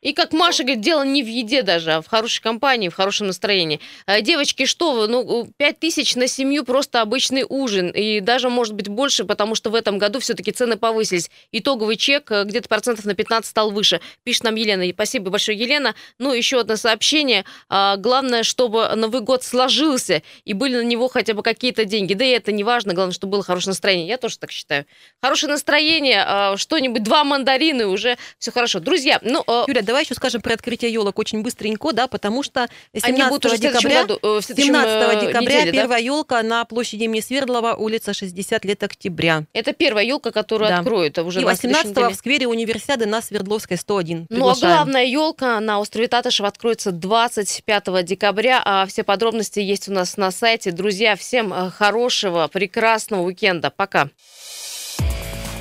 И 0.00 0.12
как 0.12 0.32
Маша 0.32 0.62
говорит, 0.62 0.80
дело 0.80 1.02
не 1.04 1.22
в 1.24 1.26
еде 1.26 1.62
даже, 1.62 1.94
а 1.94 2.02
в 2.02 2.06
хорошей 2.06 2.40
компании, 2.40 2.88
в 2.88 2.94
хорошем 2.94 3.26
настроении. 3.26 3.80
А, 4.06 4.20
Девочки, 4.20 4.64
что 4.64 4.92
вы, 4.92 5.08
ну, 5.08 5.48
5 5.56 5.80
тысяч 5.80 6.14
на 6.14 6.28
семью 6.28 6.64
просто 6.64 7.00
обычный 7.00 7.44
ужин. 7.48 7.90
И 7.90 8.20
даже, 8.20 8.48
может 8.48 8.74
быть, 8.74 8.88
больше, 8.88 9.24
потому 9.24 9.56
что 9.56 9.70
в 9.70 9.74
этом 9.74 9.98
году 9.98 10.20
все-таки 10.20 10.52
цены 10.52 10.76
повысились. 10.76 11.30
Итоговый 11.50 11.96
чек 11.96 12.30
э, 12.30 12.44
где-то 12.44 12.68
процентов 12.68 13.04
на 13.06 13.14
15 13.14 13.50
стал 13.50 13.72
выше. 13.72 14.00
Пишет 14.22 14.44
нам 14.44 14.54
Елена. 14.54 14.88
Спасибо 14.92 15.30
большое, 15.30 15.58
Елена. 15.58 15.94
Ну, 16.18 16.32
еще 16.32 16.60
одно 16.60 16.76
сообщение. 16.76 17.44
А, 17.68 17.96
Главное, 17.96 18.44
чтобы 18.44 18.88
Новый 18.94 19.20
год 19.22 19.42
сложился 19.42 20.22
и 20.44 20.52
были 20.52 20.76
на 20.76 20.82
него 20.84 21.08
хотя 21.08 21.34
бы 21.34 21.42
какие-то 21.42 21.84
деньги. 21.84 22.14
Да 22.14 22.24
и 22.24 22.30
это 22.30 22.52
не 22.52 22.62
важно. 22.62 22.94
Главное, 22.94 23.14
чтобы 23.14 23.32
было 23.32 23.42
хорошее 23.42 23.72
настроение. 23.72 24.06
Я 24.06 24.18
тоже 24.18 24.38
так 24.38 24.52
считаю. 24.52 24.86
Хорошее 25.20 25.50
настроение, 25.50 26.22
а, 26.24 26.56
что-нибудь, 26.56 27.02
два 27.02 27.24
мандарина, 27.24 27.82
и 27.82 27.84
уже 27.86 28.16
все 28.38 28.52
хорошо. 28.52 28.78
Друзья, 28.78 29.18
ну... 29.22 29.42
э, 29.46 29.64
Юля, 29.66 29.82
давай 29.88 30.04
еще 30.04 30.14
скажем 30.14 30.42
про 30.42 30.52
открытие 30.52 30.92
елок 30.92 31.18
очень 31.18 31.42
быстренько, 31.42 31.92
да, 31.92 32.06
потому 32.08 32.42
что 32.42 32.68
17 32.94 33.28
будут 33.30 33.46
уже 33.46 33.54
в 33.54 33.58
следующем 33.58 33.88
декабря, 33.88 34.02
году, 34.02 34.18
э, 34.22 34.40
в 34.40 34.44
следующем, 34.44 34.74
17 34.74 34.92
э, 34.92 35.26
декабря 35.26 35.40
неделе, 35.40 35.72
да? 35.72 35.78
первая 35.82 36.02
елка 36.02 36.42
на 36.42 36.64
площади 36.66 37.04
имени 37.04 37.20
Свердлова, 37.20 37.74
улица 37.74 38.12
60 38.12 38.64
лет 38.66 38.82
октября. 38.82 39.44
Это 39.54 39.72
первая 39.72 40.04
елка, 40.04 40.30
которую 40.30 40.68
Да. 40.68 40.78
откроют 40.78 41.18
а 41.18 41.22
уже 41.22 41.40
И 41.40 41.44
на 41.44 41.54
следующей 41.54 41.88
18 41.88 41.96
неделе. 41.96 42.14
в 42.14 42.18
сквере 42.18 42.46
Универсиады 42.46 43.06
на 43.06 43.22
Свердловской 43.22 43.78
101. 43.78 44.18
Ну, 44.18 44.24
а 44.24 44.28
Приглашаем. 44.28 44.74
главная 44.74 45.04
елка 45.06 45.58
на 45.60 45.80
острове 45.80 46.06
Татышев 46.06 46.44
откроется 46.44 46.92
25 46.92 48.02
декабря, 48.02 48.60
а 48.62 48.84
все 48.86 49.04
подробности 49.04 49.60
есть 49.60 49.88
у 49.88 49.92
нас 49.92 50.18
на 50.18 50.30
сайте. 50.30 50.70
Друзья, 50.70 51.16
всем 51.16 51.52
э, 51.54 51.70
хорошего, 51.70 52.46
прекрасного 52.48 53.22
уикенда. 53.22 53.70
Пока. 53.70 54.10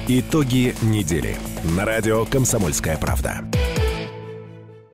Итоги 0.09 0.75
недели 0.81 1.37
на 1.75 1.85
радио 1.85 2.25
«Комсомольская 2.25 2.97
правда». 2.97 3.41